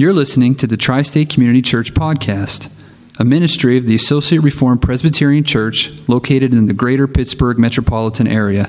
You're 0.00 0.14
listening 0.14 0.54
to 0.54 0.66
the 0.66 0.78
Tri 0.78 1.02
State 1.02 1.28
Community 1.28 1.60
Church 1.60 1.92
Podcast, 1.92 2.70
a 3.18 3.24
ministry 3.26 3.76
of 3.76 3.84
the 3.84 3.94
Associate 3.94 4.38
Reformed 4.38 4.80
Presbyterian 4.80 5.44
Church 5.44 5.92
located 6.08 6.54
in 6.54 6.64
the 6.64 6.72
greater 6.72 7.06
Pittsburgh 7.06 7.58
metropolitan 7.58 8.26
area. 8.26 8.68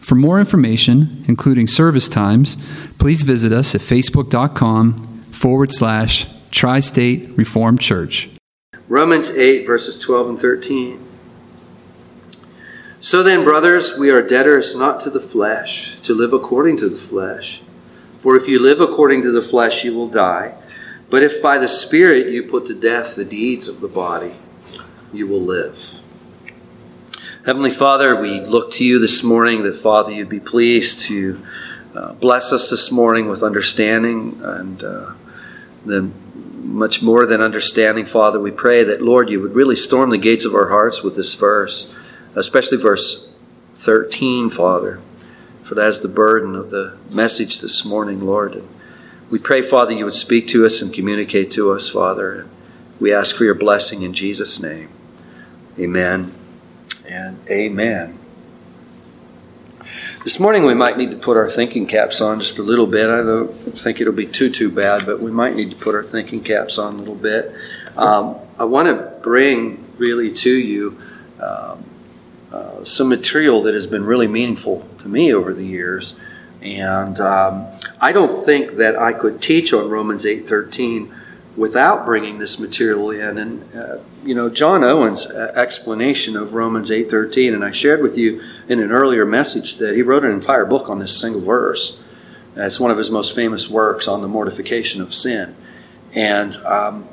For 0.00 0.14
more 0.14 0.40
information, 0.40 1.22
including 1.28 1.66
service 1.66 2.08
times, 2.08 2.56
please 2.98 3.24
visit 3.24 3.52
us 3.52 3.74
at 3.74 3.82
facebook.com 3.82 4.94
forward 5.32 5.70
slash 5.70 6.26
Tri 6.50 6.80
State 6.80 7.28
Reformed 7.36 7.82
Church. 7.82 8.30
Romans 8.88 9.28
8, 9.28 9.66
verses 9.66 9.98
12 9.98 10.30
and 10.30 10.40
13. 10.40 11.06
So 13.02 13.22
then, 13.22 13.44
brothers, 13.44 13.98
we 13.98 14.08
are 14.08 14.22
debtors 14.22 14.74
not 14.74 14.98
to 15.00 15.10
the 15.10 15.20
flesh, 15.20 16.00
to 16.00 16.14
live 16.14 16.32
according 16.32 16.78
to 16.78 16.88
the 16.88 16.96
flesh. 16.96 17.60
For 18.16 18.34
if 18.34 18.48
you 18.48 18.58
live 18.58 18.80
according 18.80 19.20
to 19.24 19.30
the 19.30 19.42
flesh, 19.42 19.84
you 19.84 19.94
will 19.94 20.08
die. 20.08 20.54
But 21.10 21.24
if 21.24 21.42
by 21.42 21.58
the 21.58 21.68
Spirit 21.68 22.28
you 22.28 22.44
put 22.44 22.66
to 22.68 22.74
death 22.74 23.16
the 23.16 23.24
deeds 23.24 23.66
of 23.66 23.80
the 23.80 23.88
body, 23.88 24.36
you 25.12 25.26
will 25.26 25.42
live. 25.42 26.00
Heavenly 27.44 27.72
Father, 27.72 28.14
we 28.14 28.40
look 28.40 28.70
to 28.72 28.84
you 28.84 29.00
this 29.00 29.24
morning 29.24 29.64
that, 29.64 29.78
Father, 29.78 30.12
you'd 30.12 30.28
be 30.28 30.40
pleased 30.40 31.00
to 31.06 31.44
uh, 31.94 32.12
bless 32.12 32.52
us 32.52 32.70
this 32.70 32.92
morning 32.92 33.28
with 33.28 33.42
understanding 33.42 34.40
and 34.44 34.84
uh, 34.84 35.12
then 35.84 36.14
much 36.62 37.02
more 37.02 37.26
than 37.26 37.40
understanding, 37.40 38.06
Father. 38.06 38.38
We 38.38 38.52
pray 38.52 38.84
that, 38.84 39.02
Lord, 39.02 39.30
you 39.30 39.40
would 39.40 39.54
really 39.54 39.74
storm 39.74 40.10
the 40.10 40.18
gates 40.18 40.44
of 40.44 40.54
our 40.54 40.68
hearts 40.68 41.02
with 41.02 41.16
this 41.16 41.34
verse, 41.34 41.90
especially 42.36 42.78
verse 42.78 43.26
13, 43.74 44.50
Father, 44.50 45.00
for 45.64 45.74
that 45.74 45.88
is 45.88 46.00
the 46.00 46.08
burden 46.08 46.54
of 46.54 46.70
the 46.70 46.96
message 47.10 47.60
this 47.60 47.84
morning, 47.84 48.20
Lord. 48.20 48.62
We 49.30 49.38
pray, 49.38 49.62
Father, 49.62 49.92
you 49.92 50.04
would 50.06 50.14
speak 50.14 50.48
to 50.48 50.66
us 50.66 50.82
and 50.82 50.92
communicate 50.92 51.52
to 51.52 51.70
us, 51.70 51.88
Father. 51.88 52.48
We 52.98 53.14
ask 53.14 53.36
for 53.36 53.44
your 53.44 53.54
blessing 53.54 54.02
in 54.02 54.12
Jesus' 54.12 54.58
name. 54.58 54.88
Amen 55.78 56.34
and 57.06 57.38
amen. 57.48 58.18
This 60.24 60.40
morning 60.40 60.64
we 60.64 60.74
might 60.74 60.98
need 60.98 61.12
to 61.12 61.16
put 61.16 61.36
our 61.36 61.48
thinking 61.48 61.86
caps 61.86 62.20
on 62.20 62.40
just 62.40 62.58
a 62.58 62.64
little 62.64 62.88
bit. 62.88 63.08
I 63.08 63.22
don't 63.22 63.78
think 63.78 64.00
it'll 64.00 64.12
be 64.12 64.26
too 64.26 64.50
too 64.50 64.68
bad, 64.68 65.06
but 65.06 65.20
we 65.20 65.30
might 65.30 65.54
need 65.54 65.70
to 65.70 65.76
put 65.76 65.94
our 65.94 66.02
thinking 66.02 66.42
caps 66.42 66.76
on 66.76 66.96
a 66.96 66.98
little 66.98 67.14
bit. 67.14 67.54
Um, 67.96 68.36
I 68.58 68.64
want 68.64 68.88
to 68.88 68.94
bring 69.22 69.84
really 69.96 70.32
to 70.34 70.50
you 70.50 71.00
um, 71.38 71.84
uh, 72.50 72.84
some 72.84 73.08
material 73.08 73.62
that 73.62 73.74
has 73.74 73.86
been 73.86 74.04
really 74.04 74.26
meaningful 74.26 74.88
to 74.98 75.08
me 75.08 75.32
over 75.32 75.54
the 75.54 75.64
years. 75.64 76.16
And 76.62 77.18
um, 77.20 77.66
I 78.00 78.12
don't 78.12 78.44
think 78.44 78.76
that 78.76 78.96
I 78.96 79.12
could 79.12 79.40
teach 79.40 79.72
on 79.72 79.88
Romans 79.88 80.24
8:13 80.24 81.12
without 81.56 82.04
bringing 82.04 82.38
this 82.38 82.58
material 82.58 83.10
in. 83.10 83.38
And 83.38 83.74
uh, 83.74 83.98
you 84.24 84.34
know, 84.34 84.50
John 84.50 84.84
Owen's 84.84 85.26
uh, 85.26 85.52
explanation 85.56 86.36
of 86.36 86.54
Romans 86.54 86.90
8:13, 86.90 87.54
and 87.54 87.64
I 87.64 87.70
shared 87.70 88.02
with 88.02 88.18
you 88.18 88.42
in 88.68 88.80
an 88.80 88.92
earlier 88.92 89.24
message 89.24 89.76
that 89.76 89.94
he 89.94 90.02
wrote 90.02 90.24
an 90.24 90.32
entire 90.32 90.66
book 90.66 90.90
on 90.90 90.98
this 90.98 91.18
single 91.18 91.40
verse. 91.40 91.98
Uh, 92.56 92.62
it's 92.62 92.80
one 92.80 92.90
of 92.90 92.98
his 92.98 93.10
most 93.10 93.34
famous 93.34 93.70
works 93.70 94.06
on 94.06 94.20
the 94.20 94.28
mortification 94.28 95.00
of 95.00 95.14
sin. 95.14 95.56
And 96.12 96.56
um, 96.58 97.08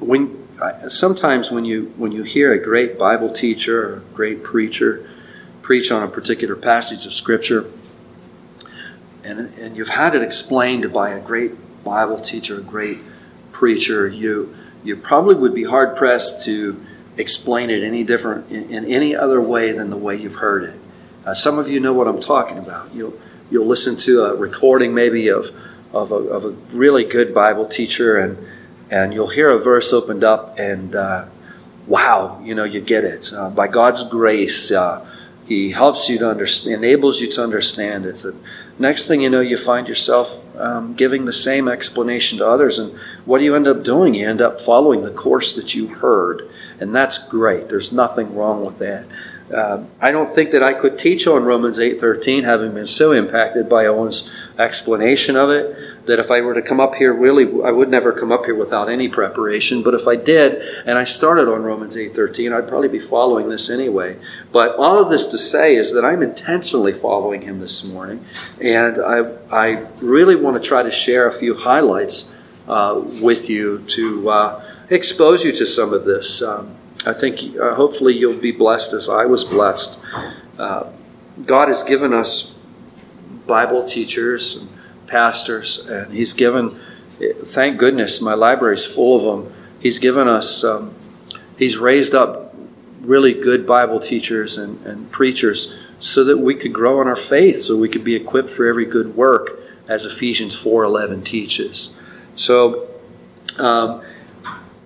when 0.00 0.46
sometimes 0.88 1.50
when 1.50 1.64
you 1.64 1.92
when 1.96 2.12
you 2.12 2.24
hear 2.24 2.52
a 2.52 2.62
great 2.62 2.98
Bible 2.98 3.32
teacher 3.32 3.88
or 3.88 3.96
a 3.96 4.00
great 4.14 4.42
preacher 4.42 5.08
preach 5.62 5.90
on 5.90 6.02
a 6.02 6.08
particular 6.08 6.56
passage 6.56 7.06
of 7.06 7.14
Scripture 7.14 7.70
and, 9.26 9.54
and 9.58 9.76
you've 9.76 9.88
had 9.88 10.14
it 10.14 10.22
explained 10.22 10.92
by 10.92 11.10
a 11.10 11.20
great 11.20 11.52
Bible 11.84 12.20
teacher, 12.20 12.58
a 12.58 12.62
great 12.62 12.98
preacher, 13.52 14.06
you, 14.06 14.56
you 14.84 14.96
probably 14.96 15.34
would 15.34 15.54
be 15.54 15.64
hard 15.64 15.96
pressed 15.96 16.44
to 16.44 16.84
explain 17.16 17.70
it 17.70 17.82
any 17.82 18.04
different 18.04 18.50
in, 18.50 18.70
in 18.70 18.84
any 18.84 19.16
other 19.16 19.40
way 19.40 19.72
than 19.72 19.90
the 19.90 19.96
way 19.96 20.14
you've 20.14 20.36
heard 20.36 20.64
it. 20.64 20.80
Uh, 21.24 21.34
some 21.34 21.58
of 21.58 21.68
you 21.68 21.80
know 21.80 21.92
what 21.92 22.06
I'm 22.06 22.20
talking 22.20 22.58
about. 22.58 22.94
You'll, 22.94 23.18
you'll 23.50 23.66
listen 23.66 23.96
to 23.96 24.24
a 24.24 24.34
recording 24.36 24.94
maybe 24.94 25.28
of, 25.28 25.50
of, 25.92 26.12
a, 26.12 26.14
of 26.14 26.44
a 26.44 26.50
really 26.74 27.04
good 27.04 27.34
Bible 27.34 27.66
teacher 27.66 28.18
and, 28.18 28.38
and 28.90 29.12
you'll 29.12 29.28
hear 29.28 29.48
a 29.48 29.58
verse 29.58 29.92
opened 29.92 30.22
up 30.22 30.58
and 30.58 30.94
uh, 30.94 31.26
wow, 31.86 32.40
you 32.44 32.54
know, 32.54 32.64
you 32.64 32.80
get 32.80 33.04
it. 33.04 33.32
Uh, 33.32 33.50
by 33.50 33.66
God's 33.66 34.04
grace, 34.04 34.70
uh, 34.70 35.04
He 35.46 35.70
helps 35.70 36.08
you 36.08 36.18
to 36.18 36.28
understand, 36.28 36.84
enables 36.84 37.20
you 37.20 37.30
to 37.32 37.42
understand 37.42 38.04
it. 38.04 38.24
Next 38.78 39.06
thing 39.06 39.20
you 39.20 39.30
know, 39.30 39.40
you 39.40 39.56
find 39.56 39.86
yourself 39.86 40.40
um, 40.56 40.94
giving 40.94 41.24
the 41.24 41.32
same 41.32 41.68
explanation 41.68 42.38
to 42.38 42.46
others. 42.46 42.78
And 42.78 42.98
what 43.24 43.38
do 43.38 43.44
you 43.44 43.54
end 43.54 43.68
up 43.68 43.84
doing? 43.84 44.14
You 44.14 44.28
end 44.28 44.40
up 44.40 44.60
following 44.60 45.02
the 45.02 45.10
course 45.10 45.52
that 45.54 45.74
you 45.74 45.86
heard. 45.86 46.50
And 46.80 46.94
that's 46.94 47.18
great. 47.18 47.68
There's 47.68 47.92
nothing 47.92 48.34
wrong 48.34 48.64
with 48.64 48.78
that. 48.78 49.06
Uh, 49.54 49.84
I 50.00 50.10
don't 50.10 50.34
think 50.34 50.50
that 50.50 50.62
I 50.64 50.72
could 50.72 50.98
teach 50.98 51.26
on 51.26 51.44
Romans 51.44 51.78
8:13, 51.78 52.42
having 52.42 52.74
been 52.74 52.86
so 52.86 53.12
impacted 53.12 53.68
by 53.68 53.86
Owen's 53.86 54.28
explanation 54.58 55.36
of 55.36 55.50
it, 55.50 56.06
that 56.06 56.18
if 56.18 56.30
I 56.30 56.40
were 56.40 56.54
to 56.54 56.62
come 56.62 56.80
up 56.80 56.94
here, 56.94 57.12
really, 57.12 57.44
I 57.62 57.70
would 57.70 57.88
never 57.88 58.12
come 58.12 58.32
up 58.32 58.44
here 58.44 58.54
without 58.54 58.88
any 58.88 59.08
preparation. 59.08 59.82
But 59.82 59.94
if 59.94 60.06
I 60.06 60.16
did, 60.16 60.62
and 60.86 60.96
I 60.98 61.04
started 61.04 61.48
on 61.48 61.62
Romans 61.62 61.96
8:13, 61.96 62.52
I'd 62.52 62.68
probably 62.68 62.88
be 62.88 62.98
following 62.98 63.48
this 63.48 63.68
anyway. 63.68 64.16
But 64.52 64.76
all 64.76 64.98
of 64.98 65.10
this 65.10 65.26
to 65.26 65.38
say 65.38 65.76
is 65.76 65.92
that 65.92 66.04
I'm 66.04 66.22
intentionally 66.22 66.92
following 66.92 67.42
him 67.42 67.60
this 67.60 67.84
morning, 67.84 68.24
and 68.60 68.98
I 68.98 69.32
I 69.50 69.86
really 70.00 70.36
want 70.36 70.62
to 70.62 70.66
try 70.66 70.82
to 70.82 70.90
share 70.90 71.26
a 71.26 71.32
few 71.32 71.54
highlights 71.54 72.30
uh, 72.68 73.00
with 73.20 73.50
you 73.50 73.84
to 73.88 74.30
uh, 74.30 74.64
expose 74.90 75.44
you 75.44 75.52
to 75.52 75.66
some 75.66 75.92
of 75.92 76.04
this. 76.04 76.42
Um, 76.42 76.76
I 77.04 77.12
think 77.12 77.56
uh, 77.56 77.74
hopefully 77.74 78.14
you'll 78.14 78.40
be 78.40 78.52
blessed 78.52 78.92
as 78.92 79.08
I 79.08 79.26
was 79.26 79.44
blessed. 79.44 79.98
Uh, 80.58 80.90
God 81.44 81.68
has 81.68 81.82
given 81.82 82.12
us 82.12 82.52
Bible 83.46 83.84
teachers 83.84 84.56
and 84.56 84.68
pastors, 85.06 85.78
and 85.86 86.12
He's 86.12 86.32
given, 86.32 86.78
thank 87.44 87.78
goodness, 87.78 88.20
my 88.20 88.34
library 88.34 88.74
is 88.74 88.84
full 88.84 89.16
of 89.16 89.22
them. 89.44 89.54
He's 89.80 89.98
given 89.98 90.28
us, 90.28 90.64
um, 90.64 90.94
He's 91.58 91.78
raised 91.78 92.14
up 92.14 92.54
really 93.00 93.32
good 93.32 93.66
Bible 93.66 94.00
teachers 94.00 94.56
and, 94.56 94.84
and 94.86 95.10
preachers 95.10 95.72
so 96.00 96.24
that 96.24 96.38
we 96.38 96.54
could 96.54 96.72
grow 96.72 97.00
in 97.00 97.08
our 97.08 97.16
faith, 97.16 97.62
so 97.62 97.76
we 97.76 97.88
could 97.88 98.04
be 98.04 98.14
equipped 98.14 98.50
for 98.50 98.66
every 98.66 98.84
good 98.84 99.16
work, 99.16 99.60
as 99.88 100.04
Ephesians 100.04 100.58
4.11 100.58 101.24
teaches. 101.24 101.94
So, 102.34 102.88
um, 103.58 104.02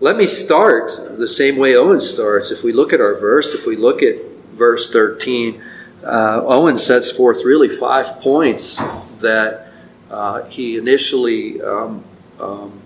let 0.00 0.16
me 0.16 0.26
start 0.26 1.18
the 1.18 1.28
same 1.28 1.56
way 1.56 1.74
Owen 1.74 2.00
starts. 2.00 2.50
If 2.50 2.62
we 2.62 2.72
look 2.72 2.92
at 2.92 3.00
our 3.00 3.14
verse, 3.14 3.52
if 3.54 3.66
we 3.66 3.76
look 3.76 4.02
at 4.02 4.16
verse 4.54 4.90
13, 4.90 5.62
uh, 6.04 6.42
Owen 6.44 6.78
sets 6.78 7.10
forth 7.10 7.44
really 7.44 7.68
five 7.68 8.20
points 8.20 8.76
that 9.20 9.72
uh, 10.10 10.44
he 10.44 10.76
initially 10.76 11.60
um, 11.62 12.04
um, 12.38 12.80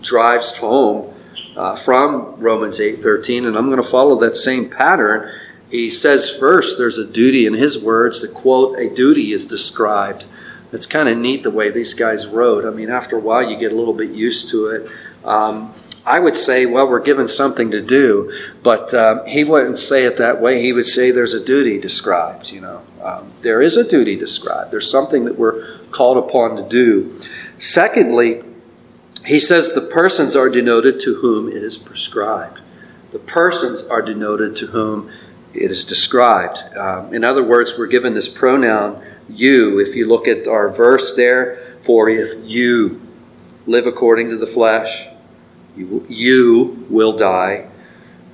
drives 0.00 0.56
home 0.56 1.12
uh, 1.56 1.76
from 1.76 2.36
Romans 2.40 2.78
8:13, 2.78 3.46
and 3.46 3.56
I'm 3.56 3.66
going 3.66 3.82
to 3.82 3.88
follow 3.88 4.18
that 4.20 4.36
same 4.36 4.70
pattern. 4.70 5.30
He 5.70 5.90
says 5.90 6.30
first, 6.30 6.78
there's 6.78 6.98
a 6.98 7.04
duty 7.04 7.46
in 7.46 7.54
his 7.54 7.78
words. 7.78 8.20
To 8.20 8.28
quote, 8.28 8.78
a 8.78 8.88
duty 8.88 9.32
is 9.32 9.44
described. 9.44 10.24
It's 10.72 10.86
kind 10.86 11.08
of 11.08 11.18
neat 11.18 11.42
the 11.42 11.50
way 11.50 11.70
these 11.70 11.94
guys 11.94 12.26
wrote. 12.26 12.64
I 12.64 12.70
mean, 12.70 12.90
after 12.90 13.16
a 13.16 13.20
while, 13.20 13.48
you 13.48 13.56
get 13.56 13.72
a 13.72 13.76
little 13.76 13.94
bit 13.94 14.10
used 14.10 14.48
to 14.50 14.68
it. 14.68 14.90
Um, 15.24 15.72
I 16.06 16.20
would 16.20 16.36
say, 16.36 16.66
well, 16.66 16.88
we're 16.88 17.00
given 17.00 17.28
something 17.28 17.70
to 17.70 17.80
do, 17.80 18.30
but 18.62 18.92
uh, 18.92 19.24
he 19.24 19.42
wouldn't 19.42 19.78
say 19.78 20.04
it 20.04 20.18
that 20.18 20.40
way. 20.40 20.60
He 20.60 20.72
would 20.72 20.86
say 20.86 21.10
there's 21.10 21.32
a 21.32 21.42
duty 21.42 21.78
described. 21.78 22.50
You 22.50 22.60
know, 22.60 22.82
um, 23.02 23.32
there 23.40 23.62
is 23.62 23.76
a 23.76 23.88
duty 23.88 24.14
described. 24.14 24.70
There's 24.70 24.90
something 24.90 25.24
that 25.24 25.38
we're 25.38 25.78
called 25.90 26.18
upon 26.18 26.56
to 26.56 26.68
do. 26.68 27.20
Secondly, 27.58 28.42
he 29.24 29.40
says 29.40 29.72
the 29.72 29.80
persons 29.80 30.36
are 30.36 30.50
denoted 30.50 31.00
to 31.00 31.16
whom 31.16 31.48
it 31.48 31.62
is 31.62 31.78
prescribed. 31.78 32.60
The 33.12 33.18
persons 33.18 33.82
are 33.82 34.02
denoted 34.02 34.56
to 34.56 34.66
whom 34.66 35.10
it 35.54 35.70
is 35.70 35.86
described. 35.86 36.58
Um, 36.76 37.14
in 37.14 37.24
other 37.24 37.42
words, 37.42 37.78
we're 37.78 37.86
given 37.86 38.12
this 38.12 38.28
pronoun 38.28 39.02
you. 39.28 39.78
If 39.78 39.94
you 39.94 40.06
look 40.06 40.28
at 40.28 40.46
our 40.46 40.68
verse 40.68 41.14
there, 41.14 41.78
for 41.80 42.10
if 42.10 42.34
you 42.44 43.00
live 43.66 43.86
according 43.86 44.28
to 44.30 44.36
the 44.36 44.46
flesh, 44.46 45.06
you, 45.76 46.06
you 46.08 46.86
will 46.88 47.16
die. 47.16 47.68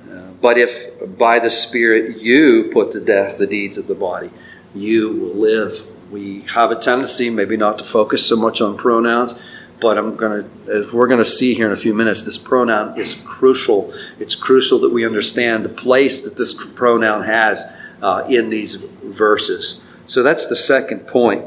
Uh, 0.09 0.31
but 0.41 0.57
if 0.57 1.17
by 1.17 1.39
the 1.39 1.49
Spirit 1.49 2.17
you 2.17 2.69
put 2.71 2.91
to 2.91 2.99
death 2.99 3.37
the 3.37 3.47
deeds 3.47 3.77
of 3.77 3.87
the 3.87 3.95
body, 3.95 4.31
you 4.73 5.09
will 5.09 5.35
live. 5.35 5.85
We 6.11 6.41
have 6.53 6.71
a 6.71 6.75
tendency 6.75 7.29
maybe 7.29 7.57
not 7.57 7.77
to 7.77 7.85
focus 7.85 8.25
so 8.25 8.35
much 8.35 8.61
on 8.61 8.77
pronouns, 8.77 9.35
but 9.79 9.97
I'm 9.97 10.15
going 10.15 10.43
to, 10.43 10.71
as 10.71 10.93
we're 10.93 11.07
going 11.07 11.23
to 11.23 11.29
see 11.29 11.53
here 11.53 11.65
in 11.65 11.71
a 11.71 11.77
few 11.77 11.93
minutes, 11.93 12.21
this 12.21 12.37
pronoun 12.37 12.99
is 12.99 13.15
crucial. 13.25 13.93
It's 14.19 14.35
crucial 14.35 14.79
that 14.79 14.89
we 14.89 15.05
understand 15.05 15.65
the 15.65 15.69
place 15.69 16.21
that 16.21 16.37
this 16.37 16.53
pronoun 16.53 17.23
has 17.23 17.65
uh, 18.01 18.25
in 18.29 18.49
these 18.49 18.75
verses. 18.75 19.81
So 20.07 20.21
that's 20.23 20.45
the 20.45 20.55
second 20.55 21.07
point. 21.07 21.45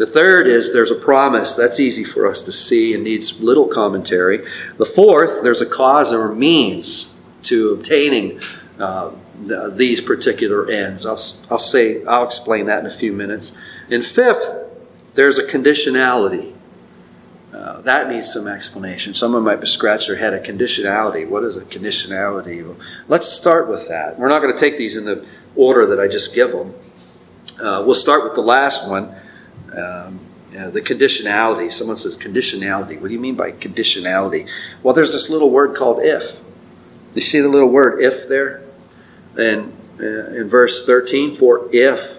The 0.00 0.06
third 0.06 0.46
is 0.46 0.72
there's 0.72 0.90
a 0.90 0.94
promise. 0.94 1.54
That's 1.54 1.78
easy 1.78 2.04
for 2.04 2.26
us 2.26 2.42
to 2.44 2.52
see 2.52 2.94
and 2.94 3.04
needs 3.04 3.38
little 3.38 3.68
commentary. 3.68 4.50
The 4.78 4.86
fourth, 4.86 5.42
there's 5.42 5.60
a 5.60 5.66
cause 5.66 6.10
or 6.10 6.34
means 6.34 7.12
to 7.42 7.74
obtaining 7.74 8.40
uh, 8.78 9.10
these 9.36 10.00
particular 10.00 10.70
ends. 10.70 11.04
I'll, 11.04 11.22
I'll 11.50 11.58
say, 11.58 12.02
I'll 12.06 12.24
explain 12.24 12.64
that 12.64 12.78
in 12.78 12.86
a 12.86 12.90
few 12.90 13.12
minutes. 13.12 13.52
And 13.90 14.02
fifth, 14.02 14.70
there's 15.16 15.36
a 15.36 15.44
conditionality. 15.44 16.54
Uh, 17.52 17.82
that 17.82 18.08
needs 18.08 18.32
some 18.32 18.48
explanation. 18.48 19.12
Someone 19.12 19.44
might 19.44 19.62
scratch 19.68 20.06
their 20.06 20.16
head. 20.16 20.32
A 20.32 20.40
conditionality. 20.40 21.28
What 21.28 21.44
is 21.44 21.56
a 21.56 21.60
conditionality? 21.60 22.66
Well, 22.66 22.78
let's 23.08 23.28
start 23.28 23.68
with 23.68 23.88
that. 23.88 24.18
We're 24.18 24.28
not 24.28 24.40
going 24.40 24.54
to 24.54 24.58
take 24.58 24.78
these 24.78 24.96
in 24.96 25.04
the 25.04 25.26
order 25.54 25.86
that 25.88 26.00
I 26.00 26.08
just 26.08 26.34
give 26.34 26.52
them. 26.52 26.72
Uh, 27.62 27.82
we'll 27.84 27.94
start 27.94 28.24
with 28.24 28.34
the 28.34 28.40
last 28.40 28.88
one. 28.88 29.14
Um, 29.76 30.20
the 30.50 30.80
conditionality. 30.80 31.72
Someone 31.72 31.96
says 31.96 32.16
conditionality. 32.16 33.00
What 33.00 33.08
do 33.08 33.14
you 33.14 33.20
mean 33.20 33.36
by 33.36 33.52
conditionality? 33.52 34.48
Well, 34.82 34.94
there's 34.94 35.12
this 35.12 35.30
little 35.30 35.50
word 35.50 35.76
called 35.76 36.00
if. 36.02 36.40
You 37.14 37.20
see 37.20 37.40
the 37.40 37.48
little 37.48 37.68
word 37.68 38.02
if 38.02 38.28
there? 38.28 38.62
And 39.36 39.76
uh, 40.00 40.30
in 40.30 40.48
verse 40.48 40.86
13, 40.86 41.34
for 41.34 41.68
if, 41.72 42.16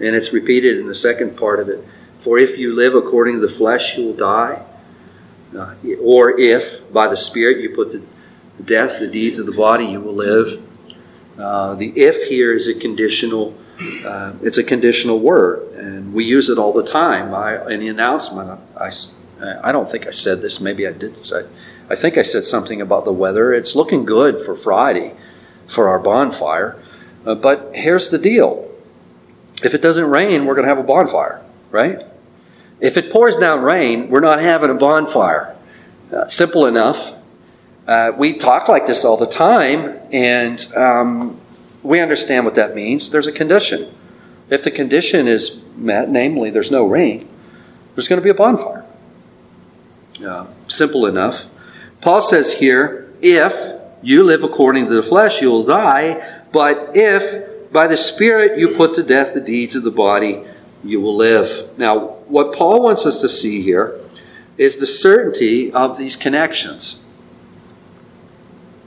and 0.00 0.14
it's 0.14 0.32
repeated 0.32 0.78
in 0.78 0.86
the 0.86 0.94
second 0.94 1.36
part 1.36 1.60
of 1.60 1.68
it, 1.68 1.84
for 2.20 2.38
if 2.38 2.58
you 2.58 2.74
live 2.74 2.94
according 2.94 3.40
to 3.40 3.46
the 3.46 3.52
flesh, 3.52 3.96
you 3.96 4.04
will 4.06 4.14
die. 4.14 4.62
Uh, 5.56 5.74
or 6.02 6.38
if 6.38 6.92
by 6.92 7.08
the 7.08 7.16
Spirit 7.16 7.60
you 7.60 7.74
put 7.74 7.92
to 7.92 8.06
death 8.62 8.98
the 8.98 9.06
deeds 9.06 9.38
of 9.38 9.46
the 9.46 9.52
body, 9.52 9.86
you 9.86 10.00
will 10.00 10.14
live. 10.14 10.62
Uh, 11.38 11.74
the 11.74 11.88
if 11.96 12.28
here 12.28 12.52
is 12.52 12.66
a 12.66 12.74
conditional. 12.74 13.56
Uh, 13.78 14.32
it's 14.42 14.58
a 14.58 14.64
conditional 14.64 15.20
word, 15.20 15.74
and 15.74 16.14
we 16.14 16.24
use 16.24 16.48
it 16.48 16.58
all 16.58 16.72
the 16.72 16.82
time. 16.82 17.34
I, 17.34 17.70
in 17.70 17.80
the 17.80 17.88
announcement, 17.88 18.58
I, 18.76 18.90
I, 19.62 19.72
don't 19.72 19.90
think 19.90 20.06
I 20.06 20.12
said 20.12 20.40
this. 20.40 20.60
Maybe 20.60 20.86
I 20.86 20.92
did 20.92 21.24
say. 21.24 21.46
I 21.90 21.94
think 21.94 22.16
I 22.16 22.22
said 22.22 22.46
something 22.46 22.80
about 22.80 23.04
the 23.04 23.12
weather. 23.12 23.52
It's 23.52 23.76
looking 23.76 24.04
good 24.04 24.40
for 24.40 24.56
Friday 24.56 25.12
for 25.66 25.88
our 25.88 25.98
bonfire. 25.98 26.82
Uh, 27.26 27.34
but 27.34 27.70
here's 27.74 28.08
the 28.08 28.18
deal 28.18 28.70
if 29.62 29.74
it 29.74 29.82
doesn't 29.82 30.08
rain, 30.08 30.44
we're 30.44 30.54
going 30.54 30.64
to 30.64 30.68
have 30.68 30.78
a 30.78 30.86
bonfire, 30.86 31.42
right? 31.70 32.02
If 32.80 32.96
it 32.96 33.10
pours 33.10 33.36
down 33.36 33.62
rain, 33.62 34.08
we're 34.08 34.20
not 34.20 34.40
having 34.40 34.70
a 34.70 34.74
bonfire. 34.74 35.56
Uh, 36.12 36.28
simple 36.28 36.66
enough. 36.66 37.14
Uh, 37.86 38.12
we 38.16 38.34
talk 38.34 38.68
like 38.68 38.86
this 38.86 39.04
all 39.04 39.16
the 39.16 39.26
time, 39.26 39.98
and 40.12 40.66
um, 40.74 41.40
we 41.86 42.00
understand 42.00 42.44
what 42.44 42.54
that 42.56 42.74
means. 42.74 43.10
There's 43.10 43.26
a 43.26 43.32
condition. 43.32 43.94
If 44.50 44.64
the 44.64 44.70
condition 44.70 45.26
is 45.26 45.60
met, 45.76 46.08
namely 46.08 46.50
there's 46.50 46.70
no 46.70 46.84
rain, 46.84 47.28
there's 47.94 48.08
going 48.08 48.20
to 48.20 48.24
be 48.24 48.30
a 48.30 48.34
bonfire. 48.34 48.84
Uh, 50.24 50.46
simple 50.68 51.06
enough. 51.06 51.44
Paul 52.00 52.22
says 52.22 52.54
here, 52.54 53.10
if 53.20 53.80
you 54.02 54.22
live 54.22 54.42
according 54.42 54.86
to 54.86 54.94
the 54.94 55.02
flesh, 55.02 55.40
you 55.40 55.50
will 55.50 55.64
die. 55.64 56.42
But 56.52 56.92
if 56.94 57.72
by 57.72 57.86
the 57.86 57.96
Spirit 57.96 58.58
you 58.58 58.68
put 58.68 58.94
to 58.94 59.02
death 59.02 59.34
the 59.34 59.40
deeds 59.40 59.74
of 59.76 59.82
the 59.82 59.90
body, 59.90 60.44
you 60.84 61.00
will 61.00 61.16
live. 61.16 61.76
Now, 61.78 61.98
what 62.26 62.54
Paul 62.54 62.82
wants 62.82 63.04
us 63.04 63.20
to 63.20 63.28
see 63.28 63.62
here 63.62 63.98
is 64.56 64.78
the 64.78 64.86
certainty 64.86 65.72
of 65.72 65.98
these 65.98 66.16
connections. 66.16 67.00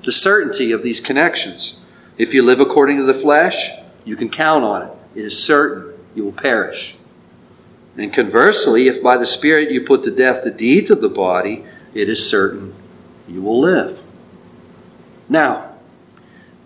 The 0.03 0.11
certainty 0.11 0.71
of 0.71 0.81
these 0.81 0.99
connections. 0.99 1.78
If 2.19 2.33
you 2.33 2.43
live 2.43 2.59
according 2.59 2.97
to 2.97 3.03
the 3.03 3.13
flesh, 3.13 3.71
you 4.03 4.17
can 4.17 4.29
count 4.29 4.65
on 4.65 4.81
it. 4.81 4.91
It 5.15 5.25
is 5.25 5.41
certain 5.41 5.97
you 6.13 6.25
will 6.25 6.33
perish. 6.33 6.97
And 7.97 8.13
conversely, 8.13 8.87
if 8.87 9.01
by 9.01 9.15
the 9.15 9.25
Spirit 9.25 9.71
you 9.71 9.85
put 9.85 10.03
to 10.03 10.11
death 10.11 10.43
the 10.43 10.51
deeds 10.51 10.91
of 10.91 10.99
the 10.99 11.07
body, 11.07 11.63
it 11.93 12.09
is 12.09 12.29
certain 12.29 12.75
you 13.25 13.41
will 13.41 13.61
live. 13.61 14.01
Now, 15.29 15.75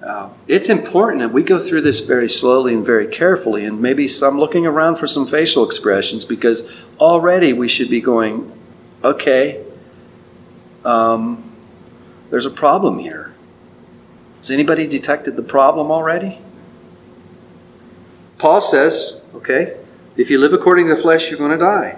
uh, 0.03 0.29
it's 0.47 0.69
important 0.69 1.21
that 1.21 1.31
we 1.31 1.44
go 1.44 1.59
through 1.59 1.81
this 1.81 2.00
very 2.00 2.27
slowly 2.27 2.73
and 2.73 2.83
very 2.83 3.07
carefully, 3.07 3.63
and 3.63 3.79
maybe 3.79 4.07
some 4.07 4.39
looking 4.39 4.65
around 4.65 4.95
for 4.95 5.05
some 5.05 5.27
facial 5.27 5.63
expressions 5.63 6.25
because 6.25 6.67
already 7.00 7.53
we 7.53 7.67
should 7.67 7.91
be 7.91 8.01
going, 8.01 8.51
okay, 9.03 9.63
um, 10.83 11.51
there's 12.31 12.47
a 12.47 12.51
problem 12.51 12.97
here. 12.97 13.32
Has 14.44 14.51
anybody 14.51 14.86
detected 14.88 15.38
the 15.38 15.42
problem 15.42 15.90
already? 15.90 16.38
Paul 18.38 18.60
says, 18.60 19.22
okay, 19.34 19.78
if 20.18 20.30
you 20.30 20.38
live 20.38 20.51
according 20.51 20.90
to 20.90 20.95
the 20.95 21.01
flesh, 21.01 21.30
you're 21.30 21.40
going 21.40 21.57
to 21.57 21.66
die. 21.66 21.98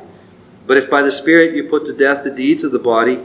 But 0.68 0.78
if 0.78 0.88
by 0.88 1.02
the 1.02 1.12
Spirit 1.12 1.56
you 1.56 1.64
put 1.64 1.88
to 1.88 1.94
death 1.94 2.24
the 2.24 2.30
deeds 2.30 2.64
of 2.64 2.72
the 2.72 2.78
body, 2.78 3.20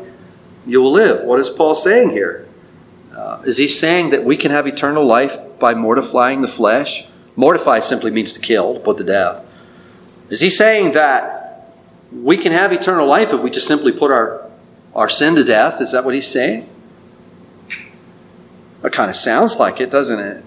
you 0.65 0.81
will 0.81 0.93
live. 0.93 1.23
What 1.27 1.39
is 1.39 1.51
Paul 1.51 1.75
saying 1.75 2.13
here? 2.13 2.49
Uh, 3.15 3.43
is 3.45 3.59
he 3.59 3.69
saying 3.69 4.09
that 4.09 4.25
we 4.25 4.39
can 4.39 4.53
have 4.53 4.67
eternal 4.67 5.05
life 5.05 5.39
by 5.59 5.75
mortifying 5.75 6.41
the 6.41 6.49
flesh? 6.49 7.05
Mortify 7.37 7.81
simply 7.81 8.11
means 8.11 8.33
to 8.33 8.41
kill, 8.41 8.73
to 8.73 8.81
put 8.81 8.97
to 8.97 9.05
death. 9.05 9.45
Is 10.31 10.41
he 10.41 10.49
saying 10.49 10.93
that 10.93 11.77
we 12.11 12.39
can 12.39 12.53
have 12.53 12.73
eternal 12.73 13.07
life 13.07 13.35
if 13.35 13.43
we 13.43 13.51
just 13.51 13.67
simply 13.67 13.93
put 13.93 14.11
our, 14.11 14.51
our 14.95 15.11
sin 15.11 15.35
to 15.35 15.45
death? 15.45 15.83
Is 15.83 15.93
that 15.93 16.07
what 16.07 16.15
he's 16.15 16.27
saying? 16.27 16.71
It 18.83 18.93
kind 18.93 19.11
of 19.11 19.17
sounds 19.17 19.57
like 19.57 19.81
it, 19.81 19.91
doesn't 19.91 20.19
it? 20.19 20.45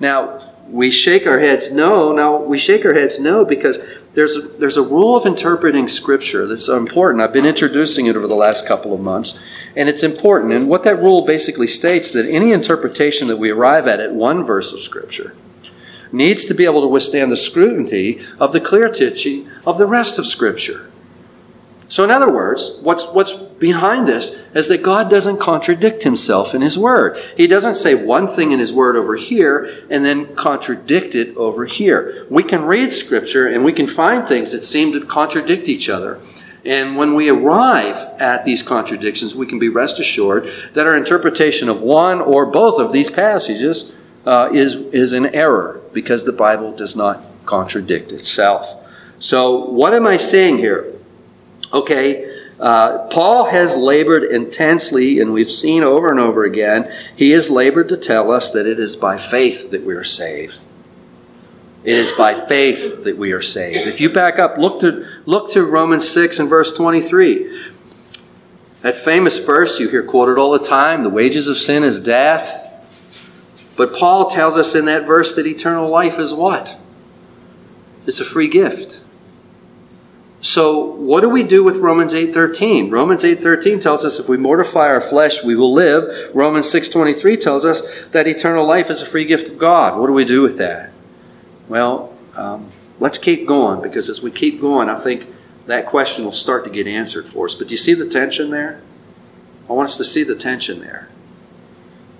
Now, 0.00 0.52
we 0.68 0.90
shake 0.90 1.26
our 1.26 1.38
heads 1.38 1.70
no. 1.70 2.12
Now, 2.12 2.36
we 2.36 2.58
shake 2.58 2.84
our 2.84 2.94
heads 2.94 3.18
no 3.18 3.44
because 3.44 3.78
there's 4.14 4.36
a, 4.36 4.40
there's 4.40 4.76
a 4.76 4.82
rule 4.82 5.16
of 5.16 5.26
interpreting 5.26 5.88
Scripture 5.88 6.46
that's 6.46 6.68
important. 6.68 7.22
I've 7.22 7.32
been 7.32 7.46
introducing 7.46 8.06
it 8.06 8.16
over 8.16 8.26
the 8.26 8.34
last 8.34 8.66
couple 8.66 8.94
of 8.94 9.00
months, 9.00 9.38
and 9.76 9.88
it's 9.88 10.02
important. 10.02 10.52
And 10.52 10.68
what 10.68 10.84
that 10.84 10.96
rule 10.96 11.24
basically 11.24 11.66
states 11.66 12.10
that 12.12 12.26
any 12.26 12.52
interpretation 12.52 13.28
that 13.28 13.36
we 13.36 13.50
arrive 13.50 13.86
at 13.86 14.00
at 14.00 14.12
one 14.12 14.44
verse 14.44 14.72
of 14.72 14.80
Scripture 14.80 15.34
needs 16.12 16.44
to 16.46 16.54
be 16.54 16.64
able 16.64 16.80
to 16.80 16.86
withstand 16.86 17.30
the 17.30 17.36
scrutiny 17.36 18.24
of 18.38 18.52
the 18.52 18.60
clear 18.60 18.88
teaching 18.88 19.50
of 19.66 19.76
the 19.76 19.86
rest 19.86 20.18
of 20.18 20.26
Scripture. 20.26 20.90
So, 21.88 22.02
in 22.02 22.10
other 22.10 22.30
words, 22.30 22.72
what's, 22.80 23.06
what's 23.06 23.32
behind 23.32 24.08
this 24.08 24.36
is 24.54 24.66
that 24.68 24.82
God 24.82 25.08
doesn't 25.08 25.38
contradict 25.38 26.02
himself 26.02 26.52
in 26.52 26.60
his 26.60 26.76
word. 26.76 27.22
He 27.36 27.46
doesn't 27.46 27.76
say 27.76 27.94
one 27.94 28.26
thing 28.26 28.50
in 28.50 28.58
his 28.58 28.72
word 28.72 28.96
over 28.96 29.14
here 29.14 29.86
and 29.88 30.04
then 30.04 30.34
contradict 30.34 31.14
it 31.14 31.36
over 31.36 31.64
here. 31.64 32.26
We 32.28 32.42
can 32.42 32.64
read 32.64 32.92
scripture 32.92 33.46
and 33.46 33.64
we 33.64 33.72
can 33.72 33.86
find 33.86 34.26
things 34.26 34.50
that 34.50 34.64
seem 34.64 34.92
to 34.94 35.06
contradict 35.06 35.68
each 35.68 35.88
other. 35.88 36.20
And 36.64 36.96
when 36.96 37.14
we 37.14 37.28
arrive 37.28 37.96
at 38.20 38.44
these 38.44 38.62
contradictions, 38.62 39.36
we 39.36 39.46
can 39.46 39.60
be 39.60 39.68
rest 39.68 40.00
assured 40.00 40.50
that 40.74 40.88
our 40.88 40.96
interpretation 40.96 41.68
of 41.68 41.80
one 41.80 42.20
or 42.20 42.46
both 42.46 42.80
of 42.80 42.90
these 42.90 43.08
passages 43.08 43.92
uh, 44.26 44.50
is, 44.52 44.74
is 44.74 45.12
an 45.12 45.26
error 45.26 45.80
because 45.92 46.24
the 46.24 46.32
Bible 46.32 46.72
does 46.72 46.96
not 46.96 47.22
contradict 47.44 48.10
itself. 48.10 48.82
So, 49.20 49.70
what 49.70 49.94
am 49.94 50.06
I 50.08 50.16
saying 50.16 50.58
here? 50.58 50.95
Okay, 51.76 52.34
uh, 52.58 53.06
Paul 53.08 53.44
has 53.50 53.76
labored 53.76 54.24
intensely, 54.24 55.20
and 55.20 55.34
we've 55.34 55.50
seen 55.50 55.84
over 55.84 56.08
and 56.08 56.18
over 56.18 56.42
again, 56.42 56.90
he 57.14 57.32
has 57.32 57.50
labored 57.50 57.90
to 57.90 57.98
tell 57.98 58.30
us 58.30 58.48
that 58.50 58.66
it 58.66 58.80
is 58.80 58.96
by 58.96 59.18
faith 59.18 59.70
that 59.72 59.84
we 59.84 59.94
are 59.94 60.02
saved. 60.02 60.58
It 61.84 61.94
is 61.94 62.12
by 62.12 62.40
faith 62.46 63.04
that 63.04 63.18
we 63.18 63.32
are 63.32 63.42
saved. 63.42 63.86
If 63.86 64.00
you 64.00 64.08
back 64.08 64.38
up, 64.38 64.56
look 64.56 64.80
to, 64.80 65.06
look 65.26 65.50
to 65.52 65.64
Romans 65.64 66.08
6 66.08 66.38
and 66.38 66.48
verse 66.48 66.72
23. 66.72 67.72
That 68.80 68.96
famous 68.96 69.36
verse 69.36 69.78
you 69.78 69.90
hear 69.90 70.02
quoted 70.02 70.38
all 70.38 70.52
the 70.52 70.58
time 70.58 71.02
the 71.02 71.10
wages 71.10 71.46
of 71.46 71.58
sin 71.58 71.84
is 71.84 72.00
death. 72.00 72.62
But 73.76 73.92
Paul 73.92 74.30
tells 74.30 74.56
us 74.56 74.74
in 74.74 74.86
that 74.86 75.06
verse 75.06 75.34
that 75.34 75.46
eternal 75.46 75.90
life 75.90 76.18
is 76.18 76.32
what? 76.32 76.78
It's 78.06 78.18
a 78.18 78.24
free 78.24 78.48
gift. 78.48 79.00
So 80.46 80.78
what 80.78 81.22
do 81.22 81.28
we 81.28 81.42
do 81.42 81.64
with 81.64 81.78
Romans 81.78 82.14
8:13? 82.14 82.88
Romans 82.88 83.24
8:13 83.24 83.80
tells 83.80 84.04
us 84.04 84.20
if 84.20 84.28
we 84.28 84.36
mortify 84.36 84.86
our 84.86 85.00
flesh, 85.00 85.42
we 85.42 85.56
will 85.56 85.74
live. 85.74 86.30
Romans 86.32 86.70
6:23 86.70 87.36
tells 87.36 87.64
us 87.64 87.82
that 88.12 88.28
eternal 88.28 88.64
life 88.64 88.88
is 88.88 89.02
a 89.02 89.06
free 89.06 89.24
gift 89.24 89.48
of 89.48 89.58
God. 89.58 89.98
What 89.98 90.06
do 90.06 90.12
we 90.12 90.24
do 90.24 90.42
with 90.42 90.56
that? 90.58 90.90
Well, 91.68 92.12
um, 92.36 92.70
let's 93.00 93.18
keep 93.18 93.44
going 93.44 93.82
because 93.82 94.08
as 94.08 94.22
we 94.22 94.30
keep 94.30 94.60
going, 94.60 94.88
I 94.88 94.94
think 94.94 95.26
that 95.66 95.84
question 95.84 96.24
will 96.24 96.30
start 96.30 96.62
to 96.62 96.70
get 96.70 96.86
answered 96.86 97.28
for 97.28 97.46
us. 97.46 97.56
But 97.56 97.66
do 97.66 97.72
you 97.72 97.76
see 97.76 97.94
the 97.94 98.06
tension 98.06 98.50
there? 98.50 98.80
I 99.68 99.72
want 99.72 99.88
us 99.88 99.96
to 99.96 100.04
see 100.04 100.22
the 100.22 100.36
tension 100.36 100.78
there. 100.78 101.08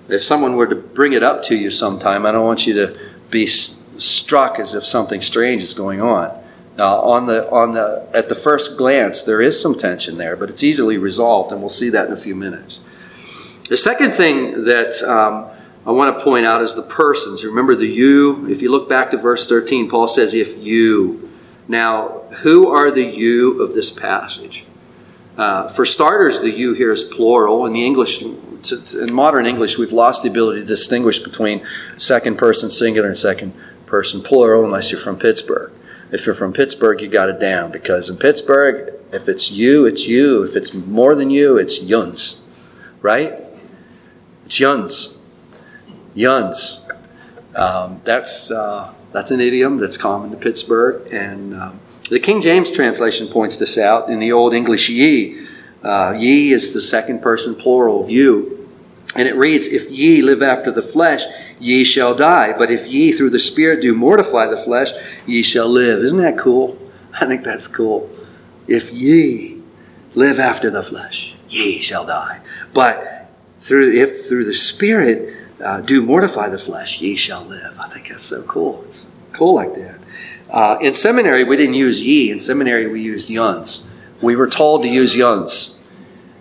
If 0.09 0.25
someone 0.25 0.57
were 0.57 0.67
to 0.67 0.75
bring 0.75 1.13
it 1.13 1.23
up 1.23 1.45
to 1.45 1.55
you 1.55 1.71
sometime, 1.71 2.27
I 2.27 2.33
don't 2.33 2.45
want 2.45 2.67
you 2.67 2.75
to 2.75 2.99
be 3.31 3.47
struck 3.47 4.59
as 4.59 4.75
if 4.75 4.85
something 4.85 5.23
strange 5.23 5.63
is 5.63 5.75
going 5.75 6.01
on. 6.01 6.43
Uh, 6.79 7.01
on 7.01 7.25
the 7.27 7.51
on 7.51 7.73
the 7.73 8.07
at 8.13 8.29
the 8.29 8.35
first 8.35 8.77
glance, 8.77 9.23
there 9.23 9.41
is 9.41 9.59
some 9.59 9.75
tension 9.75 10.19
there, 10.19 10.37
but 10.37 10.51
it's 10.51 10.63
easily 10.63 10.99
resolved, 10.99 11.51
and 11.51 11.61
we'll 11.61 11.71
see 11.71 11.89
that 11.89 12.07
in 12.07 12.13
a 12.13 12.17
few 12.17 12.35
minutes. 12.35 12.81
The 13.69 13.79
second 13.79 14.13
thing 14.13 14.65
that 14.65 15.03
um, 15.03 15.49
I 15.87 15.93
want 15.93 16.17
to 16.17 16.23
point 16.23 16.45
out 16.45 16.61
is 16.61 16.75
the 16.75 16.83
persons. 16.83 17.45
Remember 17.45 17.75
the 17.75 17.87
you. 17.87 18.47
If 18.49 18.61
you 18.61 18.71
look 18.71 18.89
back 18.89 19.11
to 19.13 19.17
verse 19.17 19.49
thirteen, 19.49 19.89
Paul 19.89 20.07
says, 20.07 20.35
"If 20.35 20.59
you." 20.59 21.31
Now, 21.69 22.23
who 22.43 22.69
are 22.69 22.93
the 22.93 23.03
you 23.03 23.61
of 23.61 23.75
this 23.75 23.91
passage? 23.91 24.65
Uh, 25.37 25.69
for 25.69 25.85
starters, 25.85 26.39
the 26.41 26.51
you 26.51 26.75
here 26.75 26.93
is 26.93 27.03
plural. 27.03 27.67
In 27.67 27.73
the 27.73 27.85
English, 27.85 28.23
in 28.23 29.13
modern 29.13 29.47
English, 29.47 29.77
we've 29.77 29.93
lost 29.93 30.23
the 30.23 30.29
ability 30.29 30.61
to 30.61 30.67
distinguish 30.67 31.19
between 31.19 31.67
second 31.97 32.39
person 32.39 32.71
singular 32.71 33.09
and 33.09 33.19
second 33.19 33.53
person 33.87 34.23
plural, 34.23 34.65
unless 34.65 34.93
you're 34.93 35.01
from 35.01 35.19
Pittsburgh. 35.19 35.73
If 36.13 36.27
you're 36.27 36.35
from 36.35 36.53
Pittsburgh, 36.53 37.01
you 37.01 37.09
got 37.09 37.29
it 37.29 37.41
down 37.41 37.73
because 37.73 38.09
in 38.09 38.17
Pittsburgh, 38.17 38.95
if 39.13 39.29
it's 39.29 39.51
you, 39.51 39.87
it's 39.87 40.07
you. 40.07 40.43
If 40.43 40.57
it's 40.57 40.73
more 40.75 41.15
than 41.15 41.31
you, 41.31 41.57
it's 41.57 41.81
yuns, 41.81 42.41
right? 43.03 43.41
It's 44.45 44.61
yuns, 44.61 45.17
yuns. 46.15 46.81
Um, 47.55 48.01
that's 48.05 48.51
uh, 48.51 48.93
that's 49.13 49.31
an 49.31 49.41
idiom 49.41 49.79
that's 49.79 49.97
common 49.97 50.31
to 50.31 50.37
Pittsburgh, 50.37 51.11
and 51.13 51.55
um, 51.55 51.81
the 52.09 52.21
King 52.21 52.41
James 52.41 52.71
translation 52.71 53.29
points 53.29 53.57
this 53.57 53.77
out 53.77 54.09
in 54.09 54.21
the 54.21 54.31
Old 54.31 54.55
English 54.55 54.89
ye. 54.89 55.47
Uh, 55.83 56.13
ye 56.13 56.53
is 56.53 56.73
the 56.73 56.81
second 56.81 57.21
person 57.21 57.55
plural 57.55 58.03
of 58.03 58.11
you. 58.11 58.69
And 59.15 59.27
it 59.27 59.35
reads, 59.35 59.67
If 59.67 59.91
ye 59.91 60.23
live 60.23 60.43
after 60.43 60.71
the 60.71 60.83
flesh, 60.83 61.23
ye 61.59 61.85
shall 61.85 62.15
die. 62.15 62.53
But 62.57 62.71
if 62.71 62.87
ye 62.87 63.13
through 63.13 63.31
the 63.31 63.39
Spirit 63.39 63.83
do 63.83 63.95
mortify 63.95 64.47
the 64.47 64.63
flesh, 64.63 64.93
ye 65.27 65.43
shall 65.43 65.69
live. 65.69 66.03
Isn't 66.03 66.21
that 66.21 66.39
cool? 66.39 66.79
I 67.21 67.27
think 67.27 67.45
that's 67.45 67.69
cool. 67.69 68.11
If 68.67 68.93
ye 68.93 69.63
live 70.15 70.39
after 70.39 70.71
the 70.71 70.83
flesh, 70.83 71.35
ye 71.49 71.81
shall 71.81 72.05
die. 72.05 72.41
But 72.73 73.31
through 73.61 73.93
if 73.93 74.27
through 74.27 74.45
the 74.45 74.55
Spirit 74.55 75.37
uh, 75.63 75.81
do 75.81 76.03
mortify 76.03 76.49
the 76.49 76.59
flesh, 76.59 77.01
ye 77.01 77.17
shall 77.17 77.45
live. 77.45 77.79
I 77.79 77.89
think 77.89 78.09
that's 78.09 78.25
so 78.25 78.43
cool. 78.43 78.85
It's 78.87 79.07
cool 79.33 79.55
like 79.55 79.75
that. 79.75 80.01
Uh, 80.51 80.79
in 80.81 80.95
seminary, 80.95 81.45
we 81.45 81.57
didn't 81.57 81.75
use 81.75 82.03
ye. 82.03 82.31
In 82.31 82.41
seminary, 82.41 82.87
we 82.87 83.03
used 83.03 83.31
yuns. 83.31 83.87
We 84.23 84.37
were 84.37 84.49
told 84.49 84.83
to 84.83 84.89
use 84.89 85.17
yuns. 85.17 85.77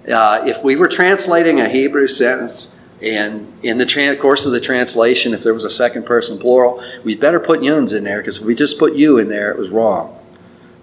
Uh, 0.07 0.43
if 0.45 0.63
we 0.63 0.75
were 0.75 0.88
translating 0.88 1.60
a 1.60 1.67
Hebrew 1.67 2.07
sentence, 2.07 2.72
and 3.06 3.54
in 3.62 3.78
the 3.78 3.86
tra- 3.86 4.18
course 4.18 4.48
of 4.48 4.52
the 4.52 4.60
translation, 4.60 5.34
if 5.34 5.44
there 5.44 5.54
was 5.54 5.64
a 5.64 5.70
second 5.70 6.06
person 6.06 6.40
plural, 6.40 6.84
we'd 7.04 7.20
better 7.20 7.40
put 7.40 7.64
yuns 7.64 7.94
in 7.94 8.04
there 8.04 8.18
because 8.18 8.38
if 8.38 8.44
we 8.44 8.56
just 8.56 8.80
put 8.80 8.96
you 8.96 9.20
in 9.20 9.30
there, 9.30 9.52
it 9.52 9.60
was 9.60 9.70
wrong. 9.70 10.20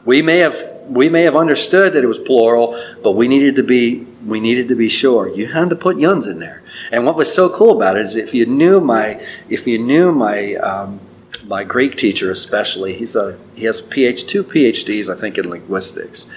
We 0.05 0.23
may 0.23 0.39
have 0.39 0.57
we 0.87 1.09
may 1.09 1.23
have 1.23 1.37
understood 1.37 1.93
that 1.95 2.03
it 2.03 2.07
was 2.07 2.19
plural, 2.19 2.81
but 3.03 3.13
we 3.13 3.27
needed 3.27 3.57
to 3.57 3.63
be 3.63 4.07
we 4.25 4.39
needed 4.39 4.69
to 4.69 4.77
be 4.77 4.89
sure. 4.89 5.29
You 5.29 5.49
had 5.49 5.69
to 5.71 5.77
put 5.77 5.99
yuns 5.99 6.29
in 6.29 6.39
there. 6.39 6.63
And 6.93 7.05
what 7.05 7.17
was 7.17 7.33
so 7.33 7.49
cool 7.49 7.77
about 7.77 7.97
it 7.97 8.03
is 8.03 8.15
if 8.15 8.33
you 8.33 8.47
knew 8.47 8.81
my 8.81 9.25
if 9.49 9.67
you 9.67 9.79
knew 9.79 10.13
my 10.13 10.55
um, 10.55 11.01
my 11.47 11.65
Greek 11.65 11.97
teacher 11.97 12.31
especially, 12.31 12.95
he's 12.95 13.17
a 13.17 13.37
he 13.55 13.65
has 13.65 13.81
PhD, 13.83 14.27
two 14.27 14.45
PhDs 14.45 15.13
I 15.13 15.19
think 15.19 15.39
in 15.39 15.51
linguistics. 15.51 16.29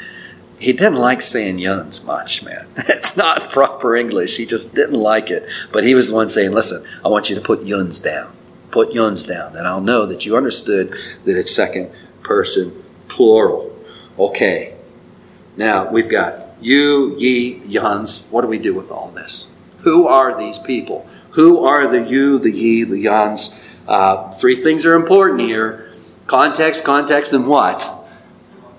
He 0.65 0.74
didn't 0.74 0.95
like 0.95 1.22
saying 1.22 1.60
yuns 1.60 2.03
much, 2.03 2.41
man. 2.41 2.65
It's 2.89 3.15
not 3.15 3.51
proper 3.51 3.95
English. 3.95 4.38
He 4.38 4.48
just 4.48 4.74
didn't 4.74 5.00
like 5.00 5.29
it. 5.29 5.48
But 5.72 5.84
he 5.84 5.93
was 5.93 6.07
the 6.07 6.15
one 6.15 6.27
saying, 6.27 6.53
"Listen, 6.53 6.84
I 7.05 7.07
want 7.07 7.29
you 7.29 7.36
to 7.36 7.41
put 7.41 7.62
yuns 7.62 8.00
down. 8.00 8.36
Put 8.72 8.91
yuns 8.91 9.22
down, 9.22 9.55
and 9.55 9.67
I'll 9.67 9.79
know 9.79 10.07
that 10.07 10.25
you 10.25 10.36
understood 10.36 10.89
that 11.24 11.38
it's 11.38 11.53
second 11.53 11.91
person 12.24 12.84
plural." 13.10 13.77
Okay. 14.17 14.74
Now 15.55 15.88
we've 15.91 16.10
got 16.10 16.55
you, 16.60 17.15
ye, 17.19 17.62
yuns. 17.67 18.25
What 18.31 18.41
do 18.41 18.48
we 18.48 18.57
do 18.57 18.74
with 18.74 18.89
all 18.89 19.12
this? 19.12 19.45
Who 19.81 20.07
are 20.07 20.36
these 20.36 20.57
people? 20.57 21.07
Who 21.38 21.63
are 21.63 21.88
the 21.88 22.10
you, 22.10 22.39
the 22.39 22.50
ye, 22.50 22.84
the 22.84 22.98
yuns? 22.98 23.53
Uh, 23.88 24.31
three 24.31 24.55
things 24.55 24.84
are 24.84 24.95
important 24.95 25.41
here 25.41 25.93
context, 26.25 26.84
context, 26.84 27.34
and 27.34 27.45
what? 27.45 28.10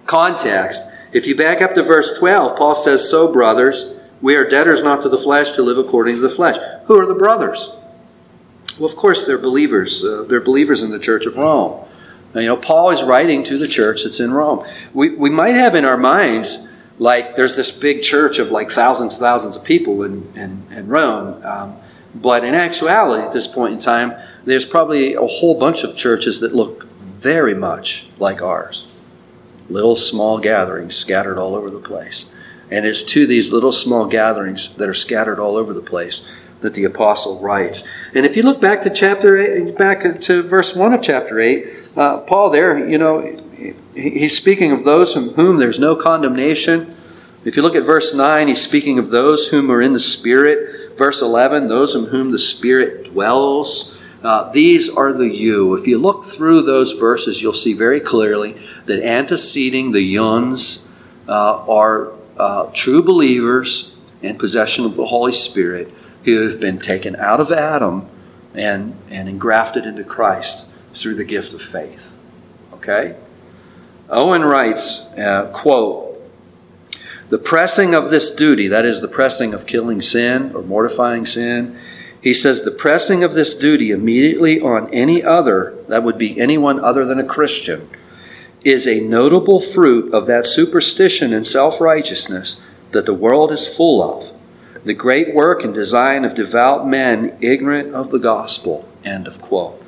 Context. 0.07 0.83
If 1.17 1.27
you 1.27 1.35
back 1.35 1.63
up 1.63 1.73
to 1.77 1.83
verse 1.83 2.13
12, 2.19 2.59
Paul 2.59 2.75
says, 2.75 3.09
So, 3.09 3.27
brothers, 3.27 3.95
we 4.21 4.37
are 4.37 4.47
debtors 4.47 4.83
not 4.83 5.01
to 5.01 5.09
the 5.09 5.17
flesh 5.17 5.53
to 5.53 5.63
live 5.63 5.79
according 5.79 6.17
to 6.17 6.21
the 6.21 6.29
flesh. 6.29 6.57
Who 6.85 7.01
are 7.01 7.07
the 7.07 7.15
brothers? 7.15 7.71
Well, 8.79 8.91
of 8.91 8.97
course, 8.97 9.25
they're 9.25 9.39
believers. 9.39 10.05
Uh, 10.05 10.27
they're 10.29 10.43
believers 10.43 10.83
in 10.83 10.91
the 10.91 10.99
church 10.99 11.25
of 11.25 11.39
Rome. 11.39 11.87
Now, 12.35 12.43
you 12.43 12.49
know, 12.49 12.59
Paul 12.59 12.91
is 12.91 13.03
writing 13.03 13.43
to 13.45 13.57
the 13.57 13.67
church 13.67 14.05
that's 14.05 14.21
in 14.21 14.35
Rome. 14.35 14.67
We, 14.93 15.17
we 15.17 15.31
might 15.31 15.55
have 15.55 15.75
in 15.75 15.87
our 15.87 15.97
minds, 15.97 16.59
like, 16.99 17.35
there's 17.35 17.57
this 17.57 17.71
big 17.71 18.03
church 18.03 18.39
of 18.39 18.51
like 18.51 18.71
thousands 18.71 19.17
thousands 19.17 19.57
of 19.57 19.65
people 19.65 20.03
in, 20.03 20.31
in, 20.37 20.67
in 20.71 20.87
Rome. 20.87 21.43
Um, 21.43 21.77
but 22.15 22.45
in 22.45 22.55
actuality, 22.55 23.25
at 23.25 23.33
this 23.33 23.47
point 23.47 23.73
in 23.73 23.81
time, 23.81 24.13
there's 24.45 24.67
probably 24.67 25.15
a 25.15 25.27
whole 25.27 25.59
bunch 25.59 25.83
of 25.83 25.97
churches 25.97 26.41
that 26.41 26.55
look 26.55 26.87
very 27.01 27.55
much 27.55 28.05
like 28.19 28.43
ours. 28.43 28.86
Little 29.69 29.97
small 29.97 30.39
gatherings 30.39 30.97
scattered 30.97 31.39
all 31.39 31.55
over 31.55 31.71
the 31.71 31.81
place. 31.81 32.27
And 32.71 32.85
it's 32.85 33.03
to 33.05 33.27
these 33.27 33.53
little 33.53 33.73
small 33.73 34.07
gatherings 34.07 34.75
that 34.75 34.89
are 34.89 34.95
scattered 34.95 35.39
all 35.39 35.57
over 35.57 35.73
the 35.73 35.81
place 35.81 36.27
that 36.61 36.75
the 36.75 36.85
apostle 36.85 37.39
writes. 37.39 37.85
And 38.15 38.25
if 38.25 38.37
you 38.37 38.43
look 38.43 38.61
back 38.61 38.83
to 38.83 38.91
chapter 38.91 39.37
eight, 39.39 39.77
back 39.77 40.21
to 40.23 40.43
verse 40.43 40.75
one 40.75 40.93
of 40.93 41.03
chapter 41.03 41.39
eight, 41.39 41.69
uh, 41.97 42.19
Paul 42.19 42.51
there, 42.51 42.89
you 42.89 42.99
know, 42.99 43.75
he's 43.95 44.37
speaking 44.37 44.73
of 44.73 44.85
those 44.85 45.13
from 45.13 45.31
whom 45.31 45.59
there's 45.59 45.79
no 45.79 45.95
condemnation. 45.97 46.97
If 47.45 47.57
you 47.57 47.63
look 47.63 47.77
at 47.77 47.85
verse 47.85 48.15
nine, 48.15 48.49
he's 48.49 48.63
speaking 48.63 48.99
of 48.99 49.11
those 49.11 49.49
whom 49.49 49.71
are 49.71 49.83
in 49.83 49.93
the 49.93 50.01
Spirit. 50.01 50.97
Verse 50.99 51.21
eleven, 51.23 51.69
those 51.69 51.95
in 51.95 52.07
whom 52.07 52.33
the 52.33 52.39
Spirit 52.39 53.05
dwells. 53.05 53.96
Uh, 54.27 54.51
these 54.51 54.89
are 54.89 55.13
the 55.13 55.29
you. 55.29 55.77
If 55.77 55.87
you 55.87 55.99
look 55.99 56.25
through 56.25 56.63
those 56.63 56.95
verses, 56.95 57.41
you'll 57.41 57.53
see 57.53 57.75
very 57.75 58.01
clearly 58.01 58.61
that 58.87 59.01
anteceding 59.01 59.93
the 59.93 60.01
yuns 60.01 60.85
uh, 61.29 61.65
are 61.65 62.13
uh, 62.37 62.65
true 62.73 63.05
believers 63.05 63.95
in 64.23 64.37
possession 64.37 64.85
of 64.85 64.97
the 64.97 65.07
Holy 65.07 65.31
Spirit 65.31 65.95
who 66.25 66.43
have 66.43 66.59
been 66.59 66.81
taken 66.81 67.15
out 67.15 67.39
of 67.39 67.53
Adam 67.53 68.09
and, 68.53 68.97
and 69.11 69.29
engrafted 69.29 69.87
into 69.87 70.03
Christ 70.03 70.71
through 70.93 71.15
the 71.15 71.23
gift 71.23 71.53
of 71.53 71.63
faith. 71.63 72.11
Okay? 72.73 73.15
Owen 74.11 74.43
writes, 74.43 75.03
uh, 75.17 75.53
quote, 75.55 76.21
the 77.29 77.39
pressing 77.39 77.95
of 77.95 78.11
this 78.11 78.33
duty, 78.33 78.67
that 78.67 78.85
is 78.85 79.01
the 79.01 79.09
pressing 79.09 79.55
of 79.55 79.69
killing 79.69 80.03
sin 80.03 80.51
or 80.53 80.63
mortifying 80.63 81.27
sin, 81.27 81.79
he 82.27 82.35
says 82.35 82.63
the 82.63 82.73
pressing 82.73 83.23
of 83.23 83.35
this 83.35 83.55
duty 83.55 83.93
immediately 83.93 84.61
on 84.61 84.93
any 84.93 85.23
other, 85.23 85.79
that 85.87 86.03
would 86.03 86.19
be 86.19 86.41
anyone 86.41 86.81
other 86.81 87.05
than 87.05 87.21
a 87.21 87.25
Christian, 87.25 87.89
is 88.65 88.85
a 88.85 88.99
notable 88.99 89.61
fruit 89.61 90.13
of 90.13 90.27
that 90.27 90.45
superstition 90.45 91.33
and 91.33 91.47
self 91.47 91.81
righteousness 91.81 92.61
that 92.91 93.07
the 93.07 93.15
world 93.15 93.53
is 93.53 93.69
full 93.69 94.03
of. 94.03 94.33
The 94.85 94.93
great 94.93 95.37
work 95.37 95.63
and 95.63 95.73
design 95.73 96.25
of 96.25 96.35
devout 96.35 96.85
men 96.85 97.39
ignorant 97.41 97.95
of 97.95 98.11
the 98.11 98.19
gospel. 98.19 98.89
End 99.05 99.29
of 99.29 99.41
quote. 99.41 99.81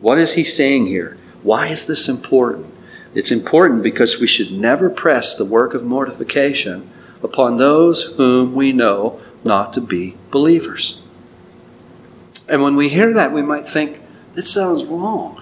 What 0.00 0.16
is 0.16 0.32
he 0.32 0.44
saying 0.44 0.86
here? 0.86 1.18
Why 1.42 1.66
is 1.66 1.84
this 1.84 2.08
important? 2.08 2.72
It's 3.14 3.30
important 3.30 3.82
because 3.82 4.18
we 4.18 4.26
should 4.26 4.50
never 4.50 4.88
press 4.88 5.34
the 5.34 5.44
work 5.44 5.74
of 5.74 5.84
mortification 5.84 6.90
upon 7.22 7.58
those 7.58 8.14
whom 8.16 8.54
we 8.54 8.72
know 8.72 9.20
not 9.44 9.74
to 9.74 9.82
be 9.82 10.16
believers. 10.30 11.01
And 12.52 12.62
when 12.62 12.76
we 12.76 12.90
hear 12.90 13.14
that, 13.14 13.32
we 13.32 13.40
might 13.40 13.66
think, 13.66 13.98
this 14.34 14.52
sounds 14.52 14.84
wrong. 14.84 15.40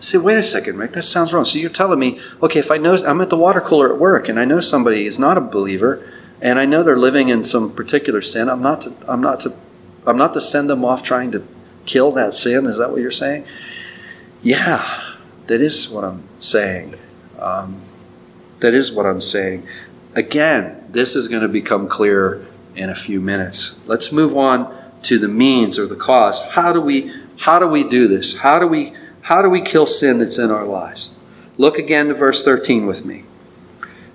say, 0.00 0.16
wait 0.16 0.38
a 0.38 0.42
second, 0.42 0.78
Rick, 0.78 0.94
that 0.94 1.02
sounds 1.02 1.34
wrong. 1.34 1.44
So 1.44 1.58
you're 1.58 1.68
telling 1.68 1.98
me, 1.98 2.22
okay, 2.42 2.58
if 2.58 2.70
I 2.70 2.78
know 2.78 2.94
I'm 3.04 3.20
at 3.20 3.28
the 3.28 3.36
water 3.36 3.60
cooler 3.60 3.92
at 3.92 4.00
work 4.00 4.30
and 4.30 4.40
I 4.40 4.46
know 4.46 4.60
somebody 4.60 5.04
is 5.04 5.18
not 5.18 5.36
a 5.36 5.42
believer 5.42 6.10
and 6.40 6.58
I 6.58 6.64
know 6.64 6.82
they're 6.82 6.96
living 6.96 7.28
in 7.28 7.44
some 7.44 7.70
particular 7.70 8.22
sin, 8.22 8.48
I'm 8.48 8.62
not 8.62 8.80
to 8.82 8.94
I'm 9.06 9.20
not 9.20 9.40
to 9.40 9.54
I'm 10.06 10.16
not 10.16 10.32
to 10.32 10.40
send 10.40 10.70
them 10.70 10.86
off 10.86 11.02
trying 11.02 11.32
to 11.32 11.46
kill 11.84 12.12
that 12.12 12.32
sin. 12.32 12.64
Is 12.64 12.78
that 12.78 12.90
what 12.90 13.02
you're 13.02 13.10
saying? 13.10 13.44
Yeah, 14.42 15.16
that 15.48 15.60
is 15.60 15.90
what 15.90 16.02
I'm 16.02 16.26
saying. 16.40 16.94
Um, 17.38 17.82
that 18.60 18.72
is 18.72 18.90
what 18.90 19.04
I'm 19.04 19.20
saying. 19.20 19.68
Again, 20.14 20.86
this 20.88 21.14
is 21.14 21.28
going 21.28 21.42
to 21.42 21.48
become 21.48 21.88
clear 21.88 22.46
in 22.74 22.88
a 22.88 22.94
few 22.94 23.20
minutes. 23.20 23.78
Let's 23.84 24.10
move 24.12 24.34
on 24.34 24.77
to 25.02 25.18
the 25.18 25.28
means 25.28 25.78
or 25.78 25.86
the 25.86 25.96
cause. 25.96 26.40
How 26.50 26.72
do 26.72 26.80
we 26.80 27.12
how 27.38 27.58
do 27.58 27.66
we 27.66 27.84
do 27.84 28.08
this? 28.08 28.38
How 28.38 28.58
do 28.58 28.66
we 28.66 28.94
how 29.22 29.42
do 29.42 29.50
we 29.50 29.60
kill 29.60 29.86
sin 29.86 30.18
that's 30.18 30.38
in 30.38 30.50
our 30.50 30.64
lives? 30.64 31.10
Look 31.56 31.78
again 31.78 32.08
to 32.08 32.14
verse 32.14 32.42
13 32.42 32.86
with 32.86 33.04
me. 33.04 33.24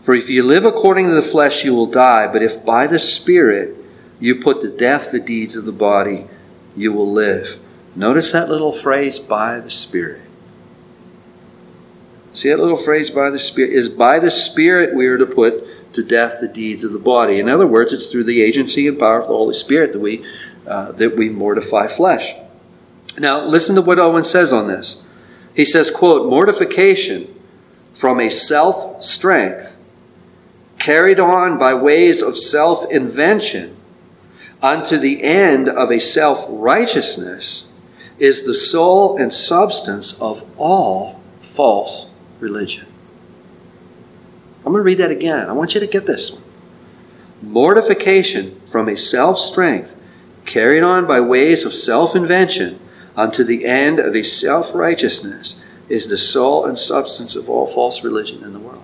For 0.03 0.13
if 0.13 0.29
you 0.29 0.43
live 0.43 0.65
according 0.65 1.07
to 1.07 1.13
the 1.13 1.21
flesh, 1.21 1.63
you 1.63 1.73
will 1.73 1.87
die, 1.87 2.27
but 2.27 2.43
if 2.43 2.65
by 2.65 2.87
the 2.87 2.99
Spirit 2.99 3.77
you 4.19 4.35
put 4.35 4.61
to 4.61 4.69
death 4.69 5.11
the 5.11 5.19
deeds 5.19 5.55
of 5.55 5.65
the 5.65 5.71
body, 5.71 6.25
you 6.75 6.91
will 6.91 7.11
live. 7.11 7.59
Notice 7.95 8.31
that 8.31 8.49
little 8.49 8.73
phrase, 8.73 9.19
by 9.19 9.59
the 9.59 9.69
Spirit. 9.69 10.21
See 12.33 12.49
that 12.49 12.59
little 12.59 12.77
phrase, 12.77 13.09
by 13.09 13.29
the 13.29 13.39
Spirit? 13.39 13.73
Is 13.73 13.89
by 13.89 14.19
the 14.19 14.31
Spirit 14.31 14.95
we 14.95 15.05
are 15.05 15.17
to 15.17 15.25
put 15.25 15.93
to 15.93 16.03
death 16.03 16.41
the 16.41 16.47
deeds 16.47 16.83
of 16.83 16.91
the 16.91 16.99
body. 16.99 17.39
In 17.39 17.47
other 17.47 17.67
words, 17.67 17.93
it's 17.93 18.07
through 18.07 18.23
the 18.23 18.41
agency 18.41 18.87
and 18.87 18.97
power 18.97 19.21
of 19.21 19.27
the 19.27 19.33
Holy 19.33 19.53
Spirit 19.53 19.93
that 19.93 19.99
we, 19.99 20.25
uh, 20.67 20.91
that 20.93 21.15
we 21.15 21.29
mortify 21.29 21.87
flesh. 21.87 22.35
Now, 23.17 23.45
listen 23.45 23.75
to 23.75 23.81
what 23.81 23.99
Owen 23.99 24.23
says 24.23 24.51
on 24.51 24.67
this. 24.67 25.03
He 25.53 25.65
says, 25.65 25.91
quote, 25.91 26.29
mortification 26.29 27.33
from 27.93 28.19
a 28.19 28.29
self 28.29 29.03
strength 29.03 29.75
carried 30.79 31.19
on 31.19 31.57
by 31.57 31.73
ways 31.73 32.21
of 32.21 32.37
self 32.37 32.89
invention 32.91 33.77
unto 34.61 34.97
the 34.97 35.23
end 35.23 35.69
of 35.69 35.91
a 35.91 35.99
self 35.99 36.45
righteousness 36.49 37.65
is 38.17 38.43
the 38.43 38.55
soul 38.55 39.17
and 39.17 39.33
substance 39.33 40.19
of 40.19 40.43
all 40.57 41.21
false 41.41 42.09
religion. 42.39 42.87
I'm 44.59 44.71
going 44.71 44.77
to 44.77 44.83
read 44.83 44.99
that 44.99 45.11
again. 45.11 45.49
I 45.49 45.53
want 45.53 45.73
you 45.73 45.81
to 45.81 45.87
get 45.87 46.05
this. 46.05 46.37
Mortification 47.41 48.61
from 48.67 48.87
a 48.87 48.95
self 48.95 49.37
strength 49.37 49.95
carried 50.45 50.83
on 50.83 51.07
by 51.07 51.19
ways 51.19 51.65
of 51.65 51.73
self 51.73 52.15
invention 52.15 52.79
unto 53.15 53.43
the 53.43 53.65
end 53.65 53.99
of 53.99 54.15
a 54.15 54.23
self 54.23 54.73
righteousness 54.73 55.55
is 55.89 56.07
the 56.07 56.17
soul 56.17 56.65
and 56.65 56.77
substance 56.77 57.35
of 57.35 57.49
all 57.49 57.67
false 57.67 58.03
religion 58.03 58.43
in 58.43 58.53
the 58.53 58.59
world. 58.59 58.83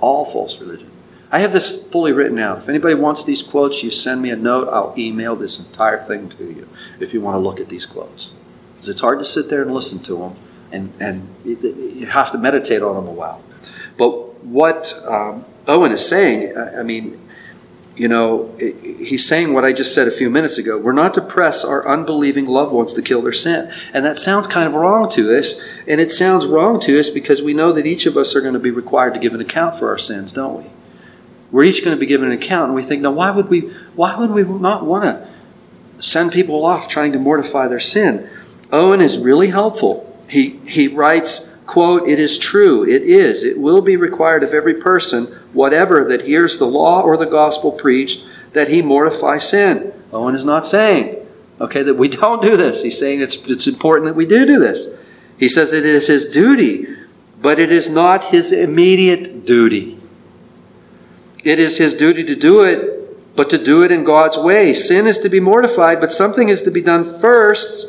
All 0.00 0.24
false 0.24 0.58
religion. 0.60 0.90
I 1.30 1.40
have 1.40 1.52
this 1.52 1.82
fully 1.84 2.12
written 2.12 2.38
out. 2.38 2.58
If 2.58 2.68
anybody 2.68 2.94
wants 2.94 3.24
these 3.24 3.42
quotes, 3.42 3.82
you 3.82 3.90
send 3.90 4.22
me 4.22 4.30
a 4.30 4.36
note. 4.36 4.68
I'll 4.68 4.94
email 4.96 5.36
this 5.36 5.58
entire 5.58 6.02
thing 6.04 6.28
to 6.30 6.44
you 6.44 6.68
if 7.00 7.12
you 7.12 7.20
want 7.20 7.34
to 7.34 7.38
look 7.38 7.60
at 7.60 7.68
these 7.68 7.84
quotes. 7.84 8.30
Because 8.74 8.88
it's 8.88 9.00
hard 9.00 9.18
to 9.18 9.24
sit 9.24 9.50
there 9.50 9.62
and 9.62 9.74
listen 9.74 9.98
to 10.04 10.16
them, 10.16 10.36
and, 10.72 10.92
and 11.00 11.28
you 11.44 12.06
have 12.06 12.30
to 12.30 12.38
meditate 12.38 12.82
on 12.82 12.94
them 12.94 13.06
a 13.06 13.12
while. 13.12 13.42
But 13.98 14.44
what 14.44 14.94
um, 15.04 15.44
Owen 15.66 15.92
is 15.92 16.06
saying, 16.06 16.56
I 16.56 16.82
mean, 16.82 17.27
you 17.98 18.06
know, 18.06 18.54
he's 18.58 19.26
saying 19.26 19.52
what 19.52 19.64
I 19.64 19.72
just 19.72 19.92
said 19.92 20.06
a 20.06 20.12
few 20.12 20.30
minutes 20.30 20.56
ago. 20.56 20.78
We're 20.78 20.92
not 20.92 21.14
to 21.14 21.20
press 21.20 21.64
our 21.64 21.86
unbelieving 21.86 22.46
loved 22.46 22.72
ones 22.72 22.92
to 22.94 23.02
kill 23.02 23.22
their 23.22 23.32
sin. 23.32 23.72
And 23.92 24.04
that 24.04 24.18
sounds 24.18 24.46
kind 24.46 24.68
of 24.68 24.74
wrong 24.74 25.10
to 25.10 25.36
us. 25.36 25.60
And 25.86 26.00
it 26.00 26.12
sounds 26.12 26.46
wrong 26.46 26.78
to 26.80 26.98
us 27.00 27.10
because 27.10 27.42
we 27.42 27.54
know 27.54 27.72
that 27.72 27.86
each 27.86 28.06
of 28.06 28.16
us 28.16 28.36
are 28.36 28.40
going 28.40 28.54
to 28.54 28.60
be 28.60 28.70
required 28.70 29.14
to 29.14 29.20
give 29.20 29.34
an 29.34 29.40
account 29.40 29.76
for 29.76 29.88
our 29.88 29.98
sins, 29.98 30.32
don't 30.32 30.62
we? 30.62 30.70
We're 31.50 31.64
each 31.64 31.84
going 31.84 31.96
to 31.96 32.00
be 32.00 32.06
given 32.06 32.30
an 32.30 32.38
account, 32.38 32.66
and 32.66 32.74
we 32.74 32.82
think, 32.82 33.02
now, 33.02 33.10
why 33.10 33.30
would 33.30 33.48
we, 33.48 33.62
why 33.96 34.16
would 34.16 34.30
we 34.30 34.44
not 34.44 34.84
want 34.84 35.04
to 35.04 35.28
send 36.00 36.30
people 36.30 36.64
off 36.64 36.88
trying 36.88 37.12
to 37.12 37.18
mortify 37.18 37.66
their 37.66 37.80
sin? 37.80 38.30
Owen 38.70 39.00
is 39.00 39.18
really 39.18 39.48
helpful. 39.48 40.04
He, 40.28 40.58
he 40.66 40.86
writes, 40.88 41.47
quote, 41.68 42.08
It 42.08 42.18
is 42.18 42.38
true, 42.38 42.82
it 42.82 43.02
is, 43.02 43.44
it 43.44 43.60
will 43.60 43.82
be 43.82 43.94
required 43.94 44.42
of 44.42 44.54
every 44.54 44.74
person, 44.74 45.26
whatever 45.52 46.04
that 46.08 46.24
hears 46.24 46.58
the 46.58 46.66
law 46.66 47.02
or 47.02 47.16
the 47.16 47.26
gospel 47.26 47.70
preached, 47.70 48.24
that 48.54 48.70
he 48.70 48.82
mortify 48.82 49.36
sin. 49.36 49.92
Owen 50.12 50.34
is 50.34 50.44
not 50.44 50.66
saying, 50.66 51.24
okay, 51.60 51.82
that 51.82 51.94
we 51.94 52.08
don't 52.20 52.42
do 52.42 52.56
this. 52.56 52.82
He's 52.82 52.98
saying 52.98 53.20
it's, 53.20 53.36
it's 53.36 53.68
important 53.68 54.06
that 54.06 54.16
we 54.16 54.26
do 54.26 54.44
do 54.46 54.58
this. 54.58 54.86
He 55.38 55.48
says 55.48 55.72
it 55.72 55.84
is 55.84 56.08
his 56.08 56.24
duty, 56.24 56.86
but 57.40 57.60
it 57.60 57.70
is 57.70 57.88
not 57.88 58.32
his 58.32 58.50
immediate 58.50 59.46
duty. 59.46 60.00
It 61.44 61.60
is 61.60 61.76
his 61.76 61.94
duty 61.94 62.24
to 62.24 62.34
do 62.34 62.62
it, 62.64 63.36
but 63.36 63.50
to 63.50 63.62
do 63.62 63.84
it 63.84 63.92
in 63.92 64.02
God's 64.02 64.38
way. 64.38 64.72
Sin 64.72 65.06
is 65.06 65.18
to 65.20 65.28
be 65.28 65.38
mortified, 65.38 66.00
but 66.00 66.12
something 66.12 66.48
is 66.48 66.62
to 66.62 66.70
be 66.70 66.80
done 66.80 67.20
first 67.20 67.86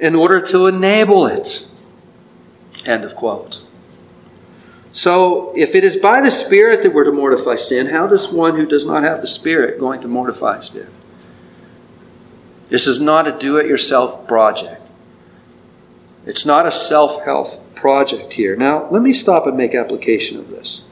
in 0.00 0.16
order 0.16 0.40
to 0.40 0.66
enable 0.66 1.26
it. 1.26 1.66
End 2.84 3.04
of 3.04 3.14
quote. 3.14 3.60
So, 4.92 5.52
if 5.56 5.74
it 5.74 5.84
is 5.84 5.96
by 5.96 6.20
the 6.20 6.30
Spirit 6.30 6.82
that 6.82 6.92
we're 6.92 7.04
to 7.04 7.12
mortify 7.12 7.54
sin, 7.56 7.88
how 7.88 8.08
does 8.08 8.28
one 8.28 8.56
who 8.56 8.66
does 8.66 8.84
not 8.84 9.04
have 9.04 9.20
the 9.20 9.28
Spirit 9.28 9.78
going 9.78 10.00
to 10.00 10.08
mortify 10.08 10.60
sin? 10.60 10.88
This 12.70 12.86
is 12.86 13.00
not 13.00 13.28
a 13.28 13.32
do 13.32 13.56
it 13.56 13.66
yourself 13.66 14.26
project. 14.26 14.82
It's 16.26 16.44
not 16.44 16.66
a 16.66 16.72
self 16.72 17.22
help 17.24 17.74
project 17.74 18.32
here. 18.34 18.56
Now, 18.56 18.88
let 18.90 19.02
me 19.02 19.12
stop 19.12 19.46
and 19.46 19.56
make 19.56 19.74
application 19.74 20.38
of 20.38 20.48
this. 20.50 20.82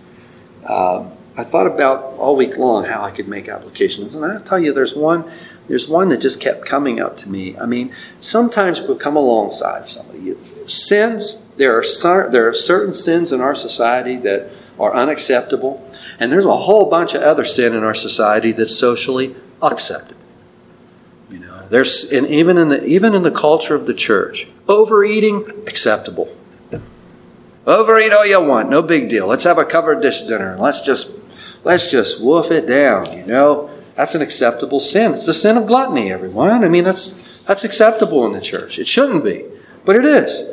Um, 0.64 1.12
I 1.36 1.44
thought 1.44 1.66
about 1.66 2.02
all 2.18 2.34
week 2.34 2.56
long 2.56 2.84
how 2.84 3.04
I 3.04 3.10
could 3.10 3.28
make 3.28 3.48
application. 3.48 4.08
And 4.08 4.24
I'll 4.24 4.40
tell 4.40 4.58
you, 4.58 4.72
there's 4.72 4.94
one 4.94 5.30
there's 5.68 5.86
one 5.86 6.08
that 6.08 6.20
just 6.20 6.40
kept 6.40 6.64
coming 6.64 6.98
up 6.98 7.16
to 7.18 7.28
me. 7.28 7.56
I 7.58 7.66
mean, 7.66 7.94
sometimes 8.20 8.80
we'll 8.80 8.96
come 8.96 9.16
alongside 9.16 9.82
of 9.82 9.90
somebody. 9.90 10.34
Sins, 10.66 11.38
there 11.56 11.78
are, 11.78 12.30
there 12.30 12.48
are 12.48 12.54
certain 12.54 12.94
sins 12.94 13.32
in 13.32 13.40
our 13.40 13.54
society 13.54 14.16
that 14.16 14.50
are 14.80 14.94
unacceptable, 14.94 15.84
and 16.18 16.32
there's 16.32 16.46
a 16.46 16.56
whole 16.56 16.86
bunch 16.86 17.14
of 17.14 17.22
other 17.22 17.44
sin 17.44 17.74
in 17.74 17.84
our 17.84 17.94
society 17.94 18.52
that's 18.52 18.76
socially 18.76 19.36
acceptable. 19.60 20.20
You 21.30 21.40
know, 21.40 21.66
there's 21.68 22.04
and 22.04 22.26
even 22.28 22.56
in 22.56 22.68
the 22.68 22.84
even 22.84 23.14
in 23.14 23.22
the 23.22 23.30
culture 23.30 23.74
of 23.74 23.86
the 23.86 23.94
church, 23.94 24.48
overeating 24.66 25.44
acceptable. 25.66 26.34
Overeat 27.66 28.12
all 28.14 28.24
you 28.24 28.42
want, 28.42 28.70
no 28.70 28.80
big 28.80 29.10
deal. 29.10 29.26
Let's 29.26 29.44
have 29.44 29.58
a 29.58 29.64
covered 29.64 30.00
dish 30.00 30.22
dinner 30.22 30.52
and 30.52 30.60
let's 30.60 30.80
just 30.80 31.14
let's 31.64 31.90
just 31.90 32.18
woof 32.18 32.50
it 32.50 32.66
down, 32.66 33.12
you 33.12 33.26
know. 33.26 33.70
That's 33.98 34.14
an 34.14 34.22
acceptable 34.22 34.78
sin. 34.78 35.14
It's 35.14 35.26
the 35.26 35.34
sin 35.34 35.56
of 35.56 35.66
gluttony, 35.66 36.12
everyone. 36.12 36.62
I 36.62 36.68
mean, 36.68 36.84
that's, 36.84 37.42
that's 37.42 37.64
acceptable 37.64 38.24
in 38.26 38.32
the 38.32 38.40
church. 38.40 38.78
It 38.78 38.86
shouldn't 38.86 39.24
be, 39.24 39.44
but 39.84 39.96
it 39.96 40.04
is. 40.04 40.48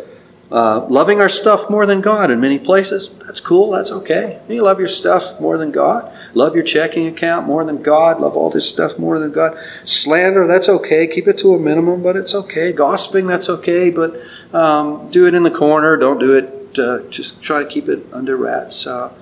Uh, 0.51 0.87
loving 0.89 1.21
our 1.21 1.29
stuff 1.29 1.69
more 1.69 1.85
than 1.85 2.01
God 2.01 2.31
in 2.31 2.39
many 2.39 2.57
places, 2.57 3.09
that's 3.23 3.39
cool, 3.39 3.69
that's 3.69 3.91
okay. 3.91 4.41
You 4.49 4.63
love 4.63 4.79
your 4.79 4.87
stuff 4.87 5.39
more 5.39 5.59
than 5.59 5.71
God. 5.71 6.11
Love 6.33 6.55
your 6.55 6.63
checking 6.63 7.05
account 7.05 7.45
more 7.45 7.63
than 7.63 7.83
God. 7.83 8.19
Love 8.19 8.35
all 8.35 8.49
this 8.49 8.67
stuff 8.67 8.97
more 8.97 9.19
than 9.19 9.31
God. 9.31 9.55
Slander, 9.83 10.47
that's 10.47 10.67
okay. 10.67 11.05
Keep 11.05 11.27
it 11.27 11.37
to 11.37 11.53
a 11.53 11.59
minimum, 11.59 12.01
but 12.01 12.15
it's 12.15 12.33
okay. 12.33 12.73
Gossiping, 12.73 13.27
that's 13.27 13.47
okay, 13.47 13.91
but 13.91 14.19
um, 14.55 15.11
do 15.11 15.27
it 15.27 15.35
in 15.35 15.43
the 15.43 15.51
corner. 15.51 15.97
Don't 15.97 16.17
do 16.17 16.33
it, 16.33 16.79
uh, 16.79 17.07
just 17.11 17.43
try 17.43 17.61
to 17.61 17.69
keep 17.69 17.89
it 17.89 18.07
under 18.11 18.35
wraps. 18.35 18.87
Uh, 18.87 19.13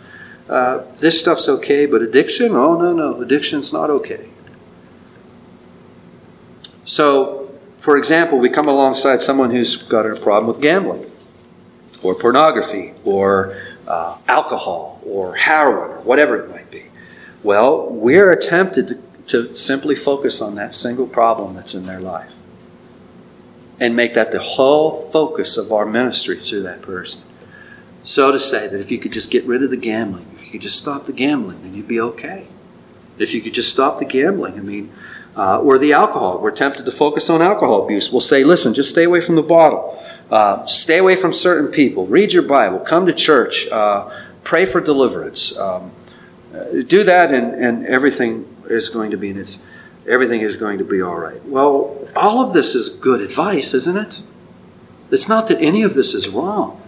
uh, 0.49 0.83
this 0.97 1.19
stuff's 1.19 1.47
okay, 1.47 1.85
but 1.85 2.01
addiction? 2.01 2.53
Oh, 2.53 2.77
no, 2.77 2.93
no, 2.93 3.21
addiction's 3.21 3.71
not 3.71 3.89
okay. 3.89 4.29
So, 6.85 7.51
for 7.79 7.97
example, 7.97 8.39
we 8.39 8.49
come 8.49 8.67
alongside 8.67 9.21
someone 9.21 9.51
who's 9.51 9.75
got 9.75 10.05
a 10.05 10.15
problem 10.15 10.47
with 10.47 10.61
gambling, 10.61 11.05
or 12.01 12.15
pornography, 12.15 12.93
or 13.05 13.57
uh, 13.87 14.17
alcohol, 14.27 15.01
or 15.05 15.35
heroin, 15.35 15.91
or 15.91 16.01
whatever 16.01 16.37
it 16.37 16.49
might 16.49 16.69
be. 16.69 16.85
Well, 17.41 17.89
we're 17.89 18.35
tempted 18.35 18.87
to, 18.87 19.01
to 19.27 19.55
simply 19.55 19.95
focus 19.95 20.41
on 20.41 20.55
that 20.55 20.75
single 20.75 21.07
problem 21.07 21.55
that's 21.55 21.73
in 21.73 21.85
their 21.85 21.99
life 21.99 22.31
and 23.79 23.95
make 23.95 24.13
that 24.13 24.31
the 24.31 24.39
whole 24.39 25.09
focus 25.09 25.57
of 25.57 25.71
our 25.71 25.85
ministry 25.85 26.39
to 26.41 26.61
that 26.63 26.81
person. 26.81 27.21
So 28.03 28.31
to 28.31 28.39
say 28.39 28.67
that 28.67 28.79
if 28.79 28.91
you 28.91 28.99
could 28.99 29.11
just 29.11 29.31
get 29.31 29.45
rid 29.45 29.63
of 29.63 29.69
the 29.69 29.77
gambling, 29.77 30.32
you 30.53 30.59
just 30.59 30.77
stop 30.77 31.05
the 31.05 31.13
gambling, 31.13 31.61
then 31.63 31.73
you'd 31.73 31.87
be 31.87 31.99
okay. 31.99 32.47
If 33.17 33.33
you 33.33 33.41
could 33.41 33.53
just 33.53 33.71
stop 33.71 33.99
the 33.99 34.05
gambling, 34.05 34.55
I 34.55 34.61
mean, 34.61 34.91
uh, 35.35 35.59
or 35.59 35.77
the 35.77 35.93
alcohol. 35.93 36.39
We're 36.39 36.51
tempted 36.51 36.85
to 36.85 36.91
focus 36.91 37.29
on 37.29 37.41
alcohol 37.41 37.83
abuse. 37.83 38.11
We'll 38.11 38.21
say, 38.21 38.43
listen, 38.43 38.73
just 38.73 38.89
stay 38.89 39.03
away 39.03 39.21
from 39.21 39.35
the 39.35 39.41
bottle. 39.41 40.03
Uh, 40.29 40.65
stay 40.65 40.97
away 40.97 41.15
from 41.15 41.33
certain 41.33 41.71
people. 41.71 42.05
Read 42.05 42.33
your 42.33 42.43
Bible. 42.43 42.79
Come 42.79 43.05
to 43.07 43.13
church. 43.13 43.67
Uh, 43.67 44.09
pray 44.43 44.65
for 44.65 44.81
deliverance. 44.81 45.55
Um, 45.57 45.91
uh, 46.53 46.83
do 46.85 47.03
that, 47.03 47.33
and, 47.33 47.53
and 47.53 47.85
everything 47.87 48.55
is 48.69 48.89
going 48.89 49.11
to 49.11 49.17
be 49.17 49.29
in 49.29 49.37
its. 49.37 49.59
Everything 50.07 50.41
is 50.41 50.57
going 50.57 50.77
to 50.79 50.83
be 50.83 51.01
all 51.01 51.15
right. 51.15 51.43
Well, 51.45 52.07
all 52.15 52.45
of 52.45 52.53
this 52.53 52.75
is 52.75 52.89
good 52.89 53.21
advice, 53.21 53.73
isn't 53.73 53.95
it? 53.95 54.21
It's 55.09 55.29
not 55.29 55.47
that 55.47 55.61
any 55.61 55.81
of 55.83 55.93
this 55.93 56.13
is 56.13 56.27
wrong. 56.27 56.82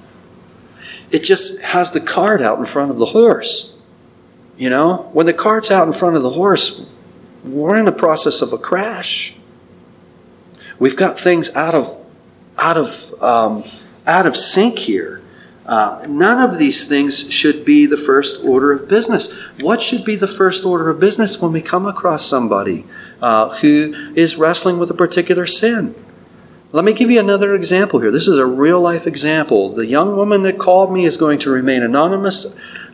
It 1.12 1.20
just 1.20 1.60
has 1.62 1.92
the 1.92 2.02
cart 2.02 2.42
out 2.42 2.60
in 2.60 2.66
front 2.66 2.92
of 2.92 2.98
the 2.98 3.06
horse. 3.08 3.74
You 4.58 4.70
know, 4.70 5.10
when 5.14 5.26
the 5.26 5.34
cart's 5.34 5.70
out 5.70 5.86
in 5.88 5.94
front 5.94 6.16
of 6.16 6.24
the 6.24 6.32
horse, 6.32 6.82
we're 7.44 7.76
in 7.76 7.86
the 7.86 7.92
process 7.92 8.42
of 8.42 8.54
a 8.54 8.58
crash. 8.58 9.36
We've 10.80 10.96
got 10.96 11.20
things 11.20 11.50
out 11.56 11.76
of 11.76 11.96
out 12.58 12.78
of 12.78 13.24
um, 13.24 13.64
out 14.08 14.26
of 14.26 14.36
sync 14.36 14.80
here. 14.80 15.22
Uh, 15.66 16.06
none 16.08 16.48
of 16.48 16.60
these 16.60 16.86
things 16.86 17.32
should 17.34 17.66
be 17.66 17.88
the 17.88 17.98
first 17.98 18.44
order 18.44 18.72
of 18.72 18.88
business. 18.88 19.32
What 19.60 19.82
should 19.82 20.06
be 20.06 20.16
the 20.16 20.28
first 20.28 20.64
order 20.64 20.92
of 20.92 21.00
business 21.00 21.42
when 21.42 21.52
we 21.52 21.62
come 21.62 21.88
across 21.88 22.24
somebody 22.24 22.86
uh, 23.20 23.50
who 23.58 24.14
is 24.16 24.38
wrestling 24.38 24.78
with 24.78 24.92
a 24.92 24.94
particular 24.94 25.48
sin? 25.48 25.96
Let 26.76 26.84
me 26.84 26.92
give 26.92 27.10
you 27.10 27.22
another 27.22 27.56
example 27.56 28.02
here. 28.02 28.12
This 28.12 28.28
is 28.28 28.38
a 28.38 28.46
real 28.46 28.82
life 28.82 29.08
example. 29.08 29.74
The 29.74 29.86
young 29.86 30.18
woman 30.18 30.44
that 30.44 30.60
called 30.60 30.92
me 30.92 31.06
is 31.06 31.16
going 31.16 31.40
to 31.40 31.50
remain 31.50 31.84
anonymous. 31.84 32.46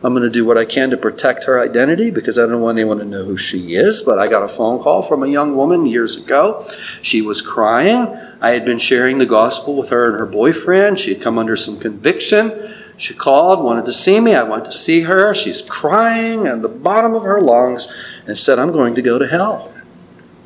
I'm 0.04 0.14
going 0.14 0.22
to 0.22 0.30
do 0.30 0.44
what 0.44 0.56
I 0.56 0.64
can 0.64 0.90
to 0.90 0.96
protect 0.96 1.46
her 1.46 1.60
identity 1.60 2.12
because 2.12 2.38
I 2.38 2.46
don't 2.46 2.60
want 2.60 2.78
anyone 2.78 2.98
to 2.98 3.04
know 3.04 3.24
who 3.24 3.36
she 3.36 3.74
is. 3.74 4.00
But 4.00 4.20
I 4.20 4.28
got 4.28 4.44
a 4.44 4.48
phone 4.48 4.80
call 4.80 5.02
from 5.02 5.24
a 5.24 5.26
young 5.26 5.56
woman 5.56 5.84
years 5.84 6.14
ago. 6.14 6.64
She 7.02 7.22
was 7.22 7.42
crying. 7.42 8.06
I 8.40 8.50
had 8.50 8.64
been 8.64 8.78
sharing 8.78 9.18
the 9.18 9.26
gospel 9.26 9.74
with 9.74 9.88
her 9.88 10.10
and 10.10 10.16
her 10.16 10.26
boyfriend. 10.26 11.00
She 11.00 11.14
had 11.14 11.20
come 11.20 11.36
under 11.36 11.56
some 11.56 11.80
conviction. 11.80 12.76
She 12.96 13.14
called, 13.14 13.64
wanted 13.64 13.86
to 13.86 13.92
see 13.92 14.20
me. 14.20 14.36
I 14.36 14.44
went 14.44 14.64
to 14.66 14.72
see 14.72 15.00
her. 15.00 15.34
She's 15.34 15.60
crying 15.60 16.46
at 16.46 16.62
the 16.62 16.68
bottom 16.68 17.14
of 17.14 17.24
her 17.24 17.40
lungs 17.40 17.88
and 18.28 18.38
said, 18.38 18.60
I'm 18.60 18.70
going 18.70 18.94
to 18.94 19.02
go 19.02 19.18
to 19.18 19.26
hell. 19.26 19.74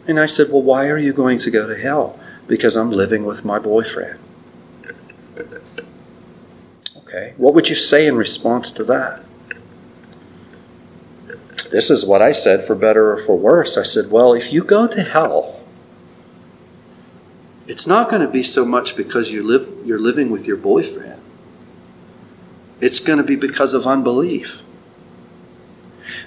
And 0.07 0.18
I 0.18 0.25
said, 0.25 0.51
Well, 0.51 0.62
why 0.62 0.87
are 0.87 0.96
you 0.96 1.12
going 1.12 1.37
to 1.40 1.51
go 1.51 1.66
to 1.66 1.79
hell? 1.79 2.18
Because 2.46 2.76
I'm 2.76 2.90
living 2.90 3.24
with 3.24 3.44
my 3.44 3.59
boyfriend. 3.59 4.18
Okay, 6.98 7.35
what 7.37 7.54
would 7.54 7.68
you 7.68 7.74
say 7.74 8.06
in 8.06 8.16
response 8.16 8.72
to 8.72 8.85
that? 8.85 9.22
This 11.70 11.90
is 11.90 12.04
what 12.04 12.22
I 12.22 12.32
said 12.32 12.64
for 12.64 12.74
better 12.74 13.12
or 13.12 13.18
for 13.18 13.37
worse. 13.37 13.76
I 13.76 13.82
said, 13.82 14.11
well, 14.11 14.32
if 14.32 14.52
you 14.52 14.62
go 14.62 14.87
to 14.87 15.02
hell, 15.02 15.61
it's 17.66 17.87
not 17.87 18.09
going 18.09 18.22
to 18.22 18.28
be 18.28 18.42
so 18.42 18.64
much 18.64 18.96
because 18.96 19.32
you 19.32 19.42
live, 19.42 19.68
you're 19.85 19.98
living 19.98 20.30
with 20.30 20.46
your 20.46 20.56
boyfriend. 20.56 21.20
It's 22.80 23.00
going 23.00 23.18
to 23.18 23.24
be 23.24 23.37
because 23.37 23.74
of 23.74 23.87
unbelief. 23.87 24.62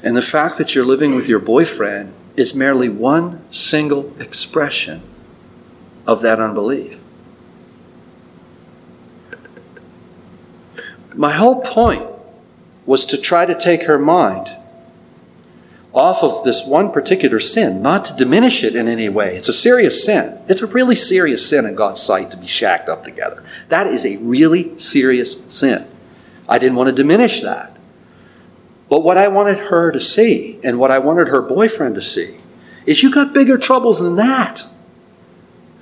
And 0.04 0.16
the 0.16 0.22
fact 0.22 0.58
that 0.58 0.76
you're 0.76 0.86
living 0.86 1.16
with 1.16 1.28
your 1.28 1.40
boyfriend 1.40 2.14
is 2.36 2.54
merely 2.54 2.90
one 2.90 3.42
single 3.52 4.14
expression 4.20 5.02
of 6.10 6.22
that 6.22 6.40
unbelief. 6.40 6.98
My 11.14 11.34
whole 11.34 11.62
point 11.62 12.04
was 12.88 13.06
to 13.06 13.18
try 13.18 13.46
to 13.46 13.54
take 13.54 13.84
her 13.84 14.00
mind 14.00 14.50
off 15.94 16.24
of 16.24 16.44
this 16.44 16.66
one 16.66 16.92
particular 16.92 17.40
sin, 17.40 17.84
not 17.84 18.06
to 18.06 18.16
diminish 18.16 18.64
it 18.64 18.76
in 18.76 18.88
any 18.88 19.08
way. 19.08 19.38
It's 19.38 19.50
a 19.50 19.54
serious 19.54 20.04
sin. 20.04 20.40
It's 20.48 20.64
a 20.64 20.68
really 20.68 20.96
serious 20.96 21.48
sin 21.48 21.68
in 21.68 21.76
God's 21.76 22.02
sight 22.02 22.32
to 22.32 22.38
be 22.38 22.48
shacked 22.48 22.90
up 22.90 23.04
together. 23.04 23.44
That 23.68 23.86
is 23.86 24.04
a 24.04 24.18
really 24.18 24.80
serious 24.80 25.36
sin. 25.48 25.88
I 26.48 26.58
didn't 26.58 26.76
want 26.76 26.90
to 26.90 26.96
diminish 26.96 27.42
that. 27.42 27.78
But 28.90 29.02
what 29.02 29.18
I 29.18 29.28
wanted 29.28 29.60
her 29.60 29.92
to 29.92 30.02
see, 30.02 30.60
and 30.64 30.80
what 30.80 30.90
I 30.90 30.98
wanted 30.98 31.28
her 31.28 31.42
boyfriend 31.44 31.94
to 31.96 32.02
see, 32.02 32.38
is 32.88 33.04
you 33.04 33.12
got 33.12 33.32
bigger 33.32 33.60
troubles 33.60 34.00
than 34.00 34.16
that. 34.16 34.66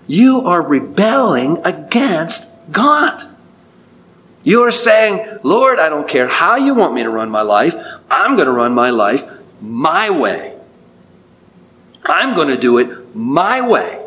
You 0.07 0.41
are 0.41 0.61
rebelling 0.61 1.59
against 1.65 2.49
God. 2.71 3.35
You 4.43 4.63
are 4.63 4.71
saying, 4.71 5.39
Lord, 5.43 5.79
I 5.79 5.89
don't 5.89 6.07
care 6.07 6.27
how 6.27 6.55
you 6.55 6.73
want 6.73 6.93
me 6.93 7.03
to 7.03 7.09
run 7.09 7.29
my 7.29 7.41
life. 7.41 7.75
I'm 8.09 8.35
going 8.35 8.45
to 8.45 8.53
run 8.53 8.73
my 8.73 8.89
life 8.89 9.23
my 9.59 10.09
way. 10.09 10.57
I'm 12.05 12.33
going 12.35 12.47
to 12.47 12.57
do 12.57 12.77
it 12.77 13.13
my 13.15 13.67
way. 13.67 14.01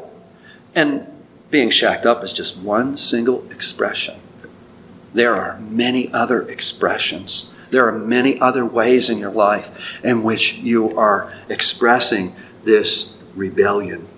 And 0.74 1.06
being 1.50 1.68
shacked 1.68 2.06
up 2.06 2.24
is 2.24 2.32
just 2.32 2.56
one 2.56 2.96
single 2.96 3.44
expression. 3.50 4.18
There 5.12 5.34
are 5.34 5.58
many 5.60 6.10
other 6.12 6.42
expressions. 6.48 7.50
There 7.70 7.86
are 7.86 7.98
many 7.98 8.40
other 8.40 8.64
ways 8.64 9.10
in 9.10 9.18
your 9.18 9.32
life 9.32 9.70
in 10.02 10.22
which 10.22 10.54
you 10.54 10.96
are 10.98 11.32
expressing 11.48 12.34
this 12.64 13.18
rebellion. 13.34 14.08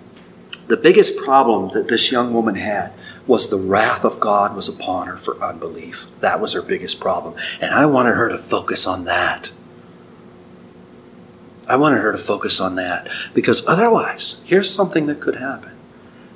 The 0.67 0.77
biggest 0.77 1.17
problem 1.17 1.71
that 1.73 1.89
this 1.89 2.11
young 2.11 2.33
woman 2.33 2.55
had 2.55 2.93
was 3.27 3.49
the 3.49 3.57
wrath 3.57 4.05
of 4.05 4.19
God 4.19 4.55
was 4.55 4.67
upon 4.67 5.07
her 5.07 5.17
for 5.17 5.41
unbelief. 5.43 6.07
That 6.21 6.39
was 6.39 6.53
her 6.53 6.61
biggest 6.61 6.99
problem. 6.99 7.35
And 7.59 7.73
I 7.73 7.85
wanted 7.85 8.15
her 8.15 8.29
to 8.29 8.37
focus 8.37 8.87
on 8.87 9.03
that. 9.05 9.51
I 11.67 11.75
wanted 11.77 12.01
her 12.01 12.11
to 12.11 12.17
focus 12.17 12.59
on 12.59 12.75
that 12.75 13.09
because 13.33 13.65
otherwise, 13.67 14.41
here's 14.43 14.73
something 14.73 15.05
that 15.07 15.21
could 15.21 15.35
happen. 15.35 15.71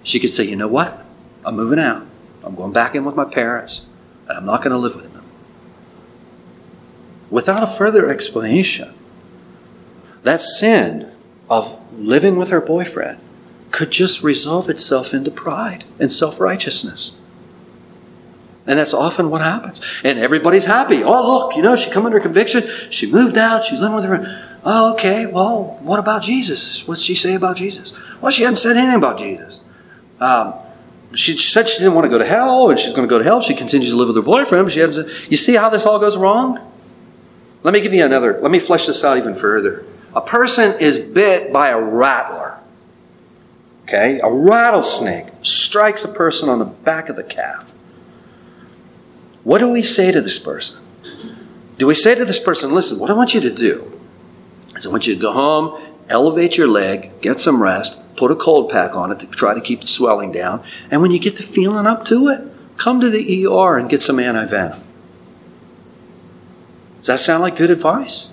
She 0.04 0.20
could 0.20 0.34
say, 0.34 0.46
you 0.46 0.56
know 0.56 0.68
what? 0.68 1.06
I'm 1.46 1.56
moving 1.56 1.80
out. 1.80 2.06
I'm 2.44 2.56
going 2.56 2.72
back 2.72 2.96
in 2.96 3.04
with 3.04 3.16
my 3.16 3.26
parents, 3.26 3.86
and 4.28 4.38
I'm 4.38 4.46
not 4.46 4.62
going 4.62 4.72
to 4.72 4.78
live 4.78 4.96
with 4.96 5.12
them. 5.12 5.26
Without 7.30 7.62
a 7.62 7.68
further 7.68 8.10
explanation, 8.10 8.94
that 10.24 10.42
sin 10.42 11.12
of 11.50 11.78
living 11.98 12.38
with 12.38 12.50
her 12.50 12.62
boyfriend 12.62 13.20
could 13.78 13.92
just 13.92 14.24
resolve 14.24 14.72
itself 14.72 15.14
into 15.14 15.30
pride 15.30 15.84
and 16.00 16.12
self 16.12 16.40
righteousness. 16.40 17.12
And 18.66 18.80
that's 18.80 18.92
often 18.92 19.30
what 19.30 19.42
happens. 19.42 19.80
And 20.04 20.18
everybody's 20.18 20.66
happy. 20.66 21.04
Oh, 21.04 21.32
look, 21.32 21.56
you 21.56 21.62
know, 21.62 21.76
she 21.76 21.92
come 21.92 22.08
under 22.08 22.20
conviction. 22.20 22.68
She 22.90 23.10
moved 23.10 23.38
out. 23.38 23.64
She's 23.64 23.80
living 23.80 23.96
with 23.96 24.06
her. 24.06 24.60
Oh, 24.64 24.94
okay. 24.94 25.28
Well, 25.28 25.78
what 25.84 26.00
about 26.00 26.24
Jesus? 26.24 26.88
What's 26.88 27.04
she 27.04 27.14
say 27.14 27.36
about 27.36 27.58
Jesus? 27.58 27.94
Well, 28.20 28.32
she 28.32 28.42
hasn't 28.42 28.58
said 28.58 28.78
anything 28.78 28.96
about 28.96 29.20
Jesus. 29.20 29.60
Um, 30.20 30.56
she 31.14 31.38
said 31.38 31.70
she 31.70 31.78
didn't 31.78 31.94
want 31.94 32.06
to 32.06 32.10
go 32.10 32.18
to 32.18 32.26
hell, 32.26 32.72
and 32.72 32.80
she's 32.80 32.94
going 32.94 33.08
to 33.08 33.10
go 33.10 33.20
to 33.20 33.24
hell. 33.24 33.42
She 33.42 33.54
continues 33.54 33.92
to 33.92 33.98
live 33.98 34.08
with 34.08 34.18
her 34.18 34.24
boyfriend, 34.24 34.72
she 34.72 34.80
hasn't. 34.80 35.08
You 35.30 35.38
see 35.38 35.54
how 35.54 35.70
this 35.70 35.86
all 35.86 36.00
goes 36.00 36.18
wrong? 36.18 36.60
Let 37.62 37.76
me 37.76 37.82
give 37.82 37.94
you 37.94 38.04
another. 38.04 38.40
Let 38.42 38.50
me 38.50 38.58
flesh 38.58 38.88
this 38.88 39.04
out 39.04 39.20
even 39.20 39.36
further. 39.36 39.86
A 40.16 40.22
person 40.22 40.80
is 40.80 40.98
bit 40.98 41.54
by 41.54 41.70
a 41.70 41.80
rattler. 41.80 42.47
Okay, 43.88 44.20
a 44.22 44.30
rattlesnake 44.30 45.28
strikes 45.44 46.04
a 46.04 46.10
person 46.10 46.50
on 46.50 46.60
the 46.60 46.66
back 46.66 47.08
of 47.08 47.16
the 47.16 47.24
calf. 47.24 47.72
What 49.46 49.60
do 49.60 49.70
we 49.70 49.82
say 49.82 50.12
to 50.12 50.20
this 50.20 50.38
person? 50.38 50.82
Do 51.78 51.88
we 51.88 51.96
say 51.96 52.14
to 52.14 52.26
this 52.26 52.38
person, 52.38 52.74
listen, 52.74 53.00
what 53.00 53.10
I 53.10 53.14
want 53.14 53.34
you 53.34 53.40
to 53.40 53.50
do 53.50 53.98
is 54.76 54.86
I 54.86 54.90
want 54.90 55.08
you 55.08 55.16
to 55.16 55.22
go 55.22 55.32
home, 55.32 55.82
elevate 56.10 56.58
your 56.58 56.68
leg, 56.68 57.22
get 57.22 57.40
some 57.40 57.64
rest, 57.64 58.02
put 58.18 58.30
a 58.30 58.36
cold 58.36 58.70
pack 58.70 58.94
on 58.94 59.10
it 59.10 59.20
to 59.20 59.28
try 59.28 59.54
to 59.54 59.62
keep 59.62 59.80
the 59.80 59.88
swelling 59.88 60.34
down, 60.34 60.66
and 60.92 61.02
when 61.02 61.12
you 61.12 61.20
get 61.20 61.38
the 61.38 61.44
feeling 61.44 61.88
up 61.88 62.04
to 62.08 62.28
it, 62.28 62.42
come 62.76 63.00
to 63.00 63.10
the 63.10 63.46
ER 63.46 63.78
and 63.78 63.90
get 63.90 64.04
some 64.04 64.18
antivenom. 64.18 64.82
Does 66.98 67.08
that 67.08 67.22
sound 67.22 67.42
like 67.42 67.56
good 67.56 67.72
advice? 67.72 68.28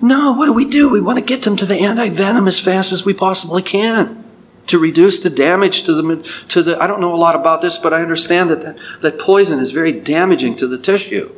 No, 0.00 0.32
what 0.32 0.46
do 0.46 0.52
we 0.52 0.64
do? 0.64 0.88
We 0.88 1.00
want 1.00 1.18
to 1.18 1.24
get 1.24 1.42
them 1.42 1.56
to 1.56 1.66
the 1.66 1.74
antivenom 1.74 2.48
as 2.48 2.58
fast 2.58 2.92
as 2.92 3.04
we 3.04 3.12
possibly 3.12 3.62
can 3.62 4.24
to 4.66 4.78
reduce 4.78 5.18
the 5.18 5.30
damage 5.30 5.82
to 5.82 5.94
the 5.94 6.28
to 6.48 6.62
the 6.62 6.80
I 6.80 6.86
don't 6.86 7.00
know 7.00 7.14
a 7.14 7.16
lot 7.16 7.34
about 7.34 7.62
this, 7.62 7.78
but 7.78 7.92
I 7.92 8.02
understand 8.02 8.50
that 8.50 8.62
that, 8.62 8.78
that 9.00 9.18
poison 9.18 9.58
is 9.58 9.70
very 9.70 9.92
damaging 9.92 10.56
to 10.56 10.66
the 10.66 10.78
tissue. 10.78 11.34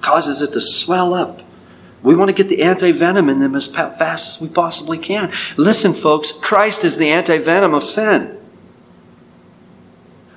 Causes 0.00 0.40
it 0.40 0.52
to 0.52 0.60
swell 0.60 1.14
up. 1.14 1.42
We 2.02 2.14
want 2.14 2.28
to 2.28 2.34
get 2.34 2.48
the 2.48 2.62
anti-venom 2.62 3.28
in 3.28 3.40
them 3.40 3.54
as 3.54 3.66
fast 3.66 4.26
as 4.26 4.40
we 4.40 4.48
possibly 4.48 4.96
can. 4.96 5.32
Listen, 5.58 5.92
folks, 5.92 6.32
Christ 6.32 6.82
is 6.84 6.96
the 6.96 7.10
anti-venom 7.10 7.74
of 7.74 7.84
sin. 7.84 8.38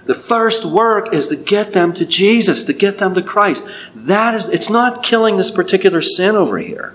The 0.05 0.13
first 0.13 0.65
work 0.65 1.13
is 1.13 1.29
to 1.29 1.37
get 1.37 1.71
them 1.71 1.93
to 1.93 2.05
Jesus, 2.05 2.65
to 2.65 2.73
get 2.73 2.97
them 2.97 3.13
to 3.13 3.21
Christ. 3.21 3.65
That 3.95 4.33
is, 4.33 4.49
it's 4.49 4.69
not 4.69 5.03
killing 5.03 5.37
this 5.37 5.51
particular 5.51 6.01
sin 6.01 6.35
over 6.35 6.57
here. 6.57 6.93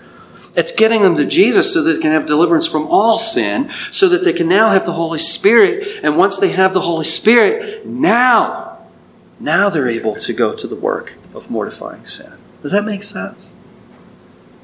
It's 0.58 0.72
getting 0.72 1.02
them 1.02 1.14
to 1.14 1.24
Jesus 1.24 1.72
so 1.72 1.84
that 1.84 1.92
they 1.92 2.00
can 2.00 2.10
have 2.10 2.26
deliverance 2.26 2.66
from 2.66 2.88
all 2.88 3.20
sin, 3.20 3.70
so 3.92 4.08
that 4.08 4.24
they 4.24 4.32
can 4.32 4.48
now 4.48 4.70
have 4.70 4.86
the 4.86 4.92
Holy 4.92 5.20
Spirit. 5.20 6.00
And 6.02 6.16
once 6.16 6.36
they 6.36 6.50
have 6.50 6.74
the 6.74 6.80
Holy 6.80 7.04
Spirit, 7.04 7.86
now, 7.86 8.80
now 9.38 9.70
they're 9.70 9.88
able 9.88 10.16
to 10.16 10.32
go 10.32 10.52
to 10.54 10.66
the 10.66 10.74
work 10.74 11.14
of 11.32 11.48
mortifying 11.48 12.04
sin. 12.04 12.32
Does 12.60 12.72
that 12.72 12.84
make 12.84 13.04
sense? 13.04 13.50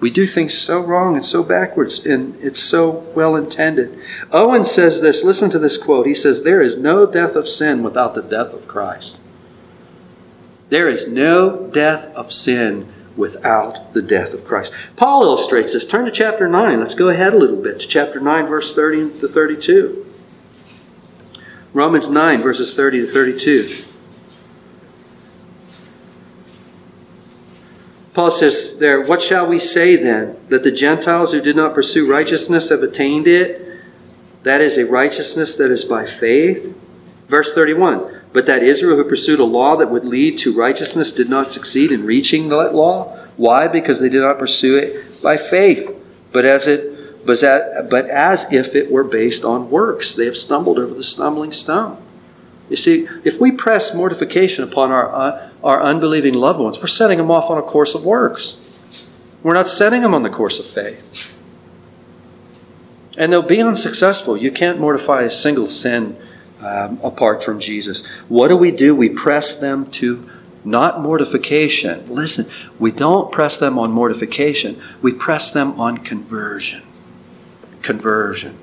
We 0.01 0.11
do 0.11 0.27
things 0.27 0.59
so 0.59 0.81
wrong 0.81 1.15
and 1.15 1.25
so 1.25 1.45
backwards, 1.45 2.05
and 2.05 2.35
it's 2.43 2.61
so 2.61 2.91
well 3.15 3.37
intended. 3.37 3.97
Owen 4.33 4.65
says 4.65 5.01
this 5.01 5.23
listen 5.23 5.49
to 5.51 5.61
this 5.61 5.79
quote. 5.79 6.09
He 6.09 6.15
says, 6.15 6.43
There 6.43 6.61
is 6.61 6.77
no 6.77 7.07
death 7.07 7.37
of 7.37 7.47
sin 7.47 7.85
without 7.85 8.15
the 8.15 8.23
death 8.23 8.53
of 8.53 8.67
Christ. 8.67 9.19
There 10.71 10.89
is 10.89 11.07
no 11.07 11.69
death 11.69 12.07
of 12.17 12.33
sin 12.33 12.93
without 13.17 13.93
the 13.93 14.03
death 14.03 14.35
of 14.35 14.45
Christ. 14.45 14.73
Paul 14.97 15.23
illustrates 15.23 15.73
this. 15.73 15.87
Turn 15.87 16.05
to 16.05 16.11
chapter 16.11 16.49
9. 16.49 16.81
Let's 16.81 16.95
go 16.95 17.09
ahead 17.09 17.35
a 17.35 17.39
little 17.39 17.61
bit 17.61 17.81
to 17.81 17.87
chapter 17.87 18.21
9, 18.21 18.47
verse 18.47 18.75
30 18.75 19.21
to 19.21 19.29
32. 19.29 20.07
Romans 21.73 22.09
9, 22.09 22.43
verses 22.43 22.75
30 22.75 23.01
to 23.03 23.07
32. 23.07 23.85
Paul 28.15 28.31
says 28.31 28.79
there, 28.79 29.01
What 29.01 29.23
shall 29.23 29.47
we 29.47 29.59
say 29.59 29.97
then? 29.97 30.37
That 30.49 30.63
the 30.63 30.71
Gentiles 30.71 31.33
who 31.33 31.41
did 31.41 31.57
not 31.57 31.75
pursue 31.75 32.09
righteousness 32.09 32.69
have 32.69 32.83
attained 32.83 33.27
it? 33.27 33.83
That 34.45 34.61
is 34.61 34.79
a 34.79 34.87
righteousness 34.87 35.57
that 35.57 35.71
is 35.71 35.85
by 35.85 36.07
faith. 36.07 36.77
Verse 37.29 37.53
31 37.53 38.21
But 38.35 38.47
that 38.47 38.65
Israel 38.65 38.97
who 38.97 39.05
pursued 39.05 39.39
a 39.39 39.45
law 39.45 39.77
that 39.77 39.91
would 39.91 40.05
lead 40.05 40.37
to 40.39 40.53
righteousness 40.53 41.13
did 41.13 41.29
not 41.29 41.51
succeed 41.51 41.93
in 41.93 42.05
reaching 42.05 42.49
that 42.49 42.75
law. 42.75 43.17
Why? 43.37 43.69
Because 43.69 44.01
they 44.01 44.09
did 44.09 44.23
not 44.23 44.41
pursue 44.41 44.77
it 44.77 45.23
by 45.23 45.37
faith, 45.37 45.89
but 46.33 46.45
as 46.45 46.67
it 46.67 47.25
but 47.25 47.43
as, 47.43 47.87
but 47.89 48.11
as 48.11 48.53
if 48.53 48.75
it 48.75 48.91
were 48.91 49.05
based 49.05 49.45
on 49.45 49.71
works. 49.71 50.13
They 50.13 50.27
have 50.27 50.37
stumbled 50.37 50.81
over 50.81 50.93
the 50.93 51.05
stumbling 51.05 51.53
stone. 51.53 51.97
You 52.69 52.77
see, 52.77 53.09
if 53.23 53.41
we 53.41 53.53
press 53.53 53.95
mortification 53.95 54.65
upon 54.65 54.91
our, 54.91 55.15
uh, 55.15 55.51
our 55.63 55.81
unbelieving 55.81 56.35
loved 56.35 56.59
ones, 56.59 56.79
we're 56.79 56.89
setting 56.89 57.19
them 57.19 57.31
off 57.31 57.51
on 57.51 57.57
a 57.57 57.63
course 57.63 57.95
of 57.95 58.05
works. 58.05 59.09
We're 59.43 59.55
not 59.55 59.69
setting 59.69 60.03
them 60.03 60.13
on 60.13 60.23
the 60.23 60.29
course 60.29 60.59
of 60.59 60.67
faith. 60.67 61.35
And 63.17 63.33
they'll 63.33 63.43
be 63.43 63.63
unsuccessful. 63.63 64.37
You 64.37 64.51
can't 64.51 64.81
mortify 64.81 65.23
a 65.23 65.31
single 65.31 65.71
sin 65.71 66.17
um, 66.65 66.99
apart 67.03 67.43
from 67.43 67.61
Jesus. 67.61 68.05
What 68.29 68.49
do 68.49 68.57
we 68.57 68.71
do? 68.71 68.95
We 68.95 69.09
press 69.09 69.55
them 69.55 69.91
to 69.93 70.29
not 70.65 71.01
mortification. 71.01 72.09
Listen, 72.09 72.49
we 72.79 72.91
don't 72.91 73.31
press 73.31 73.59
them 73.59 73.79
on 73.79 73.91
mortification, 73.91 74.83
we 75.03 75.13
press 75.13 75.51
them 75.51 75.79
on 75.79 75.99
conversion. 75.99 76.83
Conversion. 77.83 78.59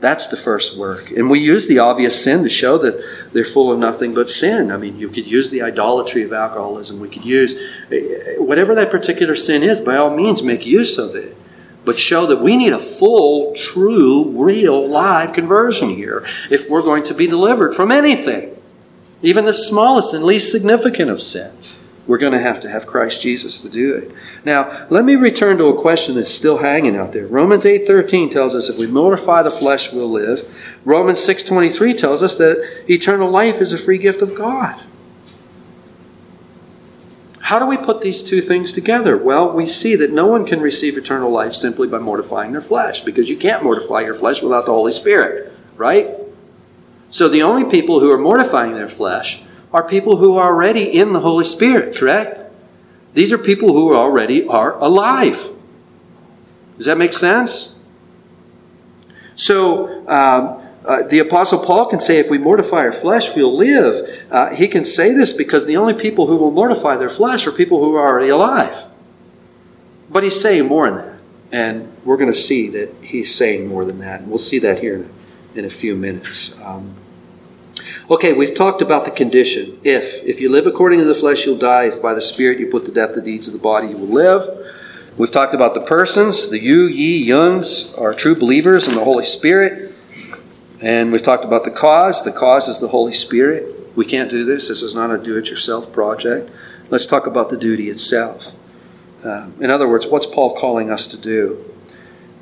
That's 0.00 0.26
the 0.26 0.36
first 0.36 0.76
work. 0.76 1.10
And 1.10 1.30
we 1.30 1.40
use 1.40 1.66
the 1.66 1.78
obvious 1.78 2.22
sin 2.22 2.42
to 2.42 2.48
show 2.50 2.76
that 2.78 3.32
they're 3.32 3.44
full 3.44 3.72
of 3.72 3.78
nothing 3.78 4.12
but 4.12 4.28
sin. 4.28 4.70
I 4.70 4.76
mean, 4.76 4.98
you 4.98 5.08
could 5.08 5.26
use 5.26 5.48
the 5.48 5.62
idolatry 5.62 6.22
of 6.24 6.32
alcoholism. 6.32 7.00
We 7.00 7.08
could 7.08 7.24
use 7.24 7.56
eh, 7.90 8.36
whatever 8.36 8.74
that 8.74 8.90
particular 8.90 9.34
sin 9.34 9.62
is, 9.62 9.80
by 9.80 9.96
all 9.96 10.14
means, 10.14 10.42
make 10.42 10.66
use 10.66 10.98
of 10.98 11.14
it. 11.14 11.36
But 11.84 11.98
show 11.98 12.26
that 12.26 12.40
we 12.40 12.56
need 12.56 12.72
a 12.72 12.78
full, 12.78 13.54
true, 13.54 14.30
real, 14.30 14.88
live 14.88 15.32
conversion 15.32 15.90
here 15.90 16.26
if 16.50 16.68
we're 16.68 16.82
going 16.82 17.04
to 17.04 17.14
be 17.14 17.26
delivered 17.26 17.74
from 17.74 17.92
anything, 17.92 18.56
even 19.22 19.44
the 19.44 19.54
smallest 19.54 20.14
and 20.14 20.24
least 20.24 20.50
significant 20.50 21.10
of 21.10 21.22
sins 21.22 21.78
we're 22.06 22.18
going 22.18 22.32
to 22.32 22.40
have 22.40 22.60
to 22.60 22.68
have 22.68 22.86
Christ 22.86 23.22
Jesus 23.22 23.60
to 23.60 23.68
do 23.68 23.94
it. 23.94 24.12
Now, 24.44 24.86
let 24.90 25.04
me 25.04 25.16
return 25.16 25.58
to 25.58 25.66
a 25.66 25.80
question 25.80 26.16
that's 26.16 26.32
still 26.32 26.58
hanging 26.58 26.96
out 26.96 27.12
there. 27.12 27.26
Romans 27.26 27.64
8:13 27.64 28.30
tells 28.30 28.54
us 28.54 28.68
if 28.68 28.76
we 28.76 28.86
mortify 28.86 29.42
the 29.42 29.50
flesh, 29.50 29.92
we'll 29.92 30.10
live. 30.10 30.44
Romans 30.84 31.20
6:23 31.20 31.94
tells 31.94 32.22
us 32.22 32.36
that 32.36 32.62
eternal 32.88 33.30
life 33.30 33.60
is 33.60 33.72
a 33.72 33.78
free 33.78 33.98
gift 33.98 34.20
of 34.20 34.34
God. 34.34 34.76
How 37.44 37.58
do 37.58 37.66
we 37.66 37.76
put 37.76 38.00
these 38.00 38.22
two 38.22 38.40
things 38.40 38.72
together? 38.72 39.18
Well, 39.18 39.52
we 39.52 39.66
see 39.66 39.96
that 39.96 40.10
no 40.10 40.26
one 40.26 40.46
can 40.46 40.62
receive 40.62 40.96
eternal 40.96 41.30
life 41.30 41.52
simply 41.52 41.86
by 41.86 41.98
mortifying 41.98 42.52
their 42.52 42.62
flesh 42.62 43.02
because 43.02 43.28
you 43.28 43.36
can't 43.36 43.62
mortify 43.62 44.00
your 44.00 44.14
flesh 44.14 44.40
without 44.40 44.64
the 44.64 44.72
Holy 44.72 44.92
Spirit, 44.92 45.52
right? 45.76 46.16
So 47.10 47.28
the 47.28 47.42
only 47.42 47.70
people 47.70 48.00
who 48.00 48.10
are 48.10 48.16
mortifying 48.16 48.72
their 48.72 48.88
flesh 48.88 49.42
are 49.74 49.86
people 49.86 50.16
who 50.16 50.38
are 50.38 50.54
already 50.54 50.84
in 50.84 51.12
the 51.12 51.20
Holy 51.20 51.44
Spirit, 51.44 51.94
correct? 51.94 52.50
These 53.12 53.30
are 53.30 53.36
people 53.36 53.74
who 53.74 53.94
already 53.94 54.46
are 54.46 54.78
alive. 54.78 55.50
Does 56.78 56.86
that 56.86 56.96
make 56.96 57.12
sense? 57.12 57.74
So, 59.36 60.08
um, 60.08 60.66
uh, 60.84 61.02
the 61.02 61.18
Apostle 61.18 61.64
Paul 61.64 61.86
can 61.86 62.00
say, 62.00 62.18
if 62.18 62.28
we 62.28 62.38
mortify 62.38 62.78
our 62.78 62.92
flesh, 62.92 63.34
we'll 63.34 63.56
live. 63.56 64.26
Uh, 64.30 64.50
he 64.50 64.68
can 64.68 64.84
say 64.84 65.12
this 65.12 65.32
because 65.32 65.66
the 65.66 65.76
only 65.76 65.94
people 65.94 66.26
who 66.26 66.36
will 66.36 66.50
mortify 66.50 66.96
their 66.96 67.10
flesh 67.10 67.46
are 67.46 67.52
people 67.52 67.80
who 67.80 67.94
are 67.94 68.06
already 68.06 68.28
alive. 68.28 68.84
But 70.10 70.22
he's 70.22 70.40
saying 70.40 70.66
more 70.66 70.86
than 70.86 70.96
that. 70.96 71.18
And 71.52 71.96
we're 72.04 72.16
going 72.16 72.32
to 72.32 72.38
see 72.38 72.68
that 72.70 72.94
he's 73.00 73.34
saying 73.34 73.66
more 73.66 73.84
than 73.84 73.98
that. 74.00 74.20
And 74.20 74.28
we'll 74.28 74.38
see 74.38 74.58
that 74.58 74.80
here 74.80 75.08
in 75.54 75.64
a 75.64 75.70
few 75.70 75.94
minutes. 75.94 76.54
Um, 76.60 76.96
Okay, 78.10 78.34
we've 78.34 78.54
talked 78.54 78.82
about 78.82 79.06
the 79.06 79.10
condition. 79.10 79.80
If. 79.82 80.22
If 80.24 80.38
you 80.38 80.50
live 80.50 80.66
according 80.66 80.98
to 80.98 81.06
the 81.06 81.14
flesh, 81.14 81.46
you'll 81.46 81.56
die. 81.56 81.84
If 81.84 82.02
by 82.02 82.12
the 82.12 82.20
Spirit 82.20 82.60
you 82.60 82.66
put 82.66 82.84
to 82.84 82.92
death 82.92 83.14
the 83.14 83.22
deeds 83.22 83.46
of 83.46 83.54
the 83.54 83.58
body, 83.58 83.88
you 83.88 83.96
will 83.96 84.08
live. 84.08 84.74
We've 85.16 85.30
talked 85.30 85.54
about 85.54 85.72
the 85.72 85.80
persons. 85.80 86.50
The 86.50 86.58
you, 86.58 86.82
ye, 86.82 87.16
yuns 87.16 87.94
are 87.94 88.12
true 88.12 88.34
believers 88.34 88.86
in 88.86 88.94
the 88.94 89.04
Holy 89.04 89.24
Spirit. 89.24 89.93
And 90.84 91.12
we've 91.12 91.22
talked 91.22 91.46
about 91.46 91.64
the 91.64 91.70
cause. 91.70 92.22
The 92.22 92.30
cause 92.30 92.68
is 92.68 92.78
the 92.78 92.88
Holy 92.88 93.14
Spirit. 93.14 93.96
We 93.96 94.04
can't 94.04 94.28
do 94.28 94.44
this. 94.44 94.68
This 94.68 94.82
is 94.82 94.94
not 94.94 95.10
a 95.10 95.16
do 95.16 95.38
it 95.38 95.48
yourself 95.48 95.90
project. 95.90 96.50
Let's 96.90 97.06
talk 97.06 97.26
about 97.26 97.48
the 97.48 97.56
duty 97.56 97.88
itself. 97.88 98.48
Uh, 99.24 99.48
in 99.60 99.70
other 99.70 99.88
words, 99.88 100.06
what's 100.06 100.26
Paul 100.26 100.54
calling 100.54 100.90
us 100.90 101.06
to 101.06 101.16
do? 101.16 101.64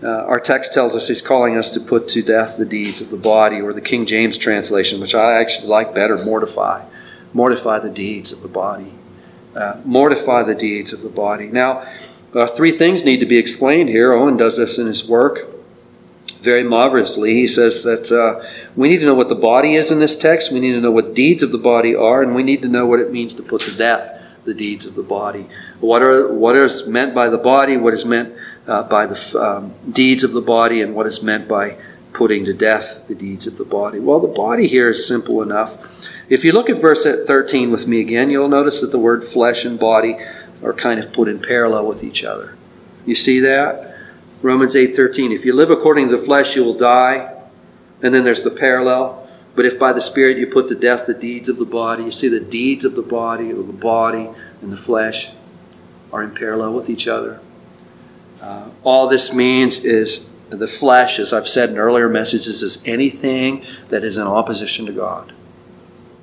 Uh, 0.03 0.09
our 0.09 0.41
text 0.41 0.75
tells 0.75 0.97
us 0.97 1.07
he's 1.07 1.23
calling 1.23 1.57
us 1.57 1.71
to 1.71 1.79
put 1.79 2.09
to 2.09 2.23
death 2.23 2.57
the 2.57 2.65
deeds 2.65 3.01
of 3.01 3.11
the 3.11 3.17
body, 3.17 3.61
or 3.61 3.73
the 3.73 3.81
King 3.81 4.07
James 4.07 4.37
translation, 4.37 5.01
which 5.01 5.15
I 5.15 5.41
actually 5.41 5.69
like 5.69 5.95
better, 5.95 6.19
mortify. 6.19 6.85
Mortify 7.33 7.79
the 7.79 7.91
deeds 7.91 8.33
of 8.33 8.43
the 8.43 8.49
body. 8.49 8.93
Uh, 9.55 9.77
mortify 9.85 10.43
the 10.43 10.57
deeds 10.57 10.93
of 10.93 11.03
the 11.03 11.09
body. 11.09 11.47
Now, 11.47 11.89
uh, 12.35 12.49
three 12.49 12.73
things 12.73 13.05
need 13.05 13.21
to 13.21 13.27
be 13.27 13.39
explained 13.39 13.89
here. 13.89 14.13
Owen 14.13 14.37
does 14.37 14.57
this 14.57 14.81
in 14.81 14.89
his 14.89 15.07
work 15.07 15.62
very 16.43 16.65
marvelously. 16.65 17.35
He 17.35 17.47
says 17.47 17.85
that 17.85 18.11
uh, 18.11 18.47
we 18.77 18.89
need 18.89 18.99
to 18.99 19.07
know 19.07 19.15
what 19.15 19.29
the 19.29 19.35
body 19.35 19.77
is 19.77 19.91
in 19.91 20.01
this 20.01 20.17
text, 20.17 20.53
we 20.53 20.61
need 20.61 20.73
to 20.73 20.81
know 20.81 20.91
what 20.91 21.15
deeds 21.15 21.43
of 21.43 21.53
the 21.53 21.59
body 21.59 21.95
are, 21.95 22.23
and 22.23 22.35
we 22.35 22.43
need 22.43 22.63
to 22.63 22.69
know 22.69 22.87
what 22.87 23.01
it 23.01 23.13
means 23.13 23.35
to 23.35 23.43
put 23.43 23.63
to 23.63 23.75
death 23.75 24.19
the 24.45 24.55
deeds 24.55 24.87
of 24.87 24.95
the 24.97 25.03
body. 25.03 25.49
What 25.81 26.03
are 26.03 26.33
what 26.33 26.57
is 26.57 26.87
meant 26.87 27.15
by 27.15 27.29
the 27.29 27.39
body? 27.39 27.77
What 27.77 27.95
is 27.95 28.05
meant 28.05 28.35
uh, 28.67 28.83
by 28.83 29.07
the 29.07 29.41
um, 29.41 29.75
deeds 29.91 30.25
of 30.25 30.33
the 30.33 30.41
body 30.41 30.83
and 30.83 30.95
what 30.95 31.07
is 31.07 31.23
meant 31.23 31.49
by 31.49 31.77
putting 32.13 32.45
to 32.45 32.53
death 32.53 33.07
the 33.09 33.15
deeds 33.15 33.47
of 33.47 33.57
the 33.57 33.65
body. 33.65 33.99
Well, 33.99 34.21
the 34.21 34.29
body 34.29 34.69
here 34.69 34.91
is 34.91 35.07
simple 35.07 35.43
enough. 35.43 35.79
If 36.29 36.45
you 36.45 36.53
look 36.53 36.69
at 36.69 36.81
verse 36.81 37.05
13 37.05 37.71
with 37.71 37.87
me 37.87 38.01
again, 38.01 38.31
you'll 38.31 38.49
notice 38.49 38.81
that 38.81 38.91
the 38.91 38.99
word 38.99 39.25
flesh 39.25 39.65
and 39.65 39.79
body 39.79 40.17
are 40.63 40.73
kind 40.73 41.01
of 41.01 41.13
put 41.13 41.29
in 41.29 41.41
parallel 41.41 41.87
with 41.87 42.05
each 42.05 42.23
other. 42.23 42.57
You 43.07 43.15
see 43.15 43.41
that? 43.41 43.92
Romans 44.43 44.75
8:13 44.75 45.33
If 45.33 45.45
you 45.45 45.55
live 45.55 45.71
according 45.71 46.09
to 46.09 46.17
the 46.17 46.23
flesh 46.23 46.57
you 46.57 46.65
will 46.65 46.75
die. 46.75 47.33
And 48.03 48.13
then 48.13 48.25
there's 48.25 48.43
the 48.43 48.51
parallel. 48.51 49.29
But 49.55 49.65
if 49.65 49.79
by 49.79 49.93
the 49.93 50.01
spirit 50.01 50.39
you 50.39 50.47
put 50.47 50.69
to 50.69 50.75
death 50.75 51.07
the 51.07 51.15
deeds 51.15 51.49
of 51.49 51.59
the 51.59 51.65
body, 51.65 52.05
you 52.05 52.11
see 52.11 52.29
the 52.29 52.41
deeds 52.41 52.85
of 52.85 52.95
the 52.95 53.03
body 53.03 53.53
or 53.53 53.63
the 53.63 53.73
body 53.73 54.29
and 54.61 54.73
the 54.73 54.77
flesh 54.77 55.31
are 56.13 56.23
in 56.23 56.35
parallel 56.35 56.73
with 56.73 56.91
each 56.91 57.07
other. 57.07 57.41
Uh, 58.41 58.71
all 58.83 59.09
this 59.09 59.33
means 59.33 59.85
is 59.85 60.27
the 60.51 60.67
flesh, 60.67 61.19
as 61.19 61.33
I've 61.33 61.49
said 61.49 61.71
in 61.71 61.79
earlier 61.79 62.09
messages, 62.09 62.63
is 62.63 62.83
anything 62.85 63.65
that 63.89 64.05
is 64.05 64.17
in 64.17 64.27
opposition 64.27 64.87
to 64.87 64.93
God. 64.93 65.33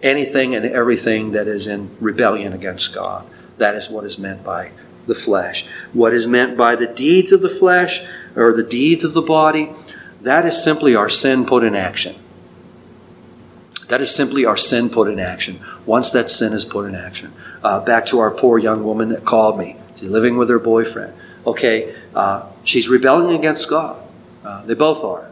Anything 0.01 0.53
and 0.53 0.65
everything 0.65 1.31
that 1.31 1.47
is 1.47 1.65
in 1.67 1.95
rebellion 1.99 2.51
against 2.53 2.93
God. 2.93 3.25
That 3.57 3.75
is 3.75 3.89
what 3.89 4.05
is 4.05 4.17
meant 4.17 4.43
by 4.43 4.71
the 5.07 5.15
flesh. 5.15 5.65
What 5.93 6.13
is 6.13 6.27
meant 6.27 6.57
by 6.57 6.75
the 6.75 6.87
deeds 6.87 7.31
of 7.31 7.41
the 7.41 7.49
flesh 7.49 8.01
or 8.35 8.53
the 8.53 8.63
deeds 8.63 9.03
of 9.03 9.13
the 9.13 9.21
body, 9.21 9.71
that 10.21 10.45
is 10.45 10.61
simply 10.61 10.95
our 10.95 11.09
sin 11.09 11.45
put 11.45 11.63
in 11.63 11.75
action. 11.75 12.15
That 13.87 14.01
is 14.01 14.13
simply 14.13 14.45
our 14.45 14.57
sin 14.57 14.89
put 14.89 15.09
in 15.09 15.19
action. 15.19 15.61
Once 15.85 16.11
that 16.11 16.29
sin 16.29 16.53
is 16.53 16.65
put 16.65 16.85
in 16.85 16.93
action. 16.93 17.33
Uh, 17.63 17.79
back 17.79 18.05
to 18.07 18.19
our 18.19 18.29
poor 18.29 18.59
young 18.59 18.83
woman 18.83 19.09
that 19.09 19.25
called 19.25 19.57
me. 19.57 19.77
She's 19.95 20.09
living 20.09 20.37
with 20.37 20.49
her 20.49 20.59
boyfriend 20.59 21.13
okay, 21.45 21.95
uh, 22.15 22.47
she's 22.63 22.89
rebelling 22.89 23.35
against 23.35 23.69
God. 23.69 24.01
Uh, 24.43 24.65
they 24.65 24.73
both 24.73 25.03
are. 25.03 25.29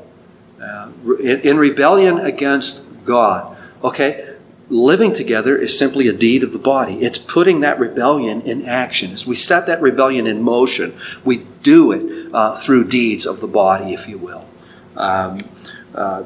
Uh, 0.61 0.89
in, 1.19 1.41
in, 1.41 1.57
rebellion 1.57 2.17
against 2.17 2.83
God, 3.05 3.55
okay, 3.83 4.26
living 4.69 5.13
together 5.13 5.57
is 5.57 5.77
simply 5.77 6.07
a 6.07 6.13
deed 6.13 6.43
of 6.43 6.51
the 6.51 6.59
body. 6.59 7.01
It's 7.01 7.17
putting 7.17 7.61
that 7.61 7.79
rebellion 7.79 8.41
in 8.41 8.65
action. 8.65 9.11
As 9.11 9.25
we 9.25 9.35
set 9.35 9.65
that 9.67 9.81
rebellion 9.81 10.27
in 10.27 10.41
motion, 10.41 10.97
we 11.23 11.37
do 11.63 11.91
it 11.91 12.33
uh, 12.33 12.55
through 12.55 12.85
deeds 12.85 13.25
of 13.25 13.39
the 13.39 13.47
body, 13.47 13.93
if 13.93 14.07
you 14.07 14.17
will. 14.17 14.45
Um, 14.95 15.47
uh, 15.95 16.23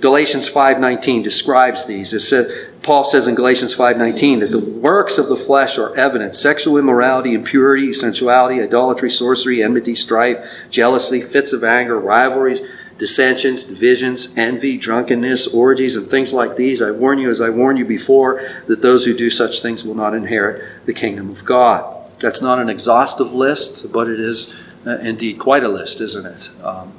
Galatians 0.00 0.48
5:19 0.48 1.22
describes 1.22 1.84
these. 1.84 2.12
It 2.12 2.20
said, 2.20 2.70
Paul 2.82 3.04
says 3.04 3.28
in 3.28 3.34
Galatians 3.34 3.74
5:19 3.74 4.40
that 4.40 4.52
the 4.52 4.58
works 4.58 5.18
of 5.18 5.28
the 5.28 5.36
flesh 5.36 5.76
are 5.76 5.94
evident: 5.94 6.36
sexual 6.36 6.78
immorality, 6.78 7.34
impurity, 7.34 7.92
sensuality, 7.92 8.62
idolatry, 8.62 9.10
sorcery, 9.10 9.62
enmity, 9.62 9.94
strife, 9.94 10.38
jealousy, 10.70 11.20
fits 11.20 11.52
of 11.52 11.64
anger, 11.64 11.98
rivalries, 11.98 12.62
dissensions, 12.98 13.64
divisions, 13.64 14.28
envy, 14.36 14.76
drunkenness, 14.76 15.46
orgies, 15.46 15.94
and 15.94 16.10
things 16.10 16.32
like 16.32 16.56
these. 16.56 16.82
I 16.82 16.90
warn 16.90 17.18
you, 17.18 17.30
as 17.30 17.40
I 17.40 17.48
warned 17.48 17.78
you 17.78 17.84
before, 17.84 18.62
that 18.66 18.82
those 18.82 19.04
who 19.04 19.16
do 19.16 19.30
such 19.30 19.60
things 19.62 19.84
will 19.84 19.94
not 19.94 20.14
inherit 20.14 20.86
the 20.86 20.92
kingdom 20.92 21.30
of 21.30 21.44
God. 21.44 21.94
That's 22.18 22.42
not 22.42 22.58
an 22.58 22.68
exhaustive 22.68 23.32
list, 23.32 23.92
but 23.92 24.08
it 24.08 24.18
is 24.18 24.52
uh, 24.84 24.98
indeed 24.98 25.38
quite 25.38 25.62
a 25.62 25.68
list, 25.68 26.00
isn't 26.00 26.26
it? 26.26 26.50
Um, 26.62 26.92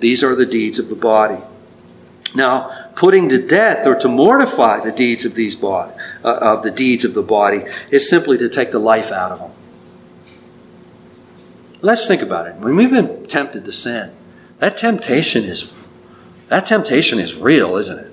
these 0.00 0.22
are 0.22 0.34
the 0.34 0.46
deeds 0.46 0.78
of 0.78 0.88
the 0.88 0.94
body. 0.94 1.42
Now, 2.34 2.90
putting 2.94 3.30
to 3.30 3.38
death 3.38 3.86
or 3.86 3.94
to 3.94 4.08
mortify 4.08 4.84
the 4.84 4.92
deeds 4.92 5.24
of 5.24 5.34
these 5.34 5.62
uh, 5.62 5.92
of 6.22 6.62
the 6.62 6.70
deeds 6.70 7.04
of 7.04 7.14
the 7.14 7.22
body 7.22 7.64
is 7.90 8.08
simply 8.08 8.36
to 8.38 8.48
take 8.50 8.72
the 8.72 8.78
life 8.78 9.10
out 9.10 9.32
of 9.32 9.38
them. 9.38 9.52
Let's 11.80 12.06
think 12.06 12.20
about 12.20 12.46
it. 12.46 12.56
When 12.56 12.76
we've 12.76 12.90
been 12.90 13.26
tempted 13.26 13.64
to 13.64 13.72
sin, 13.72 14.12
that 14.58 14.76
temptation 14.76 15.44
is 15.44 15.70
that 16.48 16.66
temptation 16.66 17.18
is 17.18 17.34
real, 17.34 17.76
isn't 17.76 17.98
it? 17.98 18.12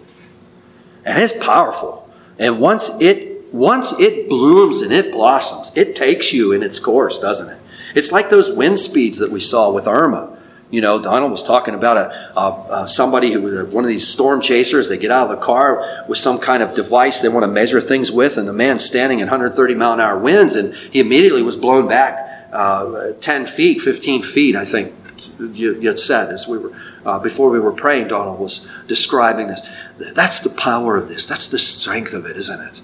And 1.05 1.21
it's 1.21 1.33
powerful. 1.33 2.09
And 2.39 2.59
once 2.59 2.89
it 2.99 3.53
once 3.53 3.93
it 3.99 4.27
blooms 4.27 4.81
and 4.81 4.91
it 4.91 5.11
blossoms, 5.11 5.71
it 5.75 5.95
takes 5.95 6.33
you 6.33 6.51
in 6.51 6.63
its 6.63 6.79
course, 6.79 7.19
doesn't 7.19 7.49
it? 7.49 7.59
It's 7.93 8.11
like 8.11 8.29
those 8.29 8.51
wind 8.51 8.79
speeds 8.79 9.19
that 9.19 9.31
we 9.31 9.39
saw 9.39 9.69
with 9.69 9.87
Irma. 9.87 10.39
You 10.71 10.81
know, 10.81 10.99
Donald 10.99 11.31
was 11.31 11.43
talking 11.43 11.75
about 11.75 11.97
a, 11.97 12.39
a, 12.39 12.83
a 12.83 12.87
somebody 12.87 13.31
who 13.31 13.43
was 13.43 13.67
one 13.67 13.83
of 13.83 13.87
these 13.87 14.07
storm 14.07 14.41
chasers. 14.41 14.89
They 14.89 14.97
get 14.97 15.11
out 15.11 15.29
of 15.29 15.39
the 15.39 15.45
car 15.45 16.03
with 16.09 16.17
some 16.17 16.39
kind 16.39 16.63
of 16.63 16.73
device 16.73 17.19
they 17.19 17.29
want 17.29 17.43
to 17.43 17.47
measure 17.47 17.79
things 17.79 18.11
with, 18.11 18.37
and 18.37 18.47
the 18.47 18.53
man 18.53 18.79
standing 18.79 19.21
at 19.21 19.25
130 19.25 19.75
mile 19.75 19.93
an 19.93 19.99
hour 19.99 20.17
winds, 20.17 20.55
and 20.55 20.73
he 20.91 20.99
immediately 20.99 21.43
was 21.43 21.55
blown 21.55 21.87
back 21.87 22.49
uh, 22.51 23.11
10 23.21 23.45
feet, 23.45 23.81
15 23.81 24.23
feet, 24.23 24.55
I 24.55 24.65
think 24.65 24.95
you, 25.39 25.81
had 25.81 25.99
said 25.99 26.31
as 26.31 26.47
we 26.47 26.57
were 26.57 26.75
uh, 27.05 27.19
before 27.19 27.49
we 27.49 27.59
were 27.59 27.71
praying. 27.71 28.07
Donald 28.07 28.39
was 28.39 28.67
describing 28.87 29.47
this. 29.47 29.61
That's 29.97 30.39
the 30.39 30.49
power 30.49 30.97
of 30.97 31.07
this. 31.07 31.25
That's 31.25 31.47
the 31.47 31.59
strength 31.59 32.13
of 32.13 32.25
it, 32.25 32.37
isn't 32.37 32.59
it? 32.59 32.81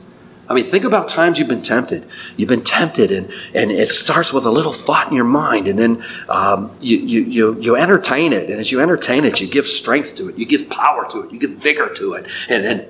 I 0.49 0.55
mean, 0.55 0.65
think 0.65 0.83
about 0.83 1.07
times 1.07 1.37
you've 1.37 1.47
been 1.47 1.61
tempted. 1.61 2.07
You've 2.35 2.49
been 2.49 2.63
tempted, 2.63 3.11
and, 3.11 3.31
and 3.53 3.71
it 3.71 3.91
starts 3.91 4.33
with 4.33 4.45
a 4.45 4.49
little 4.49 4.73
thought 4.73 5.07
in 5.07 5.15
your 5.15 5.23
mind, 5.23 5.67
and 5.67 5.77
then 5.77 6.03
um, 6.27 6.73
you, 6.81 6.97
you, 6.97 7.21
you, 7.21 7.61
you 7.61 7.75
entertain 7.75 8.33
it. 8.33 8.49
And 8.49 8.59
as 8.59 8.71
you 8.71 8.81
entertain 8.81 9.25
it, 9.25 9.39
you 9.39 9.47
give 9.47 9.67
strength 9.67 10.15
to 10.15 10.27
it, 10.27 10.39
you 10.39 10.47
give 10.47 10.67
power 10.67 11.07
to 11.11 11.21
it, 11.21 11.31
you 11.31 11.37
give 11.37 11.51
vigor 11.51 11.93
to 11.93 12.13
it. 12.13 12.25
And 12.47 12.65
then, 12.65 12.87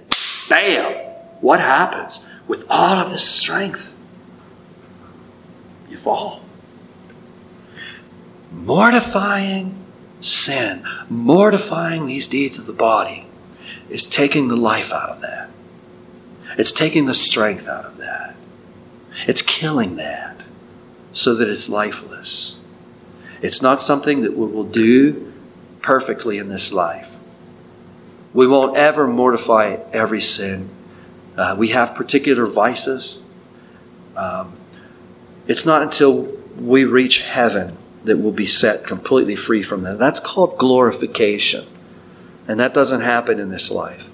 bam, 0.48 0.94
what 1.42 1.60
happens? 1.60 2.26
With 2.48 2.66
all 2.70 2.98
of 2.98 3.12
this 3.12 3.30
strength, 3.30 3.94
you 5.90 5.98
fall. 5.98 6.42
Mortifying 8.70 9.84
sin, 10.22 10.86
mortifying 11.10 12.06
these 12.06 12.28
deeds 12.28 12.60
of 12.60 12.68
the 12.68 12.72
body, 12.72 13.26
is 13.90 14.06
taking 14.06 14.48
the 14.48 14.56
life 14.56 14.94
out 14.94 15.10
of 15.10 15.22
that. 15.22 15.50
It's 16.56 16.72
taking 16.72 17.08
the 17.08 17.16
strength 17.16 17.68
out 17.68 17.84
of 17.84 17.98
that. 17.98 18.36
It's 19.26 19.42
killing 19.42 19.96
that 19.96 20.42
so 21.14 21.34
that 21.34 21.50
it's 21.50 21.68
lifeless. 21.68 22.58
It's 23.42 23.60
not 23.64 23.82
something 23.82 24.22
that 24.22 24.38
we 24.38 24.46
will 24.46 24.66
do 24.66 25.34
perfectly 25.82 26.38
in 26.38 26.50
this 26.50 26.72
life. 26.72 27.16
We 28.36 28.46
won't 28.46 28.78
ever 28.78 29.08
mortify 29.08 29.78
every 29.92 30.22
sin. 30.22 30.70
Uh, 31.36 31.56
we 31.58 31.70
have 31.70 31.96
particular 31.96 32.46
vices. 32.46 33.20
Um, 34.16 34.56
it's 35.48 35.66
not 35.66 35.82
until 35.82 36.22
we 36.56 36.86
reach 36.86 37.22
heaven 37.22 37.76
that 38.04 38.18
we'll 38.18 38.32
be 38.32 38.48
set 38.48 38.86
completely 38.86 39.36
free 39.36 39.62
from 39.62 39.84
that. 39.84 39.98
That's 40.00 40.20
called 40.20 40.58
glorification. 40.58 41.68
And 42.48 42.60
that 42.60 42.74
doesn't 42.74 43.02
happen 43.02 43.40
in 43.40 43.50
this 43.50 43.70
life. 43.70 44.06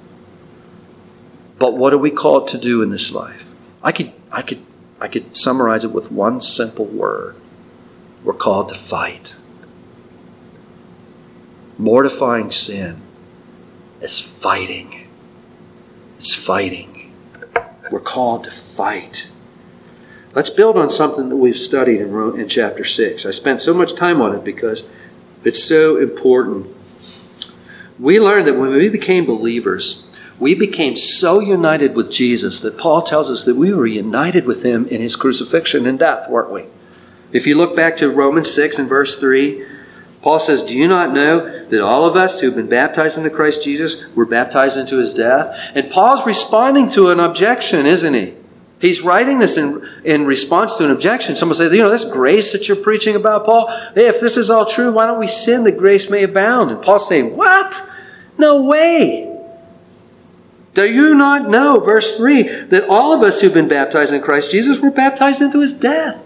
But 1.58 1.78
what 1.78 1.94
are 1.94 1.98
we 1.98 2.12
called 2.12 2.48
to 2.50 2.58
do 2.58 2.82
in 2.82 2.90
this 2.90 3.12
life? 3.12 3.46
I 3.82 3.92
could, 3.92 4.12
I 4.32 4.42
could, 4.42 4.66
I 5.00 5.08
could 5.08 5.38
summarize 5.38 5.84
it 5.84 5.92
with 5.92 6.12
one 6.12 6.42
simple 6.42 6.86
word. 6.86 7.36
We're 8.24 8.34
called 8.34 8.70
to 8.70 8.76
fight. 8.76 9.36
Mortifying 11.78 12.52
sin 12.52 13.02
is 14.02 14.20
fighting. 14.20 15.08
It's 16.18 16.34
fighting. 16.34 17.14
We're 17.92 18.00
called 18.00 18.46
to 18.46 18.52
fight. 18.52 19.28
Let's 20.36 20.50
build 20.50 20.78
on 20.78 20.90
something 20.90 21.30
that 21.30 21.38
we've 21.38 21.58
studied 21.58 22.02
in, 22.02 22.14
in 22.38 22.50
chapter 22.50 22.84
6. 22.84 23.26
I 23.26 23.32
spent 23.32 23.62
so 23.62 23.74
much 23.74 23.96
time 23.96 24.20
on 24.22 24.36
it 24.36 24.44
because 24.44 24.84
it's 25.46 25.64
so 25.64 25.98
important. 25.98 26.76
We 27.98 28.20
learned 28.20 28.46
that 28.48 28.58
when 28.58 28.72
we 28.72 28.90
became 28.90 29.26
believers, 29.26 30.04
we 30.38 30.54
became 30.54 30.98
so 30.98 31.40
united 31.40 31.96
with 31.96 32.12
Jesus 32.12 32.60
that 32.60 32.78
Paul 32.78 33.02
tells 33.02 33.30
us 33.30 33.46
that 33.46 33.56
we 33.56 33.74
were 33.74 33.88
united 33.88 34.46
with 34.46 34.64
him 34.64 34.86
in 34.90 35.00
his 35.00 35.16
crucifixion 35.16 35.86
and 35.86 35.98
death, 35.98 36.30
weren't 36.30 36.52
we? 36.52 36.66
If 37.32 37.48
you 37.48 37.56
look 37.56 37.74
back 37.74 37.96
to 37.98 38.12
Romans 38.12 38.54
6 38.54 38.78
and 38.78 38.90
verse 38.90 39.18
3, 39.18 39.66
Paul 40.22 40.42
says, 40.42 40.64
Do 40.64 40.78
you 40.78 40.90
not 40.90 41.14
know 41.14 41.66
that 41.70 41.82
all 41.82 42.06
of 42.06 42.18
us 42.18 42.42
who 42.42 42.48
have 42.48 42.58
been 42.58 42.68
baptized 42.68 43.18
into 43.18 43.30
Christ 43.30 43.64
Jesus 43.64 44.04
were 44.14 44.26
baptized 44.26 44.76
into 44.76 44.98
his 44.98 45.14
death? 45.14 45.58
And 45.74 45.90
Paul's 45.90 46.26
responding 46.26 46.90
to 46.90 47.10
an 47.10 47.22
objection, 47.22 47.86
isn't 47.86 48.14
he? 48.14 48.34
He's 48.86 49.02
writing 49.02 49.40
this 49.40 49.58
in, 49.58 49.84
in 50.04 50.28
response 50.28 50.76
to 50.76 50.86
an 50.86 50.92
objection. 50.92 51.36
Someone 51.36 51.56
say, 51.56 51.76
you 51.76 51.82
know, 51.82 51.90
this 51.90 52.06
grace 52.06 52.52
that 52.52 52.68
you're 52.68 52.78
preaching 52.78 53.16
about, 53.16 53.44
Paul, 53.44 53.68
if 53.96 54.22
this 54.22 54.38
is 54.38 54.52
all 54.52 54.68
true, 54.68 54.92
why 54.92 55.08
don't 55.08 55.20
we 55.20 55.28
sin 55.28 55.64
that 55.64 55.76
grace 55.76 56.08
may 56.08 56.22
abound? 56.22 56.70
And 56.70 56.84
Paul's 56.84 57.08
saying, 57.08 57.36
what? 57.36 57.82
No 58.38 58.62
way. 58.62 59.36
Do 60.76 60.88
you 60.88 61.16
not 61.16 61.50
know, 61.50 61.80
verse 61.80 62.16
3, 62.16 62.66
that 62.66 62.88
all 62.88 63.12
of 63.12 63.24
us 63.24 63.42
who've 63.42 63.52
been 63.52 63.68
baptized 63.68 64.14
in 64.14 64.22
Christ 64.22 64.52
Jesus 64.52 64.80
were 64.80 64.92
baptized 64.92 65.42
into 65.42 65.62
his 65.62 65.74
death? 65.74 66.22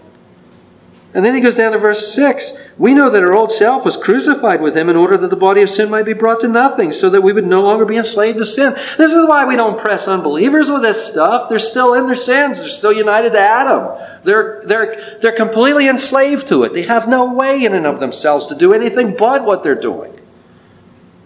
And 1.12 1.24
then 1.24 1.34
he 1.34 1.40
goes 1.40 1.56
down 1.56 1.72
to 1.72 1.78
verse 1.78 2.14
6. 2.14 2.52
We 2.78 2.94
know 2.94 3.10
that 3.10 3.22
our 3.24 3.34
old 3.34 3.50
self 3.50 3.84
was 3.84 3.96
crucified 3.96 4.60
with 4.60 4.76
him 4.76 4.88
in 4.88 4.94
order 4.94 5.16
that 5.16 5.30
the 5.30 5.36
body 5.36 5.60
of 5.60 5.68
sin 5.68 5.90
might 5.90 6.04
be 6.04 6.12
brought 6.12 6.40
to 6.40 6.48
nothing, 6.48 6.92
so 6.92 7.10
that 7.10 7.22
we 7.22 7.32
would 7.32 7.46
no 7.46 7.60
longer 7.60 7.84
be 7.84 7.96
enslaved 7.96 8.38
to 8.38 8.46
sin. 8.46 8.74
This 8.96 9.12
is 9.12 9.26
why 9.26 9.44
we 9.44 9.56
don't 9.56 9.80
press 9.80 10.06
unbelievers 10.06 10.70
with 10.70 10.82
this 10.82 11.04
stuff. 11.04 11.48
They're 11.48 11.58
still 11.58 11.94
in 11.94 12.06
their 12.06 12.14
sins. 12.14 12.58
They're 12.58 12.68
still 12.68 12.92
united 12.92 13.32
to 13.32 13.40
Adam. 13.40 13.88
They're, 14.22 14.62
they're, 14.64 15.18
they're 15.20 15.32
completely 15.32 15.88
enslaved 15.88 16.46
to 16.48 16.62
it. 16.62 16.74
They 16.74 16.82
have 16.82 17.08
no 17.08 17.32
way 17.32 17.64
in 17.64 17.74
and 17.74 17.86
of 17.86 17.98
themselves 17.98 18.46
to 18.46 18.54
do 18.54 18.72
anything 18.72 19.16
but 19.16 19.44
what 19.44 19.64
they're 19.64 19.74
doing. 19.74 20.20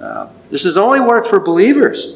Uh, 0.00 0.28
this 0.50 0.64
is 0.64 0.78
only 0.78 1.00
work 1.00 1.26
for 1.26 1.40
believers. 1.40 2.14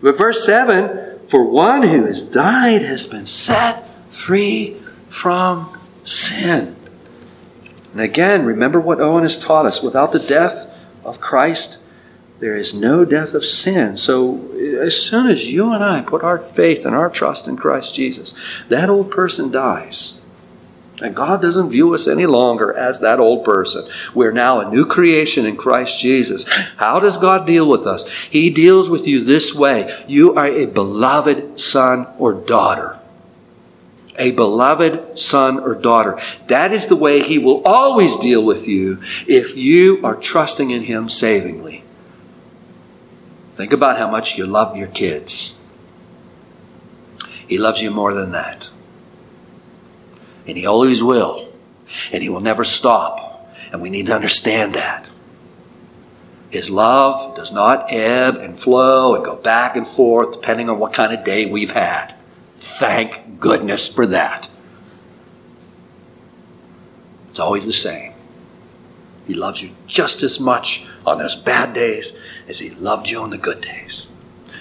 But 0.00 0.16
verse 0.16 0.44
7 0.46 1.20
For 1.26 1.44
one 1.44 1.82
who 1.82 2.06
has 2.06 2.22
died 2.22 2.80
has 2.80 3.04
been 3.04 3.26
set 3.26 3.86
free 4.10 4.80
from 5.10 5.78
sin. 6.04 6.76
And 7.92 8.00
again, 8.00 8.44
remember 8.44 8.80
what 8.80 9.00
Owen 9.00 9.24
has 9.24 9.38
taught 9.38 9.66
us. 9.66 9.82
Without 9.82 10.12
the 10.12 10.20
death 10.20 10.72
of 11.04 11.20
Christ, 11.20 11.78
there 12.38 12.56
is 12.56 12.72
no 12.72 13.04
death 13.04 13.34
of 13.34 13.44
sin. 13.44 13.96
So, 13.96 14.50
as 14.80 14.96
soon 14.96 15.26
as 15.26 15.50
you 15.50 15.72
and 15.72 15.82
I 15.82 16.00
put 16.00 16.22
our 16.22 16.38
faith 16.38 16.86
and 16.86 16.94
our 16.94 17.10
trust 17.10 17.48
in 17.48 17.56
Christ 17.56 17.94
Jesus, 17.94 18.32
that 18.68 18.88
old 18.88 19.10
person 19.10 19.50
dies. 19.50 20.18
And 21.02 21.16
God 21.16 21.40
doesn't 21.40 21.70
view 21.70 21.94
us 21.94 22.06
any 22.06 22.26
longer 22.26 22.74
as 22.74 23.00
that 23.00 23.20
old 23.20 23.44
person. 23.44 23.88
We're 24.14 24.32
now 24.32 24.60
a 24.60 24.70
new 24.70 24.84
creation 24.84 25.46
in 25.46 25.56
Christ 25.56 25.98
Jesus. 25.98 26.46
How 26.76 27.00
does 27.00 27.16
God 27.16 27.46
deal 27.46 27.66
with 27.66 27.86
us? 27.86 28.06
He 28.30 28.50
deals 28.50 28.90
with 28.90 29.06
you 29.06 29.24
this 29.24 29.54
way 29.54 30.04
you 30.06 30.34
are 30.34 30.46
a 30.46 30.66
beloved 30.66 31.58
son 31.58 32.06
or 32.18 32.34
daughter 32.34 32.99
a 34.20 34.30
beloved 34.30 35.18
son 35.18 35.58
or 35.58 35.74
daughter. 35.74 36.20
That 36.46 36.72
is 36.72 36.86
the 36.86 36.94
way 36.94 37.22
he 37.22 37.38
will 37.38 37.62
always 37.64 38.16
deal 38.16 38.44
with 38.44 38.68
you 38.68 39.02
if 39.26 39.56
you 39.56 40.04
are 40.04 40.14
trusting 40.14 40.70
in 40.70 40.84
him 40.84 41.08
savingly. 41.08 41.82
Think 43.56 43.72
about 43.72 43.98
how 43.98 44.10
much 44.10 44.38
you 44.38 44.46
love 44.46 44.76
your 44.76 44.88
kids. 44.88 45.56
He 47.48 47.58
loves 47.58 47.82
you 47.82 47.90
more 47.90 48.14
than 48.14 48.32
that. 48.32 48.70
And 50.46 50.56
he 50.56 50.66
always 50.66 51.02
will. 51.02 51.48
And 52.12 52.22
he 52.22 52.28
will 52.28 52.40
never 52.40 52.62
stop. 52.62 53.50
And 53.72 53.80
we 53.80 53.90
need 53.90 54.06
to 54.06 54.14
understand 54.14 54.74
that. 54.74 55.08
His 56.50 56.68
love 56.68 57.36
does 57.36 57.52
not 57.52 57.92
ebb 57.92 58.36
and 58.36 58.58
flow 58.58 59.14
and 59.14 59.24
go 59.24 59.36
back 59.36 59.76
and 59.76 59.86
forth 59.86 60.32
depending 60.32 60.68
on 60.68 60.78
what 60.78 60.92
kind 60.92 61.12
of 61.12 61.24
day 61.24 61.46
we've 61.46 61.70
had. 61.70 62.14
Thank 62.60 63.40
goodness 63.40 63.88
for 63.88 64.06
that. 64.08 64.48
It's 67.30 67.40
always 67.40 67.64
the 67.64 67.72
same. 67.72 68.12
He 69.26 69.32
loves 69.32 69.62
you 69.62 69.70
just 69.86 70.22
as 70.22 70.38
much 70.38 70.84
on 71.06 71.18
those 71.18 71.36
bad 71.36 71.72
days 71.72 72.16
as 72.48 72.58
he 72.58 72.68
loved 72.70 73.08
you 73.08 73.22
on 73.22 73.30
the 73.30 73.38
good 73.38 73.62
days. 73.62 74.06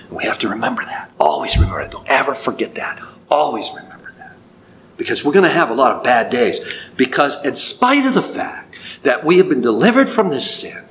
And 0.07 0.17
we 0.17 0.23
have 0.23 0.39
to 0.39 0.49
remember 0.49 0.85
that. 0.85 1.11
Always 1.19 1.57
remember 1.57 1.81
that. 1.81 1.91
Don't 1.91 2.07
ever 2.07 2.33
forget 2.33 2.75
that. 2.75 3.01
Always 3.29 3.69
remember 3.73 4.13
that. 4.17 4.37
Because 4.95 5.25
we're 5.25 5.33
going 5.33 5.43
to 5.43 5.49
have 5.49 5.69
a 5.69 5.73
lot 5.73 5.97
of 5.97 6.03
bad 6.03 6.29
days. 6.29 6.61
Because, 6.95 7.43
in 7.43 7.55
spite 7.55 8.05
of 8.05 8.13
the 8.13 8.21
fact 8.21 8.75
that 9.03 9.25
we 9.25 9.39
have 9.39 9.49
been 9.49 9.61
delivered 9.61 10.07
from 10.07 10.29
this 10.29 10.49
sin, 10.49 10.85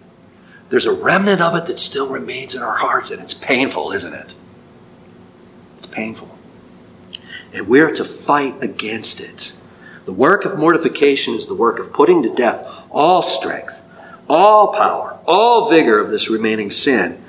there's 0.68 0.86
a 0.86 0.92
remnant 0.92 1.40
of 1.40 1.54
it 1.54 1.66
that 1.66 1.78
still 1.78 2.08
remains 2.08 2.54
in 2.54 2.60
our 2.60 2.76
hearts, 2.76 3.10
and 3.10 3.22
it's 3.22 3.32
painful, 3.32 3.92
isn't 3.92 4.12
it? 4.12 4.34
It's 5.78 5.86
painful 5.86 6.38
and 7.52 7.68
we're 7.68 7.92
to 7.94 8.04
fight 8.04 8.62
against 8.62 9.20
it. 9.20 9.52
The 10.04 10.12
work 10.12 10.44
of 10.44 10.58
mortification 10.58 11.34
is 11.34 11.48
the 11.48 11.54
work 11.54 11.78
of 11.78 11.92
putting 11.92 12.22
to 12.22 12.34
death 12.34 12.66
all 12.90 13.22
strength, 13.22 13.78
all 14.28 14.72
power, 14.72 15.18
all 15.26 15.68
vigor 15.68 15.98
of 15.98 16.11
this 16.11 16.30
remaining 16.30 16.70
sin. 16.70 17.22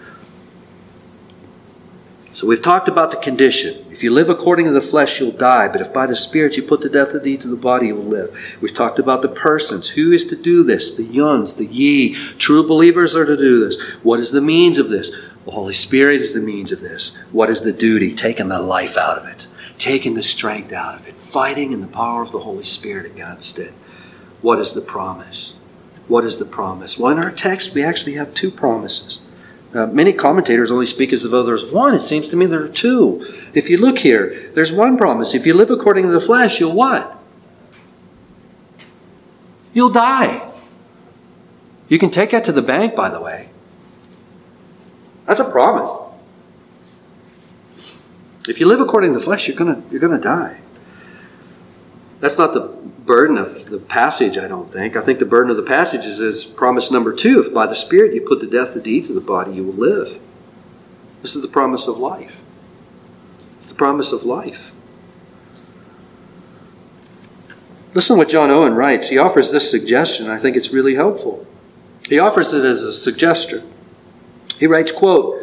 So 2.34 2.47
we've 2.47 2.62
talked 2.62 2.88
about 2.88 3.12
the 3.12 3.17
condition. 3.17 3.86
If 3.91 4.01
you 4.01 4.12
live 4.12 4.29
according 4.29 4.65
to 4.67 4.71
the 4.71 4.79
flesh, 4.79 5.19
you'll 5.19 5.34
die. 5.34 5.67
But 5.67 5.82
if 5.82 5.91
by 5.91 6.05
the 6.05 6.15
Spirit 6.15 6.55
you 6.55 6.63
put 6.63 6.82
to 6.84 6.89
death 6.89 7.12
the 7.12 7.19
deeds 7.19 7.43
of 7.43 7.51
the 7.51 7.58
body, 7.58 7.88
you 7.88 7.95
will 7.95 8.05
live. 8.05 8.34
We've 8.62 8.73
talked 8.73 8.97
about 8.97 9.21
the 9.21 9.27
persons. 9.27 9.89
Who 9.89 10.13
is 10.13 10.23
to 10.27 10.38
do 10.38 10.63
this? 10.63 10.91
The 10.91 11.03
yuns, 11.03 11.55
the 11.55 11.65
ye. 11.65 12.13
True 12.38 12.65
believers 12.65 13.13
are 13.13 13.25
to 13.25 13.36
do 13.36 13.65
this. 13.65 13.77
What 14.03 14.21
is 14.21 14.32
the 14.32 14.39
means 14.39 14.77
of 14.77 14.89
this? 14.89 15.12
The 15.43 15.51
Holy 15.51 15.73
Spirit 15.73 16.21
is 16.21 16.32
the 16.32 16.39
means 16.39 16.71
of 16.71 16.79
this. 16.79 17.13
What 17.34 17.49
is 17.49 17.60
the 17.60 17.73
duty? 17.73 18.15
Taking 18.15 18.47
the 18.47 18.62
life 18.62 18.95
out 18.95 19.17
of 19.17 19.25
it 19.25 19.47
taking 19.79 20.13
the 20.13 20.21
strength 20.21 20.71
out 20.71 20.99
of 20.99 21.07
it, 21.07 21.15
fighting 21.15 21.71
in 21.71 21.82
the 21.82 21.88
power 21.88 22.21
of 22.21 22.32
the 22.32 22.39
Holy 22.39 22.63
Spirit 22.63 23.05
against 23.05 23.57
it. 23.57 23.73
What 24.41 24.59
is 24.59 24.73
the 24.73 24.82
promise? 24.82 25.55
What 26.07 26.25
is 26.25 26.38
the 26.38 26.45
promise? 26.45 26.99
Well, 26.99 27.11
in 27.11 27.19
our 27.19 27.32
text, 27.32 27.73
we 27.73 27.84
actually 27.84 28.13
have 28.13 28.34
two 28.34 28.51
promises. 28.51 29.19
Uh, 29.73 29.86
many 29.86 30.11
commentators 30.11 30.71
only 30.71 30.86
speak 30.86 31.13
as 31.13 31.23
though 31.23 31.43
there's 31.43 31.65
one. 31.65 31.93
It 31.93 32.01
seems 32.01 32.27
to 32.30 32.36
me 32.36 32.45
there 32.45 32.63
are 32.63 32.67
two. 32.67 33.49
If 33.53 33.69
you 33.69 33.77
look 33.77 33.99
here, 33.99 34.51
there's 34.55 34.71
one 34.71 34.97
promise. 34.97 35.34
If 35.34 35.45
you 35.45 35.53
live 35.53 35.69
according 35.69 36.05
to 36.07 36.11
the 36.11 36.19
flesh, 36.19 36.59
you'll 36.59 36.73
what? 36.73 37.17
You'll 39.73 39.91
die. 39.91 40.51
You 41.88 41.99
can 41.99 42.09
take 42.09 42.32
that 42.32 42.43
to 42.45 42.51
the 42.51 42.61
bank, 42.61 42.95
by 42.95 43.09
the 43.09 43.21
way. 43.21 43.49
That's 45.27 45.39
a 45.39 45.45
promise. 45.45 46.09
If 48.50 48.60
you 48.60 48.66
live 48.66 48.82
according 48.82 49.14
to 49.14 49.20
the 49.20 49.24
flesh, 49.24 49.47
you're 49.47 49.58
gonna 49.58 49.84
you're 49.91 50.02
gonna 50.02 50.20
die. 50.20 50.60
That's 52.20 52.38
not 52.38 52.54
the 52.54 52.62
burden 52.62 53.38
of 53.38 53.70
the 53.70 53.78
passage, 53.78 54.38
I 54.38 54.47
don't 54.47 54.72
think. 54.72 54.95
I 54.95 55.02
think 55.02 55.20
the 55.20 55.26
burden 55.26 55.50
of 55.50 55.58
the 55.58 55.64
passage 55.64 56.06
is, 56.06 56.20
is 56.20 56.43
promise 56.43 56.91
number 56.91 57.14
two. 57.14 57.39
If 57.39 57.54
by 57.54 57.66
the 57.66 57.76
Spirit 57.76 58.14
you 58.14 58.22
put 58.22 58.41
to 58.41 58.47
death 58.47 58.74
the 58.74 58.82
deeds 58.82 59.10
of 59.10 59.16
the 59.16 59.22
body, 59.22 59.54
you 59.54 59.64
will 59.64 59.74
live. 59.74 60.20
This 61.22 61.36
is 61.36 61.41
the 61.41 61.47
promise 61.47 61.88
of 61.88 61.97
life. 61.97 62.36
It's 63.58 63.68
the 63.68 63.76
promise 63.76 64.12
of 64.12 64.24
life. 64.24 64.72
Listen 67.93 68.18
what 68.18 68.30
John 68.30 68.52
Owen 68.52 68.76
writes. 68.76 69.10
He 69.10 69.18
offers 69.18 69.52
this 69.52 69.70
suggestion. 69.70 70.30
I 70.30 70.39
think 70.39 70.56
it's 70.56 70.72
really 70.72 70.95
helpful. 70.95 71.47
He 72.08 72.20
offers 72.20 72.54
it 72.54 72.64
as 72.64 72.84
a 72.84 72.93
suggestion. 72.93 73.72
He 74.60 74.68
writes, 74.68 74.91
quote, 74.91 75.39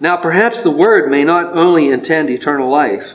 Now 0.00 0.16
perhaps 0.16 0.60
the 0.60 0.70
word 0.70 1.10
may 1.10 1.24
not 1.24 1.56
only 1.56 1.88
intend 1.88 2.30
eternal 2.30 2.70
life, 2.70 3.14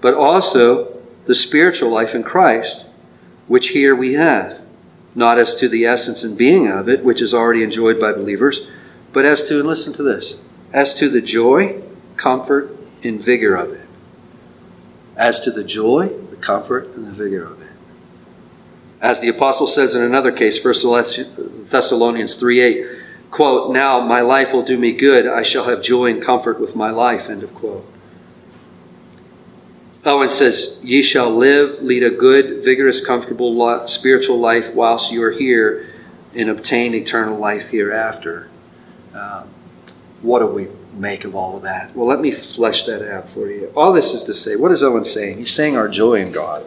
but 0.00 0.14
also 0.14 1.00
the 1.26 1.34
spiritual 1.34 1.90
life 1.90 2.14
in 2.14 2.22
Christ, 2.22 2.86
which 3.46 3.68
here 3.68 3.94
we 3.94 4.14
have, 4.14 4.60
not 5.14 5.38
as 5.38 5.54
to 5.56 5.68
the 5.68 5.86
essence 5.86 6.22
and 6.22 6.36
being 6.36 6.68
of 6.68 6.88
it, 6.88 7.04
which 7.04 7.22
is 7.22 7.32
already 7.32 7.62
enjoyed 7.62 8.00
by 8.00 8.12
believers, 8.12 8.66
but 9.12 9.24
as 9.24 9.42
to, 9.44 9.60
and 9.60 9.68
listen 9.68 9.92
to 9.94 10.02
this, 10.02 10.34
as 10.72 10.92
to 10.94 11.08
the 11.08 11.20
joy, 11.20 11.80
comfort, 12.16 12.76
and 13.02 13.22
vigor 13.22 13.54
of 13.54 13.72
it. 13.72 13.86
As 15.16 15.38
to 15.40 15.50
the 15.50 15.64
joy, 15.64 16.08
the 16.30 16.36
comfort, 16.36 16.88
and 16.96 17.06
the 17.06 17.12
vigor 17.12 17.44
of 17.44 17.62
it. 17.62 17.68
As 19.00 19.20
the 19.20 19.28
apostle 19.28 19.66
says 19.66 19.94
in 19.94 20.02
another 20.02 20.32
case, 20.32 20.62
1 20.64 21.64
Thessalonians 21.70 22.34
3 22.36 22.60
8, 22.60 22.86
quote, 23.34 23.72
Now 23.72 24.00
my 24.00 24.20
life 24.20 24.52
will 24.52 24.62
do 24.62 24.78
me 24.78 24.92
good. 24.92 25.26
I 25.26 25.42
shall 25.42 25.64
have 25.64 25.82
joy 25.82 26.08
and 26.08 26.22
comfort 26.22 26.60
with 26.60 26.76
my 26.76 26.90
life, 26.90 27.28
end 27.28 27.42
of 27.42 27.52
quote. 27.52 27.84
Owen 30.04 30.30
says, 30.30 30.78
Ye 30.84 31.02
shall 31.02 31.34
live, 31.34 31.82
lead 31.82 32.04
a 32.04 32.10
good, 32.10 32.62
vigorous, 32.62 33.04
comfortable 33.04 33.88
spiritual 33.88 34.38
life 34.38 34.72
whilst 34.72 35.10
you 35.10 35.20
are 35.24 35.32
here 35.32 35.92
and 36.32 36.48
obtain 36.48 36.94
eternal 36.94 37.36
life 37.36 37.70
hereafter. 37.70 38.48
Um, 39.12 39.48
what 40.22 40.38
do 40.38 40.46
we 40.46 40.68
make 40.92 41.24
of 41.24 41.34
all 41.34 41.56
of 41.56 41.62
that? 41.64 41.94
Well, 41.96 42.06
let 42.06 42.20
me 42.20 42.30
flesh 42.30 42.84
that 42.84 43.02
out 43.02 43.30
for 43.30 43.50
you. 43.50 43.72
All 43.76 43.92
this 43.92 44.14
is 44.14 44.22
to 44.24 44.34
say, 44.34 44.54
what 44.54 44.70
is 44.70 44.84
Owen 44.84 45.04
saying? 45.04 45.38
He's 45.38 45.52
saying 45.52 45.76
our 45.76 45.88
joy 45.88 46.20
in 46.20 46.30
God. 46.30 46.64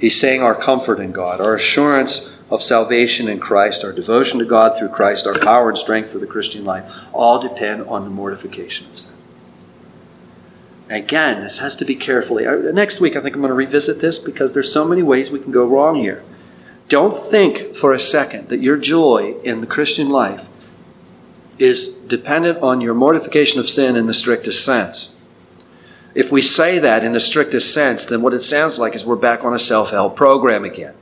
He's 0.00 0.18
saying 0.18 0.40
our 0.40 0.54
comfort 0.54 1.00
in 1.00 1.12
God, 1.12 1.38
our 1.42 1.54
assurance 1.54 2.30
of 2.50 2.62
salvation 2.62 3.28
in 3.28 3.40
Christ, 3.40 3.82
our 3.82 3.92
devotion 3.92 4.38
to 4.38 4.44
God 4.44 4.78
through 4.78 4.90
Christ, 4.90 5.26
our 5.26 5.38
power 5.38 5.68
and 5.68 5.78
strength 5.78 6.10
for 6.10 6.18
the 6.18 6.26
Christian 6.26 6.64
life, 6.64 6.90
all 7.12 7.40
depend 7.40 7.82
on 7.82 8.04
the 8.04 8.10
mortification 8.10 8.88
of 8.90 8.98
sin. 8.98 9.12
Again, 10.88 11.42
this 11.42 11.58
has 11.58 11.74
to 11.76 11.84
be 11.84 11.96
carefully. 11.96 12.46
Uh, 12.46 12.56
next 12.72 13.00
week, 13.00 13.16
I 13.16 13.20
think 13.20 13.34
I'm 13.34 13.40
going 13.40 13.50
to 13.50 13.54
revisit 13.54 14.00
this 14.00 14.18
because 14.18 14.52
there's 14.52 14.72
so 14.72 14.84
many 14.84 15.02
ways 15.02 15.30
we 15.30 15.40
can 15.40 15.50
go 15.50 15.66
wrong 15.66 15.96
here. 15.96 16.22
Don't 16.88 17.16
think 17.16 17.74
for 17.74 17.92
a 17.92 17.98
second 17.98 18.48
that 18.48 18.62
your 18.62 18.76
joy 18.76 19.34
in 19.42 19.60
the 19.60 19.66
Christian 19.66 20.08
life 20.08 20.46
is 21.58 21.88
dependent 21.88 22.58
on 22.58 22.80
your 22.80 22.94
mortification 22.94 23.58
of 23.58 23.68
sin 23.68 23.96
in 23.96 24.06
the 24.06 24.14
strictest 24.14 24.64
sense. 24.64 25.14
If 26.14 26.30
we 26.30 26.40
say 26.40 26.78
that 26.78 27.02
in 27.02 27.12
the 27.12 27.20
strictest 27.20 27.74
sense, 27.74 28.04
then 28.04 28.22
what 28.22 28.34
it 28.34 28.44
sounds 28.44 28.78
like 28.78 28.94
is 28.94 29.04
we're 29.04 29.16
back 29.16 29.44
on 29.44 29.52
a 29.52 29.58
self 29.58 29.90
help 29.90 30.14
program 30.14 30.64
again. 30.64 30.94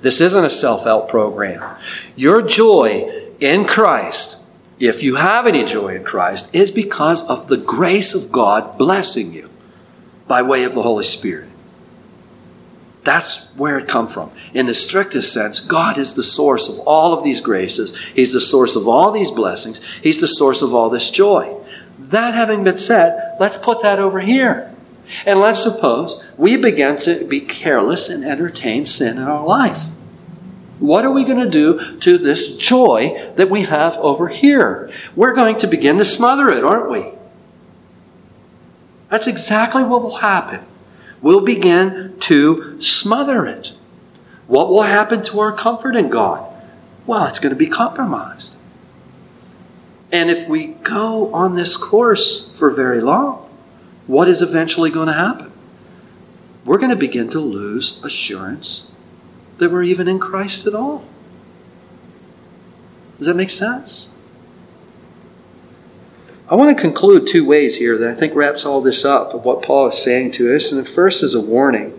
This 0.00 0.20
isn't 0.20 0.44
a 0.44 0.50
self 0.50 0.84
help 0.84 1.08
program. 1.08 1.76
Your 2.14 2.42
joy 2.42 3.30
in 3.40 3.66
Christ 3.66 4.36
if 4.78 5.02
you 5.02 5.16
have 5.16 5.46
any 5.46 5.64
joy 5.64 5.96
in 5.96 6.04
Christ, 6.04 6.54
is 6.54 6.70
because 6.70 7.22
of 7.22 7.48
the 7.48 7.56
grace 7.56 8.14
of 8.14 8.30
God 8.30 8.76
blessing 8.76 9.32
you 9.32 9.48
by 10.26 10.42
way 10.42 10.64
of 10.64 10.74
the 10.74 10.82
Holy 10.82 11.04
Spirit. 11.04 11.48
That's 13.02 13.46
where 13.54 13.78
it 13.78 13.88
come 13.88 14.08
from. 14.08 14.32
In 14.52 14.66
the 14.66 14.74
strictest 14.74 15.32
sense, 15.32 15.60
God 15.60 15.96
is 15.96 16.14
the 16.14 16.24
source 16.24 16.68
of 16.68 16.80
all 16.80 17.12
of 17.12 17.22
these 17.22 17.40
graces. 17.40 17.96
He's 18.14 18.32
the 18.32 18.40
source 18.40 18.74
of 18.74 18.88
all 18.88 19.12
these 19.12 19.30
blessings. 19.30 19.80
He's 20.02 20.20
the 20.20 20.26
source 20.26 20.60
of 20.60 20.74
all 20.74 20.90
this 20.90 21.10
joy. 21.10 21.56
That 21.98 22.34
having 22.34 22.64
been 22.64 22.78
said, 22.78 23.36
let's 23.38 23.56
put 23.56 23.82
that 23.82 24.00
over 24.00 24.20
here. 24.20 24.74
And 25.24 25.40
let's 25.40 25.62
suppose 25.62 26.20
we 26.36 26.56
begin 26.56 26.96
to 26.98 27.24
be 27.24 27.40
careless 27.40 28.08
and 28.08 28.24
entertain 28.24 28.86
sin 28.86 29.18
in 29.18 29.24
our 29.24 29.46
life. 29.46 29.84
What 30.78 31.04
are 31.04 31.10
we 31.10 31.24
going 31.24 31.38
to 31.38 31.50
do 31.50 31.98
to 32.00 32.18
this 32.18 32.56
joy 32.56 33.32
that 33.36 33.48
we 33.48 33.62
have 33.62 33.96
over 33.96 34.28
here? 34.28 34.90
We're 35.14 35.34
going 35.34 35.58
to 35.58 35.66
begin 35.66 35.98
to 35.98 36.04
smother 36.04 36.50
it, 36.50 36.64
aren't 36.64 36.90
we? 36.90 37.12
That's 39.08 39.26
exactly 39.26 39.82
what 39.82 40.02
will 40.02 40.16
happen. 40.16 40.60
We'll 41.22 41.44
begin 41.44 42.16
to 42.20 42.80
smother 42.80 43.46
it. 43.46 43.72
What 44.46 44.68
will 44.68 44.82
happen 44.82 45.22
to 45.22 45.40
our 45.40 45.52
comfort 45.52 45.96
in 45.96 46.10
God? 46.10 46.52
Well, 47.06 47.24
it's 47.26 47.38
going 47.38 47.54
to 47.54 47.58
be 47.58 47.68
compromised. 47.68 48.54
And 50.12 50.30
if 50.30 50.48
we 50.48 50.66
go 50.66 51.32
on 51.32 51.54
this 51.54 51.76
course 51.76 52.48
for 52.54 52.70
very 52.70 53.00
long, 53.00 53.45
what 54.06 54.28
is 54.28 54.40
eventually 54.42 54.90
going 54.90 55.08
to 55.08 55.12
happen? 55.12 55.52
We're 56.64 56.78
going 56.78 56.90
to 56.90 56.96
begin 56.96 57.28
to 57.30 57.40
lose 57.40 58.02
assurance 58.02 58.86
that 59.58 59.70
we're 59.70 59.82
even 59.82 60.08
in 60.08 60.18
Christ 60.18 60.66
at 60.66 60.74
all. 60.74 61.04
Does 63.18 63.26
that 63.26 63.36
make 63.36 63.50
sense? 63.50 64.08
I 66.48 66.54
want 66.54 66.76
to 66.76 66.80
conclude 66.80 67.26
two 67.26 67.44
ways 67.44 67.78
here 67.78 67.98
that 67.98 68.08
I 68.08 68.14
think 68.14 68.34
wraps 68.34 68.64
all 68.64 68.80
this 68.80 69.04
up 69.04 69.34
of 69.34 69.44
what 69.44 69.62
Paul 69.62 69.88
is 69.88 70.00
saying 70.00 70.32
to 70.32 70.54
us. 70.54 70.70
And 70.70 70.84
the 70.84 70.88
first 70.88 71.22
is 71.22 71.34
a 71.34 71.40
warning. 71.40 71.98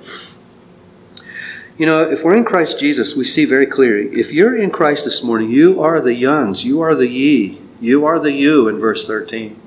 You 1.78 1.86
know, 1.86 2.10
if 2.10 2.24
we're 2.24 2.36
in 2.36 2.46
Christ 2.46 2.80
Jesus, 2.80 3.16
we 3.16 3.26
see 3.26 3.46
very 3.46 3.66
clearly 3.66 4.20
if 4.20 4.32
you're 4.32 4.56
in 4.58 4.72
Christ 4.72 5.06
this 5.06 5.22
morning, 5.22 5.52
you 5.52 5.82
are 5.82 6.00
the 6.00 6.14
yuns, 6.14 6.64
you 6.64 6.82
are 6.82 6.96
the 6.96 7.08
ye, 7.08 7.62
you 7.80 8.06
are 8.06 8.20
the 8.20 8.32
you 8.32 8.68
in 8.68 8.80
verse 8.80 9.06
13. 9.06 9.60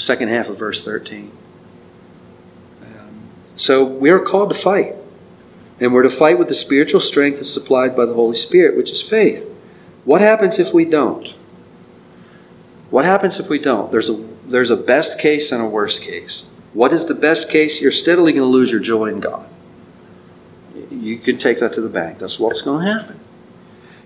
Second 0.00 0.28
half 0.28 0.48
of 0.48 0.58
verse 0.58 0.82
13. 0.82 1.30
Um, 2.82 3.28
so 3.54 3.84
we 3.84 4.08
are 4.08 4.18
called 4.18 4.48
to 4.48 4.54
fight. 4.54 4.94
And 5.78 5.92
we're 5.92 6.02
to 6.04 6.10
fight 6.10 6.38
with 6.38 6.48
the 6.48 6.54
spiritual 6.54 7.00
strength 7.00 7.36
that's 7.36 7.52
supplied 7.52 7.94
by 7.94 8.06
the 8.06 8.14
Holy 8.14 8.36
Spirit, 8.36 8.78
which 8.78 8.90
is 8.90 9.02
faith. 9.02 9.46
What 10.06 10.22
happens 10.22 10.58
if 10.58 10.72
we 10.72 10.86
don't? 10.86 11.34
What 12.88 13.04
happens 13.04 13.38
if 13.38 13.50
we 13.50 13.58
don't? 13.58 13.92
There's 13.92 14.08
a, 14.08 14.26
there's 14.46 14.70
a 14.70 14.76
best 14.76 15.18
case 15.18 15.52
and 15.52 15.62
a 15.62 15.66
worst 15.66 16.00
case. 16.00 16.44
What 16.72 16.94
is 16.94 17.04
the 17.04 17.14
best 17.14 17.50
case? 17.50 17.82
You're 17.82 17.92
steadily 17.92 18.32
going 18.32 18.42
to 18.42 18.46
lose 18.46 18.70
your 18.70 18.80
joy 18.80 19.06
in 19.06 19.20
God. 19.20 19.46
You 20.90 21.18
can 21.18 21.36
take 21.36 21.60
that 21.60 21.74
to 21.74 21.82
the 21.82 21.90
bank. 21.90 22.20
That's 22.20 22.40
what's 22.40 22.62
going 22.62 22.86
to 22.86 22.92
happen. 22.92 23.20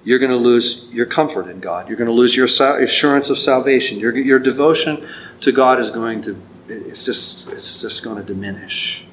You're 0.05 0.19
going 0.19 0.31
to 0.31 0.37
lose 0.37 0.85
your 0.93 1.07
comfort 1.07 1.49
in 1.49 1.61
God. 1.61 1.89
You're 1.89 1.97
going 1.97 2.09
to 2.09 2.13
lose 2.13 2.37
your 2.37 2.47
assurance 2.47 3.31
of 3.31 3.39
salvation. 3.39 3.99
Your, 3.99 4.17
your 4.17 4.39
devotion 4.39 5.09
to 5.41 5.51
God 5.51 5.81
is 5.81 5.91
going 5.91 6.21
to, 6.23 6.41
it's 6.69 7.07
just, 7.07 7.49
it's 7.49 7.81
just 7.81 8.03
going 8.03 8.17
to 8.17 8.23
diminish. 8.23 9.07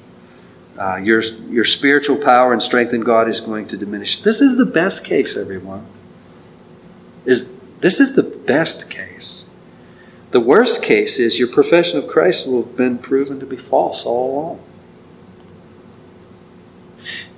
Uh, 0.78 0.96
your, 0.96 1.22
your 1.22 1.64
spiritual 1.64 2.16
power 2.16 2.52
and 2.52 2.62
strength 2.62 2.92
in 2.92 3.02
God 3.02 3.28
is 3.28 3.40
going 3.40 3.68
to 3.68 3.76
diminish. 3.76 4.22
This 4.22 4.40
is 4.40 4.58
the 4.58 4.66
best 4.66 5.04
case, 5.04 5.36
everyone. 5.36 5.86
Is 7.24 7.52
this 7.80 7.98
is 7.98 8.14
the 8.14 8.22
best 8.22 8.88
case. 8.88 9.44
The 10.30 10.40
worst 10.40 10.82
case 10.82 11.18
is 11.18 11.38
your 11.38 11.48
profession 11.48 11.98
of 11.98 12.08
Christ 12.08 12.46
will 12.46 12.62
have 12.62 12.76
been 12.76 12.98
proven 12.98 13.40
to 13.40 13.46
be 13.46 13.56
false 13.56 14.06
all 14.06 14.32
along. 14.32 14.62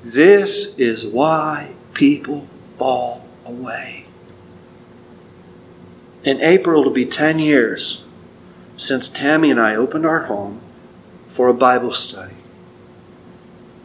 This 0.05 0.79
is 0.79 1.07
why 1.07 1.73
people 1.95 2.47
fall 2.77 3.24
away. 3.45 4.07
In 6.25 6.41
April, 6.41 6.81
it'll 6.81 6.93
be 6.93 7.07
10 7.07 7.39
years 7.39 8.05
since 8.77 9.09
Tammy 9.09 9.51
and 9.51 9.61
I 9.61 9.77
opened 9.77 10.07
our 10.07 10.25
home 10.25 10.61
for 11.29 11.49
a 11.49 11.55
Bible 11.55 11.93
study. 11.93 12.35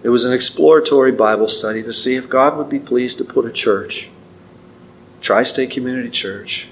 It 0.01 0.10
was 0.10 0.24
an 0.24 0.32
exploratory 0.32 1.12
Bible 1.12 1.49
study 1.49 1.84
to 1.84 1.91
see 1.91 2.16
if 2.16 2.30
God 2.30 2.57
would 2.57 2.70
be 2.70 2.80
pleased 2.80 3.18
to 3.18 3.26
put 3.26 3.45
a 3.45 3.51
church, 3.51 4.10
Tri 5.20 5.43
State 5.43 5.72
Community 5.72 6.10
Church, 6.10 6.70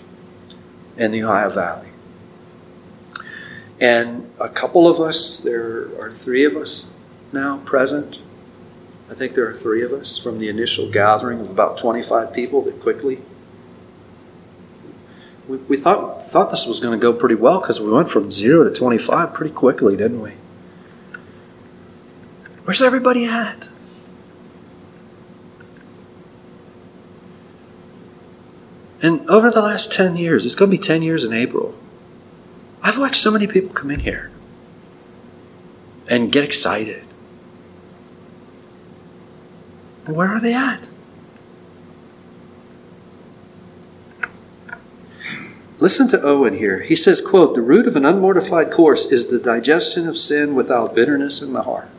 in 0.96 1.12
the 1.12 1.24
Ohio 1.24 1.50
Valley. 1.50 1.90
And 3.80 4.32
a 4.40 4.50
couple 4.50 4.88
of 4.88 5.02
us, 5.02 5.40
there 5.40 5.90
are 6.02 6.12
three 6.12 6.46
of 6.46 6.56
us 6.56 6.86
now 7.34 7.58
present. 7.66 8.20
I 9.10 9.14
think 9.14 9.34
there 9.34 9.48
are 9.50 9.54
three 9.54 9.84
of 9.84 9.94
us 9.94 10.18
from 10.18 10.40
the 10.40 10.50
initial 10.50 10.92
gathering 10.92 11.40
of 11.40 11.50
about 11.50 11.78
25 11.78 12.34
people 12.34 12.62
that 12.64 12.82
quickly. 12.82 13.22
We, 15.48 15.58
we 15.58 15.78
thought, 15.78 16.30
thought 16.30 16.50
this 16.50 16.66
was 16.66 16.80
going 16.80 16.98
to 16.98 17.02
go 17.02 17.14
pretty 17.14 17.36
well 17.36 17.60
because 17.62 17.80
we 17.80 17.90
went 17.90 18.10
from 18.10 18.32
zero 18.32 18.66
to 18.66 18.72
25 18.74 19.34
pretty 19.34 19.54
quickly, 19.54 19.96
didn't 19.96 20.22
we? 20.22 20.34
Where's 22.66 22.82
everybody 22.82 23.26
at? 23.26 23.70
And 29.02 29.30
over 29.30 29.50
the 29.52 29.62
last 29.62 29.92
10 29.92 30.18
years, 30.18 30.46
it's 30.46 30.56
going 30.56 30.72
to 30.72 30.78
be 30.78 30.84
10 30.84 31.02
years 31.02 31.24
in 31.24 31.32
April, 31.32 31.76
I've 32.82 32.98
watched 32.98 33.22
so 33.22 33.32
many 33.32 33.48
people 33.48 33.74
come 33.74 33.92
in 33.92 34.02
here. 34.02 34.32
and 36.10 36.32
get 36.32 36.44
excited. 36.44 37.07
Where 40.08 40.30
are 40.30 40.40
they 40.40 40.54
at? 40.54 40.88
Listen 45.80 46.08
to 46.08 46.22
Owen 46.24 46.58
here. 46.58 46.80
He 46.80 46.96
says, 46.96 47.22
quote, 47.22 47.54
the 47.54 47.62
root 47.62 47.88
of 47.88 47.96
an 47.96 48.06
unmortified 48.06 48.72
course 48.72 49.06
is 49.06 49.28
the 49.28 49.38
digestion 49.38 50.08
of 50.08 50.18
sin 50.18 50.56
without 50.56 50.96
bitterness 50.96 51.42
in 51.42 51.54
the 51.54 51.64
heart. 51.64 51.90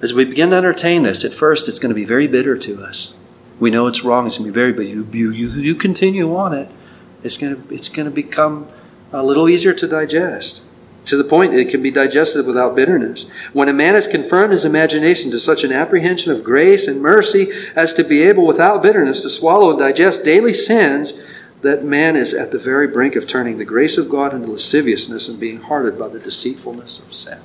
As 0.00 0.14
we 0.14 0.24
begin 0.24 0.50
to 0.50 0.56
entertain 0.56 1.04
this, 1.04 1.24
at 1.24 1.34
first 1.34 1.68
it's 1.68 1.78
going 1.78 1.90
to 1.90 1.94
be 1.94 2.04
very 2.04 2.26
bitter 2.26 2.56
to 2.56 2.82
us. 2.82 3.14
We 3.60 3.70
know 3.70 3.86
it's 3.86 4.02
wrong, 4.02 4.26
it's 4.26 4.38
going 4.38 4.48
to 4.48 4.52
be 4.52 4.60
very, 4.60 4.72
but 4.72 4.86
you, 4.86 5.08
you, 5.12 5.30
you, 5.30 5.50
you 5.50 5.74
continue 5.74 6.34
on 6.34 6.52
it, 6.54 6.68
it's 7.22 7.36
going, 7.36 7.56
to, 7.56 7.74
it's 7.74 7.88
going 7.88 8.06
to 8.06 8.14
become 8.14 8.68
a 9.12 9.22
little 9.22 9.48
easier 9.48 9.74
to 9.74 9.86
digest. 9.86 10.62
To 11.08 11.16
the 11.16 11.24
point 11.24 11.54
it 11.54 11.70
can 11.70 11.82
be 11.82 11.90
digested 11.90 12.44
without 12.44 12.76
bitterness. 12.76 13.24
When 13.54 13.70
a 13.70 13.72
man 13.72 13.94
has 13.94 14.06
confirmed 14.06 14.52
his 14.52 14.66
imagination 14.66 15.30
to 15.30 15.40
such 15.40 15.64
an 15.64 15.72
apprehension 15.72 16.30
of 16.32 16.44
grace 16.44 16.86
and 16.86 17.00
mercy 17.00 17.50
as 17.74 17.94
to 17.94 18.04
be 18.04 18.22
able 18.24 18.46
without 18.46 18.82
bitterness 18.82 19.22
to 19.22 19.30
swallow 19.30 19.70
and 19.70 19.78
digest 19.78 20.22
daily 20.22 20.52
sins, 20.52 21.14
that 21.62 21.82
man 21.82 22.14
is 22.14 22.34
at 22.34 22.52
the 22.52 22.58
very 22.58 22.86
brink 22.86 23.16
of 23.16 23.26
turning 23.26 23.56
the 23.56 23.64
grace 23.64 23.96
of 23.96 24.10
God 24.10 24.34
into 24.34 24.50
lasciviousness 24.50 25.28
and 25.28 25.40
being 25.40 25.62
hardened 25.62 25.98
by 25.98 26.08
the 26.08 26.18
deceitfulness 26.18 26.98
of 26.98 27.14
sin. 27.14 27.40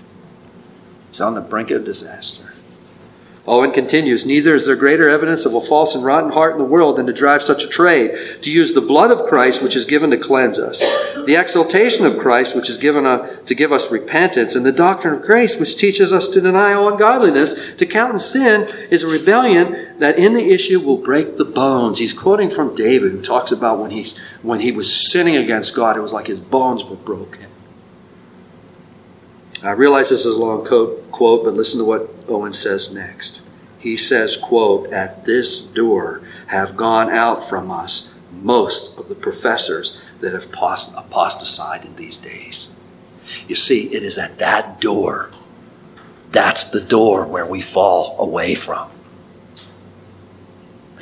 He's 1.07 1.21
on 1.21 1.35
the 1.35 1.39
brink 1.39 1.71
of 1.71 1.85
disaster. 1.85 2.55
Owen 3.45 3.73
continues, 3.73 4.25
Neither 4.25 4.55
is 4.55 4.65
there 4.65 4.75
greater 4.77 5.09
evidence 5.09 5.45
of 5.45 5.53
a 5.53 5.59
false 5.59 5.95
and 5.95 6.05
rotten 6.05 6.31
heart 6.31 6.53
in 6.53 6.59
the 6.59 6.63
world 6.63 6.97
than 6.97 7.07
to 7.07 7.13
drive 7.13 7.43
such 7.43 7.61
a 7.61 7.67
trade, 7.67 8.41
to 8.41 8.49
use 8.49 8.73
the 8.73 8.79
blood 8.79 9.11
of 9.11 9.27
Christ, 9.27 9.61
which 9.61 9.75
is 9.75 9.85
given 9.85 10.11
to 10.11 10.17
cleanse 10.17 10.57
us, 10.57 10.79
the 11.25 11.35
exaltation 11.35 12.05
of 12.05 12.17
Christ, 12.17 12.55
which 12.55 12.69
is 12.69 12.77
given 12.77 13.05
a, 13.05 13.41
to 13.45 13.53
give 13.53 13.73
us 13.73 13.91
repentance, 13.91 14.55
and 14.55 14.65
the 14.65 14.71
doctrine 14.71 15.15
of 15.15 15.23
grace, 15.23 15.57
which 15.57 15.75
teaches 15.75 16.13
us 16.13 16.29
to 16.29 16.39
deny 16.39 16.71
all 16.71 16.87
ungodliness, 16.87 17.53
to 17.77 17.85
count 17.85 18.13
in 18.13 18.19
sin, 18.19 18.61
is 18.89 19.03
a 19.03 19.07
rebellion 19.07 19.99
that 19.99 20.17
in 20.17 20.35
the 20.35 20.51
issue 20.51 20.79
will 20.79 20.97
break 20.97 21.35
the 21.37 21.43
bones. 21.43 21.99
He's 21.99 22.13
quoting 22.13 22.49
from 22.49 22.75
David, 22.75 23.11
who 23.11 23.21
talks 23.21 23.51
about 23.51 23.77
when, 23.77 23.91
he's, 23.91 24.17
when 24.41 24.61
he 24.61 24.71
was 24.71 25.11
sinning 25.11 25.35
against 25.35 25.75
God, 25.75 25.97
it 25.97 26.01
was 26.01 26.13
like 26.13 26.27
his 26.27 26.39
bones 26.39 26.85
were 26.85 26.95
broken. 26.95 27.47
I 29.63 29.71
realize 29.71 30.09
this 30.09 30.25
is 30.25 30.35
a 30.35 30.37
long 30.37 30.65
quote, 30.65 31.43
but 31.45 31.53
listen 31.53 31.79
to 31.79 31.85
what 31.85 32.13
Owen 32.27 32.51
says 32.51 32.93
next. 32.93 33.41
He 33.79 33.95
says, 33.95 34.35
quote, 34.35 34.91
At 34.91 35.23
this 35.23 35.57
door 35.57 36.21
have 36.47 36.75
gone 36.75 37.09
out 37.09 37.47
from 37.47 37.71
us 37.71 38.11
most 38.31 38.97
of 38.97 39.07
the 39.07 39.15
professors 39.15 39.97
that 40.19 40.33
have 40.33 40.51
apostatized 40.51 41.85
in 41.85 41.95
these 41.95 42.17
days. 42.17 42.67
You 43.47 43.55
see, 43.55 43.93
it 43.93 44.03
is 44.03 44.17
at 44.17 44.37
that 44.39 44.81
door. 44.81 45.31
That's 46.31 46.65
the 46.65 46.81
door 46.81 47.25
where 47.25 47.45
we 47.45 47.61
fall 47.61 48.19
away 48.19 48.55
from. 48.55 48.89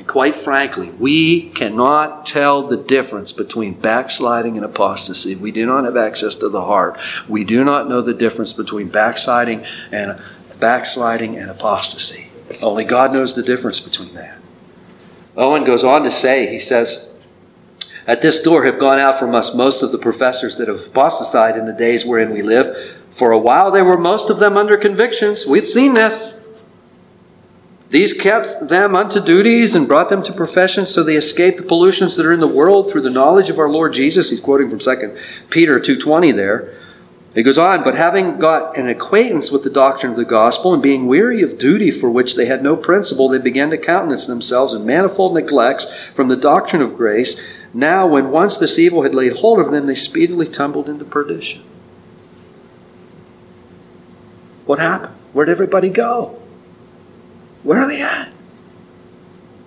And 0.02 0.08
quite 0.08 0.34
frankly, 0.34 0.90
we 0.90 1.52
cannot 1.52 2.26
tell 2.26 2.68
the 2.68 2.76
difference 2.76 3.32
between 3.32 3.76
backsliding 3.76 4.56
and 4.58 4.66
apostasy. 4.66 5.36
We 5.36 5.52
do 5.52 5.64
not 5.68 5.84
have 5.84 5.96
access 5.96 6.34
to 6.38 6.50
the 6.50 6.66
heart. 6.66 7.00
We 7.30 7.44
do 7.44 7.64
not 7.64 7.88
know 7.88 8.02
the 8.02 8.16
difference 8.16 8.52
between 8.52 8.90
backsliding 8.90 9.64
and 9.92 10.20
backsliding 10.60 11.38
and 11.38 11.52
apostasy. 11.52 12.32
Only 12.64 12.84
God 12.84 13.14
knows 13.14 13.36
the 13.36 13.44
difference 13.44 13.80
between 13.80 14.16
that. 14.16 14.40
Owen 15.38 15.64
goes 15.66 15.84
on 15.84 16.02
to 16.02 16.10
say, 16.10 16.52
he 16.52 16.58
says, 16.58 17.08
At 18.08 18.24
this 18.24 18.42
door 18.42 18.66
have 18.66 18.80
gone 18.80 18.98
out 18.98 19.20
from 19.20 19.36
us 19.36 19.54
most 19.54 19.84
of 19.84 19.92
the 19.92 20.00
professors 20.00 20.58
that 20.58 20.68
have 20.68 20.88
apostatized 20.88 21.58
in 21.58 21.68
the 21.68 21.74
days 21.74 22.08
wherein 22.08 22.34
we 22.34 22.42
live. 22.42 22.98
For 23.12 23.32
a 23.32 23.38
while 23.38 23.70
they 23.70 23.84
were 23.84 24.00
most 24.00 24.32
of 24.32 24.40
them 24.40 24.58
under 24.58 24.78
convictions. 24.78 25.46
We've 25.46 25.68
seen 25.68 25.94
this. 25.94 26.41
These 27.92 28.14
kept 28.14 28.70
them 28.70 28.96
unto 28.96 29.20
duties 29.20 29.76
and 29.76 29.86
brought 29.86 30.10
them 30.10 30.24
to 30.24 30.32
profession 30.32 30.88
so 30.88 31.04
they 31.04 31.18
escaped 31.18 31.58
the 31.58 31.64
pollutions 31.64 32.16
that 32.16 32.26
are 32.26 32.32
in 32.32 32.40
the 32.40 32.48
world 32.48 32.90
through 32.90 33.02
the 33.02 33.10
knowledge 33.10 33.50
of 33.50 33.60
our 33.60 33.70
Lord 33.70 33.92
Jesus. 33.92 34.30
He's 34.30 34.40
quoting 34.40 34.70
from 34.70 34.80
2 34.80 35.18
Peter 35.50 35.78
2.20 35.78 36.34
there. 36.34 36.74
He 37.36 37.44
goes 37.44 37.58
on, 37.58 37.84
but 37.84 37.96
having 37.96 38.40
got 38.40 38.78
an 38.78 38.88
acquaintance 38.88 39.52
with 39.52 39.64
the 39.64 39.70
doctrine 39.70 40.12
of 40.12 40.18
the 40.18 40.24
gospel 40.24 40.74
and 40.74 40.82
being 40.82 41.06
weary 41.06 41.42
of 41.42 41.58
duty 41.58 41.92
for 41.92 42.10
which 42.10 42.36
they 42.36 42.46
had 42.46 42.64
no 42.64 42.78
principle, 42.78 43.28
they 43.28 43.38
began 43.38 43.70
to 43.72 43.78
countenance 43.78 44.26
themselves 44.26 44.74
in 44.74 44.86
manifold 44.86 45.34
neglects 45.34 45.86
from 46.14 46.30
the 46.30 46.38
doctrine 46.38 46.82
of 46.82 46.96
grace. 46.96 47.42
Now, 47.74 48.08
when 48.08 48.32
once 48.32 48.56
this 48.56 48.80
evil 48.80 49.04
had 49.04 49.16
laid 49.16 49.38
hold 49.38 49.60
of 49.60 49.72
them, 49.72 49.88
they 49.88 49.96
speedily 49.96 50.48
tumbled 50.48 50.88
into 50.88 51.04
perdition. 51.04 51.64
What 54.66 54.80
happened? 54.80 55.16
Where'd 55.34 55.50
everybody 55.50 55.90
go? 55.90 56.41
Where 57.64 57.82
are 57.82 57.88
they 57.88 58.02
at? 58.02 58.32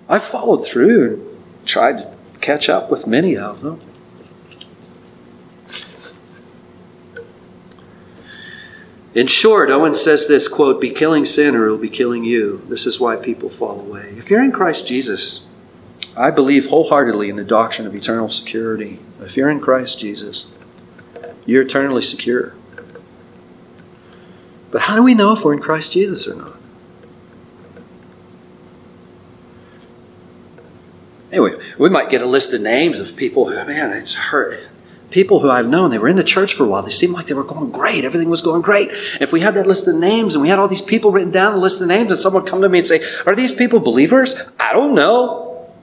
I 0.07 0.19
followed 0.19 0.65
through 0.65 1.37
and 1.59 1.67
tried 1.67 1.99
to 1.99 2.13
catch 2.41 2.69
up 2.69 2.91
with 2.91 3.07
many 3.07 3.35
of 3.37 3.61
them. 3.61 3.79
In 9.15 9.27
short, 9.27 9.71
Owen 9.71 9.95
says 9.95 10.27
this 10.27 10.49
quote, 10.49 10.81
be 10.81 10.89
killing 10.89 11.23
sin 11.23 11.55
or 11.55 11.67
it 11.67 11.71
will 11.71 11.77
be 11.77 11.89
killing 11.89 12.25
you. 12.25 12.65
This 12.67 12.85
is 12.85 12.99
why 12.99 13.15
people 13.15 13.49
fall 13.49 13.79
away. 13.79 14.13
If 14.17 14.29
you're 14.29 14.43
in 14.43 14.51
Christ 14.51 14.85
Jesus, 14.85 15.47
I 16.17 16.31
believe 16.31 16.65
wholeheartedly 16.65 17.29
in 17.29 17.37
the 17.37 17.45
doctrine 17.45 17.87
of 17.87 17.95
eternal 17.95 18.29
security. 18.29 18.99
If 19.21 19.37
you're 19.37 19.49
in 19.49 19.61
Christ 19.61 19.99
Jesus, 19.99 20.47
you're 21.45 21.61
eternally 21.61 22.01
secure. 22.01 22.55
But 24.69 24.81
how 24.81 24.97
do 24.97 25.03
we 25.03 25.13
know 25.13 25.31
if 25.31 25.45
we're 25.45 25.53
in 25.53 25.61
Christ 25.61 25.93
Jesus 25.93 26.27
or 26.27 26.35
not? 26.35 26.59
Anyway, 31.35 31.61
we 31.77 31.89
might 31.89 32.09
get 32.09 32.21
a 32.21 32.25
list 32.25 32.53
of 32.53 32.61
names 32.61 33.01
of 33.01 33.13
people 33.17 33.49
who, 33.49 33.55
man, 33.65 33.91
it's 33.91 34.13
hurt. 34.13 34.57
People 35.09 35.41
who 35.41 35.49
I've 35.49 35.67
known, 35.67 35.91
they 35.91 35.97
were 35.97 36.07
in 36.07 36.15
the 36.15 36.23
church 36.23 36.53
for 36.53 36.63
a 36.63 36.67
while. 36.67 36.81
They 36.81 36.91
seemed 36.91 37.11
like 37.11 37.27
they 37.27 37.33
were 37.33 37.43
going 37.43 37.71
great. 37.71 38.05
Everything 38.05 38.29
was 38.29 38.41
going 38.41 38.61
great. 38.61 38.89
If 39.19 39.33
we 39.33 39.41
had 39.41 39.53
that 39.55 39.67
list 39.67 39.85
of 39.85 39.95
names 39.95 40.33
and 40.33 40.41
we 40.41 40.47
had 40.47 40.59
all 40.59 40.69
these 40.69 40.81
people 40.81 41.11
written 41.11 41.31
down, 41.31 41.51
the 41.51 41.59
list 41.59 41.81
of 41.81 41.89
names, 41.89 42.09
and 42.09 42.17
someone 42.17 42.45
come 42.45 42.61
to 42.61 42.69
me 42.69 42.77
and 42.77 42.87
say, 42.87 43.05
Are 43.25 43.35
these 43.35 43.51
people 43.51 43.81
believers? 43.81 44.33
I 44.57 44.71
don't 44.71 44.95
know. 44.95 45.73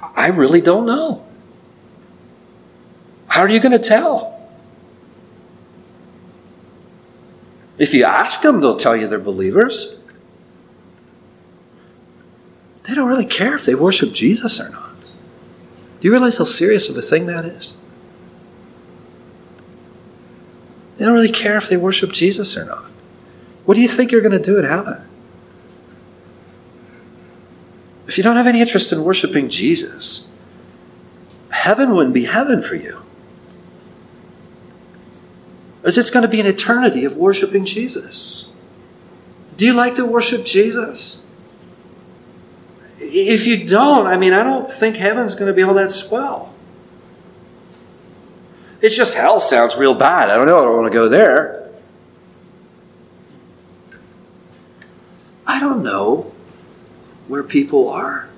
I 0.00 0.28
really 0.28 0.62
don't 0.62 0.86
know. 0.86 1.26
How 3.26 3.42
are 3.42 3.50
you 3.50 3.60
going 3.60 3.72
to 3.72 3.78
tell? 3.78 4.40
If 7.76 7.92
you 7.92 8.04
ask 8.04 8.40
them, 8.40 8.62
they'll 8.62 8.78
tell 8.78 8.96
you 8.96 9.06
they're 9.06 9.18
believers. 9.18 9.97
They 12.88 12.94
don't 12.94 13.08
really 13.08 13.26
care 13.26 13.54
if 13.54 13.66
they 13.66 13.74
worship 13.74 14.14
Jesus 14.14 14.58
or 14.58 14.70
not. 14.70 14.96
Do 15.02 16.08
you 16.08 16.10
realize 16.10 16.38
how 16.38 16.44
serious 16.44 16.88
of 16.88 16.96
a 16.96 17.02
thing 17.02 17.26
that 17.26 17.44
is? 17.44 17.74
They 20.96 21.04
don't 21.04 21.12
really 21.12 21.30
care 21.30 21.58
if 21.58 21.68
they 21.68 21.76
worship 21.76 22.12
Jesus 22.12 22.56
or 22.56 22.64
not. 22.64 22.84
What 23.66 23.74
do 23.74 23.82
you 23.82 23.88
think 23.88 24.10
you're 24.10 24.22
going 24.22 24.32
to 24.32 24.38
do 24.38 24.58
at 24.58 24.64
heaven? 24.64 25.02
If 28.06 28.16
you 28.16 28.24
don't 28.24 28.36
have 28.36 28.46
any 28.46 28.62
interest 28.62 28.90
in 28.90 29.04
worshiping 29.04 29.50
Jesus, 29.50 30.26
heaven 31.50 31.94
wouldn't 31.94 32.14
be 32.14 32.24
heaven 32.24 32.62
for 32.62 32.74
you. 32.74 33.02
As 35.84 35.98
it's 35.98 36.10
going 36.10 36.22
to 36.22 36.28
be 36.28 36.40
an 36.40 36.46
eternity 36.46 37.04
of 37.04 37.18
worshiping 37.18 37.66
Jesus. 37.66 38.48
Do 39.58 39.66
you 39.66 39.74
like 39.74 39.94
to 39.96 40.06
worship 40.06 40.46
Jesus? 40.46 41.20
If 43.10 43.46
you 43.46 43.66
don't, 43.66 44.06
I 44.06 44.16
mean, 44.16 44.32
I 44.32 44.42
don't 44.42 44.70
think 44.70 44.96
heaven's 44.96 45.34
going 45.34 45.48
to 45.48 45.54
be 45.54 45.62
all 45.62 45.74
that 45.74 45.90
swell. 45.90 46.54
It's 48.80 48.96
just 48.96 49.14
hell 49.14 49.40
sounds 49.40 49.76
real 49.76 49.94
bad. 49.94 50.30
I 50.30 50.36
don't 50.36 50.46
know. 50.46 50.58
I 50.58 50.62
don't 50.62 50.76
want 50.76 50.92
to 50.92 50.96
go 50.96 51.08
there. 51.08 51.70
I 55.46 55.58
don't 55.58 55.82
know 55.82 56.32
where 57.26 57.42
people 57.42 57.88
are, 57.88 58.28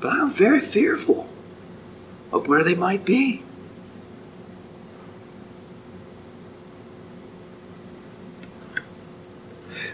but 0.00 0.12
I'm 0.12 0.30
very 0.30 0.60
fearful 0.60 1.28
of 2.32 2.48
where 2.48 2.64
they 2.64 2.74
might 2.74 3.04
be. 3.04 3.42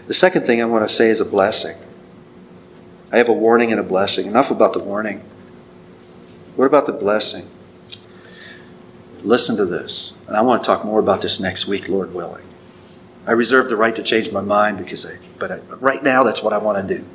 The 0.07 0.13
second 0.13 0.45
thing 0.45 0.61
I 0.61 0.65
want 0.65 0.87
to 0.87 0.93
say 0.93 1.09
is 1.09 1.19
a 1.19 1.25
blessing. 1.25 1.75
I 3.11 3.17
have 3.17 3.29
a 3.29 3.33
warning 3.33 3.71
and 3.71 3.79
a 3.79 3.83
blessing. 3.83 4.27
Enough 4.27 4.51
about 4.51 4.73
the 4.73 4.79
warning. 4.79 5.23
What 6.55 6.65
about 6.65 6.85
the 6.85 6.91
blessing? 6.91 7.49
Listen 9.23 9.57
to 9.57 9.65
this. 9.65 10.13
And 10.27 10.35
I 10.35 10.41
want 10.41 10.63
to 10.63 10.67
talk 10.67 10.83
more 10.83 10.99
about 10.99 11.21
this 11.21 11.39
next 11.39 11.67
week, 11.67 11.87
Lord 11.87 12.13
willing. 12.13 12.43
I 13.25 13.31
reserve 13.31 13.69
the 13.69 13.75
right 13.75 13.95
to 13.95 14.03
change 14.03 14.31
my 14.31 14.41
mind 14.41 14.77
because 14.77 15.05
I, 15.05 15.17
but 15.37 15.51
I, 15.51 15.57
right 15.57 16.01
now 16.01 16.23
that's 16.23 16.41
what 16.41 16.53
I 16.53 16.57
want 16.57 16.87
to 16.87 16.97
do. 16.97 17.05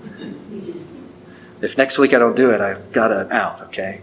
If 1.63 1.79
next 1.79 1.97
week 1.97 2.13
I 2.13 2.19
don't 2.19 2.37
do 2.37 2.51
it, 2.51 2.61
I've 2.61 2.93
got 2.93 3.13
an 3.13 3.33
out, 3.33 3.63
okay? 3.63 4.01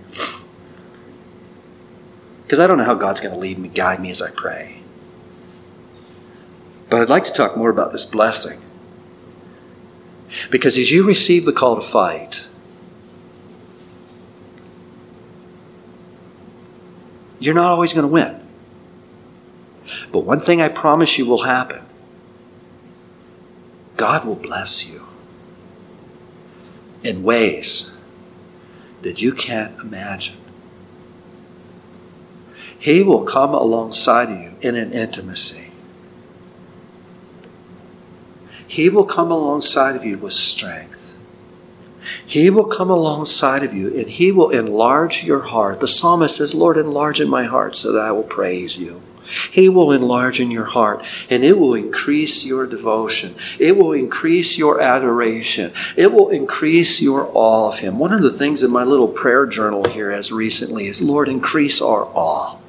Because 2.43 2.59
I 2.59 2.67
don't 2.67 2.77
know 2.77 2.85
how 2.85 2.95
God's 2.95 3.19
going 3.19 3.33
to 3.33 3.39
lead 3.39 3.59
me, 3.59 3.69
guide 3.69 3.99
me 3.99 4.09
as 4.09 4.21
I 4.21 4.31
pray. 4.31 4.81
But 6.89 7.01
I'd 7.01 7.09
like 7.09 7.25
to 7.25 7.31
talk 7.31 7.55
more 7.55 7.69
about 7.69 7.91
this 7.91 8.05
blessing. 8.05 8.59
Because 10.49 10.77
as 10.77 10.91
you 10.91 11.03
receive 11.03 11.45
the 11.45 11.53
call 11.53 11.75
to 11.75 11.81
fight, 11.81 12.45
you're 17.39 17.55
not 17.55 17.71
always 17.71 17.93
going 17.93 18.03
to 18.03 18.07
win. 18.07 18.45
But 20.11 20.19
one 20.19 20.39
thing 20.39 20.61
I 20.61 20.69
promise 20.69 21.17
you 21.17 21.25
will 21.25 21.43
happen 21.43 21.81
God 23.97 24.25
will 24.25 24.35
bless 24.35 24.85
you 24.85 25.05
in 27.03 27.23
ways 27.23 27.91
that 29.01 29.21
you 29.21 29.33
can't 29.33 29.77
imagine. 29.79 30.37
He 32.77 33.03
will 33.03 33.23
come 33.23 33.53
alongside 33.53 34.29
of 34.31 34.39
you 34.39 34.55
in 34.61 34.75
an 34.75 34.93
intimacy. 34.93 35.68
He 38.69 38.87
will 38.87 39.03
come 39.03 39.31
alongside 39.31 39.95
of 39.95 40.05
you 40.05 40.19
with 40.19 40.33
strength. 40.33 41.11
He 42.23 42.51
will 42.51 42.67
come 42.67 42.91
alongside 42.91 43.63
of 43.63 43.73
you 43.73 43.87
and 43.97 44.07
He 44.07 44.31
will 44.31 44.51
enlarge 44.51 45.23
your 45.23 45.41
heart. 45.41 45.79
The 45.79 45.87
psalmist 45.87 46.35
says, 46.35 46.53
Lord, 46.53 46.77
enlarge 46.77 47.19
in 47.19 47.27
my 47.27 47.45
heart 47.45 47.75
so 47.75 47.91
that 47.91 47.99
I 47.99 48.11
will 48.11 48.21
praise 48.21 48.77
you. 48.77 49.01
He 49.51 49.69
will 49.69 49.91
enlarge 49.91 50.39
in 50.39 50.51
your 50.51 50.65
heart 50.65 51.03
and 51.31 51.43
it 51.43 51.57
will 51.57 51.73
increase 51.73 52.45
your 52.45 52.67
devotion. 52.67 53.35
It 53.57 53.75
will 53.75 53.91
increase 53.91 54.55
your 54.55 54.79
adoration. 54.79 55.73
It 55.95 56.13
will 56.13 56.29
increase 56.29 57.01
your 57.01 57.27
awe 57.33 57.69
of 57.69 57.79
Him. 57.79 57.97
One 57.97 58.13
of 58.13 58.21
the 58.21 58.37
things 58.37 58.61
in 58.61 58.69
my 58.69 58.83
little 58.83 59.07
prayer 59.07 59.47
journal 59.47 59.89
here 59.89 60.11
as 60.11 60.31
recently 60.31 60.85
is, 60.85 61.01
Lord, 61.01 61.27
increase 61.27 61.81
our 61.81 62.05
awe. 62.05 62.59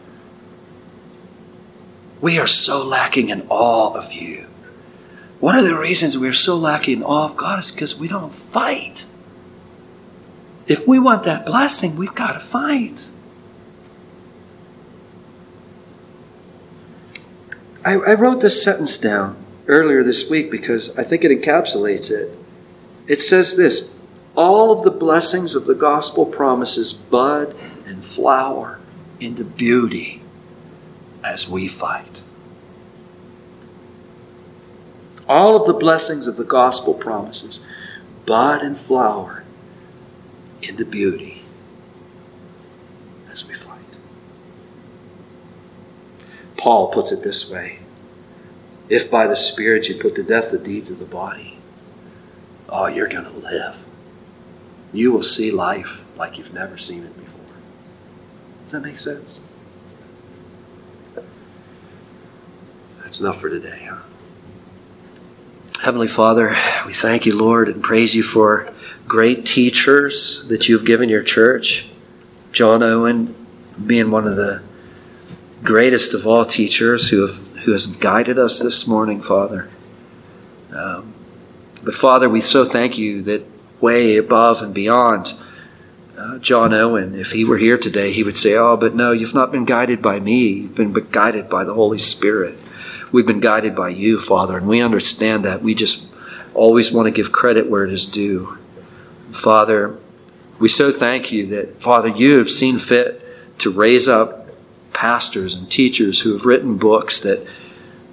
We 2.22 2.38
are 2.38 2.46
so 2.46 2.82
lacking 2.86 3.28
in 3.28 3.46
awe 3.51 3.92
of 3.92 4.14
you. 4.14 4.49
One 5.41 5.57
of 5.57 5.64
the 5.64 5.76
reasons 5.76 6.18
we're 6.18 6.34
so 6.34 6.57
lacking 6.57 6.99
in 6.99 7.03
awe 7.03 7.24
of 7.24 7.36
God 7.36 7.59
is 7.59 7.70
because 7.70 7.97
we 7.97 8.09
don't 8.09 8.32
fight. 8.32 9.07
If 10.66 10.86
we 10.86 10.99
want 10.99 11.24
that 11.24 11.47
blessing, 11.47 11.97
we've 11.97 12.14
got 12.14 12.34
to 12.34 12.41
fight. 12.41 13.07
I, 17.84 17.95
I 17.95 18.14
wrote 18.14 18.43
this 18.43 18.62
sentence 18.62 18.99
down 18.99 19.43
earlier 19.66 20.05
this 20.05 20.28
week 20.28 20.51
because 20.51 20.97
I 20.99 21.05
think 21.05 21.24
it 21.24 21.30
encapsulates 21.30 22.11
it. 22.11 22.36
It 23.07 23.22
says 23.22 23.57
this 23.57 23.93
All 24.36 24.70
of 24.70 24.84
the 24.84 24.91
blessings 24.91 25.55
of 25.55 25.64
the 25.64 25.74
gospel 25.74 26.26
promises 26.26 26.93
bud 26.93 27.57
and 27.86 28.05
flower 28.05 28.78
into 29.18 29.45
beauty 29.45 30.22
as 31.24 31.49
we 31.49 31.66
fight. 31.66 32.20
All 35.31 35.55
of 35.55 35.64
the 35.64 35.72
blessings 35.72 36.26
of 36.26 36.37
the 36.37 36.43
gospel 36.43 36.93
promises 36.93 37.61
bud 38.26 38.62
and 38.62 38.76
flower 38.76 39.45
into 40.61 40.85
beauty 40.85 41.45
as 43.31 43.47
we 43.47 43.55
fight. 43.55 43.78
Paul 46.57 46.89
puts 46.89 47.12
it 47.12 47.22
this 47.22 47.49
way 47.49 47.78
If 48.89 49.09
by 49.09 49.28
the 49.28 49.37
Spirit 49.37 49.89
you 49.89 49.95
put 49.95 50.16
to 50.16 50.24
death 50.24 50.51
the 50.51 50.59
deeds 50.59 50.91
of 50.91 50.99
the 50.99 51.05
body, 51.05 51.59
oh, 52.68 52.89
you're 52.89 53.07
going 53.07 53.22
to 53.22 53.31
live. 53.31 53.85
You 54.93 55.12
will 55.12 55.22
see 55.22 55.53
life 55.53 56.03
like 56.16 56.39
you've 56.39 56.53
never 56.53 56.76
seen 56.76 57.05
it 57.05 57.16
before. 57.16 57.55
Does 58.64 58.72
that 58.72 58.81
make 58.81 58.99
sense? 58.99 59.39
That's 62.99 63.20
enough 63.20 63.41
for 63.41 63.49
today, 63.49 63.87
huh? 63.89 64.09
Heavenly 65.83 66.09
Father, 66.09 66.55
we 66.85 66.93
thank 66.93 67.24
you, 67.24 67.35
Lord, 67.35 67.66
and 67.70 67.83
praise 67.83 68.14
you 68.14 68.22
for 68.22 68.70
great 69.09 69.47
teachers 69.47 70.45
that 70.49 70.68
you've 70.68 70.85
given 70.85 71.09
your 71.09 71.22
church. 71.22 71.87
John 72.53 72.83
Owen 72.83 73.35
being 73.87 74.11
one 74.11 74.26
of 74.26 74.37
the 74.37 74.62
greatest 75.64 76.12
of 76.12 76.26
all 76.26 76.45
teachers 76.45 77.09
who 77.09 77.26
have 77.26 77.47
who 77.64 77.72
has 77.72 77.87
guided 77.87 78.39
us 78.39 78.59
this 78.59 78.87
morning, 78.87 79.22
Father. 79.22 79.70
Um, 80.70 81.14
but 81.83 81.95
Father, 81.95 82.28
we 82.28 82.43
so 82.43 82.66
thank 82.66 82.99
you 82.99 83.22
that 83.22 83.47
way 83.81 84.18
above 84.18 84.61
and 84.61 84.74
beyond 84.74 85.33
uh, 86.18 86.37
John 86.41 86.74
Owen, 86.74 87.14
if 87.14 87.33
he 87.33 87.43
were 87.43 87.57
here 87.57 87.78
today, 87.78 88.12
he 88.12 88.22
would 88.22 88.37
say, 88.37 88.55
"Oh, 88.55 88.76
but 88.76 88.95
no, 88.95 89.12
you've 89.12 89.35
not 89.35 89.51
been 89.51 89.64
guided 89.64 90.03
by 90.03 90.20
me. 90.20 90.47
You've 90.49 90.74
been 90.74 90.93
guided 90.93 91.49
by 91.49 91.64
the 91.64 91.72
Holy 91.72 91.99
Spirit. 91.99 92.59
We've 93.12 93.26
been 93.26 93.40
guided 93.40 93.74
by 93.74 93.90
you, 93.90 94.20
Father, 94.20 94.56
and 94.56 94.68
we 94.68 94.80
understand 94.80 95.44
that. 95.44 95.62
We 95.62 95.74
just 95.74 96.04
always 96.54 96.92
want 96.92 97.06
to 97.06 97.11
give 97.11 97.32
credit 97.32 97.68
where 97.68 97.84
it 97.84 97.92
is 97.92 98.06
due, 98.06 98.58
Father." 99.32 99.98
We 100.58 100.68
so 100.68 100.92
thank 100.92 101.32
you 101.32 101.46
that, 101.48 101.80
Father, 101.80 102.08
you 102.08 102.36
have 102.36 102.50
seen 102.50 102.78
fit 102.78 103.58
to 103.61 103.70
raise 103.70 104.06
up 104.06 104.48
pastors 104.92 105.54
and 105.54 105.70
teachers 105.70 106.20
who 106.20 106.32
have 106.32 106.44
written 106.44 106.76
books 106.76 107.20
that 107.20 107.46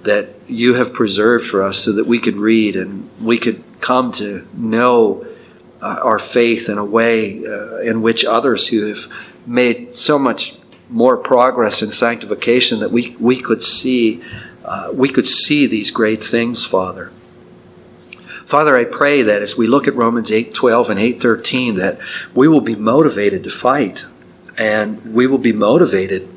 that 0.04 0.28
you 0.46 0.74
have 0.74 0.94
preserved 0.94 1.46
for 1.46 1.62
us 1.62 1.78
so 1.78 1.92
that 1.92 2.06
we 2.06 2.18
could 2.18 2.36
read 2.36 2.76
and 2.76 3.10
we 3.20 3.38
could 3.38 3.62
come 3.80 4.12
to 4.12 4.48
know 4.54 5.26
uh, 5.82 6.00
our 6.02 6.18
faith 6.18 6.68
in 6.68 6.78
a 6.78 6.84
way 6.84 7.44
uh, 7.44 7.78
in 7.78 8.00
which 8.00 8.24
others 8.24 8.68
who 8.68 8.86
have 8.86 9.06
made 9.46 9.94
so 9.94 10.18
much 10.18 10.54
more 10.88 11.16
progress 11.16 11.82
in 11.82 11.92
sanctification 11.92 12.80
that 12.80 12.90
we, 12.90 13.14
we 13.16 13.40
could 13.42 13.62
see 13.62 14.22
uh, 14.68 14.90
we 14.92 15.08
could 15.08 15.26
see 15.26 15.66
these 15.66 15.90
great 15.90 16.22
things 16.22 16.64
father. 16.64 17.10
Father 18.46 18.78
i 18.78 18.84
pray 18.84 19.22
that 19.22 19.42
as 19.42 19.58
we 19.58 19.66
look 19.66 19.86
at 19.86 19.94
romans 19.94 20.30
8.12 20.30 20.88
and 20.88 21.00
8.13 21.00 21.76
that 21.76 21.98
we 22.34 22.48
will 22.48 22.62
be 22.62 22.74
motivated 22.74 23.44
to 23.44 23.50
fight 23.50 24.06
and 24.56 25.14
we 25.14 25.26
will 25.26 25.38
be 25.38 25.52
motivated 25.52 26.28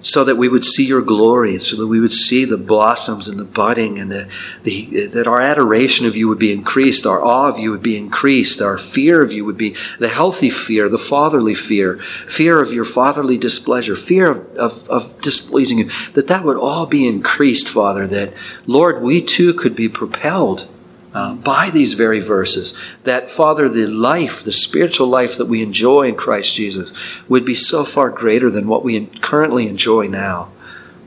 so 0.00 0.24
that 0.24 0.36
we 0.36 0.48
would 0.48 0.64
see 0.64 0.84
your 0.84 1.02
glory, 1.02 1.58
so 1.58 1.76
that 1.76 1.86
we 1.86 2.00
would 2.00 2.12
see 2.12 2.44
the 2.44 2.56
blossoms 2.56 3.26
and 3.26 3.38
the 3.38 3.44
budding, 3.44 3.98
and 3.98 4.10
the, 4.10 4.28
the, 4.62 5.06
that 5.06 5.26
our 5.26 5.40
adoration 5.40 6.06
of 6.06 6.14
you 6.14 6.28
would 6.28 6.38
be 6.38 6.52
increased, 6.52 7.06
our 7.06 7.22
awe 7.22 7.48
of 7.48 7.58
you 7.58 7.70
would 7.70 7.82
be 7.82 7.96
increased, 7.96 8.62
our 8.62 8.78
fear 8.78 9.22
of 9.22 9.32
you 9.32 9.44
would 9.44 9.58
be 9.58 9.76
the 9.98 10.08
healthy 10.08 10.50
fear, 10.50 10.88
the 10.88 10.98
fatherly 10.98 11.54
fear, 11.54 11.98
fear 12.28 12.60
of 12.62 12.72
your 12.72 12.84
fatherly 12.84 13.36
displeasure, 13.36 13.96
fear 13.96 14.30
of, 14.30 14.56
of, 14.56 14.88
of 14.88 15.20
displeasing 15.20 15.78
you, 15.78 15.90
that 16.14 16.28
that 16.28 16.44
would 16.44 16.56
all 16.56 16.86
be 16.86 17.06
increased, 17.06 17.68
Father, 17.68 18.06
that, 18.06 18.32
Lord, 18.66 19.02
we 19.02 19.20
too 19.20 19.52
could 19.52 19.74
be 19.74 19.88
propelled 19.88 20.68
uh, 21.14 21.34
by 21.34 21.70
these 21.70 21.94
very 21.94 22.20
verses 22.20 22.74
that, 23.04 23.30
Father, 23.30 23.68
the 23.68 23.86
life, 23.86 24.44
the 24.44 24.52
spiritual 24.52 25.06
life 25.06 25.36
that 25.36 25.46
we 25.46 25.62
enjoy 25.62 26.08
in 26.08 26.14
Christ 26.14 26.54
Jesus 26.54 26.90
would 27.28 27.44
be 27.44 27.54
so 27.54 27.84
far 27.84 28.10
greater 28.10 28.50
than 28.50 28.68
what 28.68 28.84
we 28.84 29.06
currently 29.20 29.66
enjoy 29.66 30.06
now. 30.06 30.50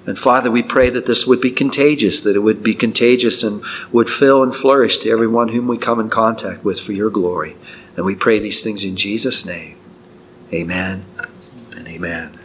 And 0.06 0.18
Father, 0.18 0.50
we 0.50 0.64
pray 0.64 0.90
that 0.90 1.06
this 1.06 1.28
would 1.28 1.40
be 1.40 1.52
contagious, 1.52 2.22
that 2.22 2.36
it 2.36 2.40
would 2.40 2.64
be 2.64 2.74
contagious 2.74 3.44
and 3.44 3.64
would 3.92 4.10
fill 4.10 4.42
and 4.42 4.56
flourish 4.56 4.98
to 5.00 5.12
everyone 5.12 5.50
whom 5.50 5.68
we 5.68 5.78
come 5.78 6.00
in 6.00 6.10
contact 6.10 6.64
with 6.64 6.80
for 6.80 6.94
your 6.94 7.12
glory. 7.12 7.56
And 7.96 8.06
we 8.06 8.16
pray 8.16 8.40
these 8.40 8.64
things 8.64 8.84
in 8.84 8.96
Jesus' 8.96 9.46
name. 9.46 9.78
Amen 10.52 11.06
and 11.76 11.88
amen. 11.88 12.38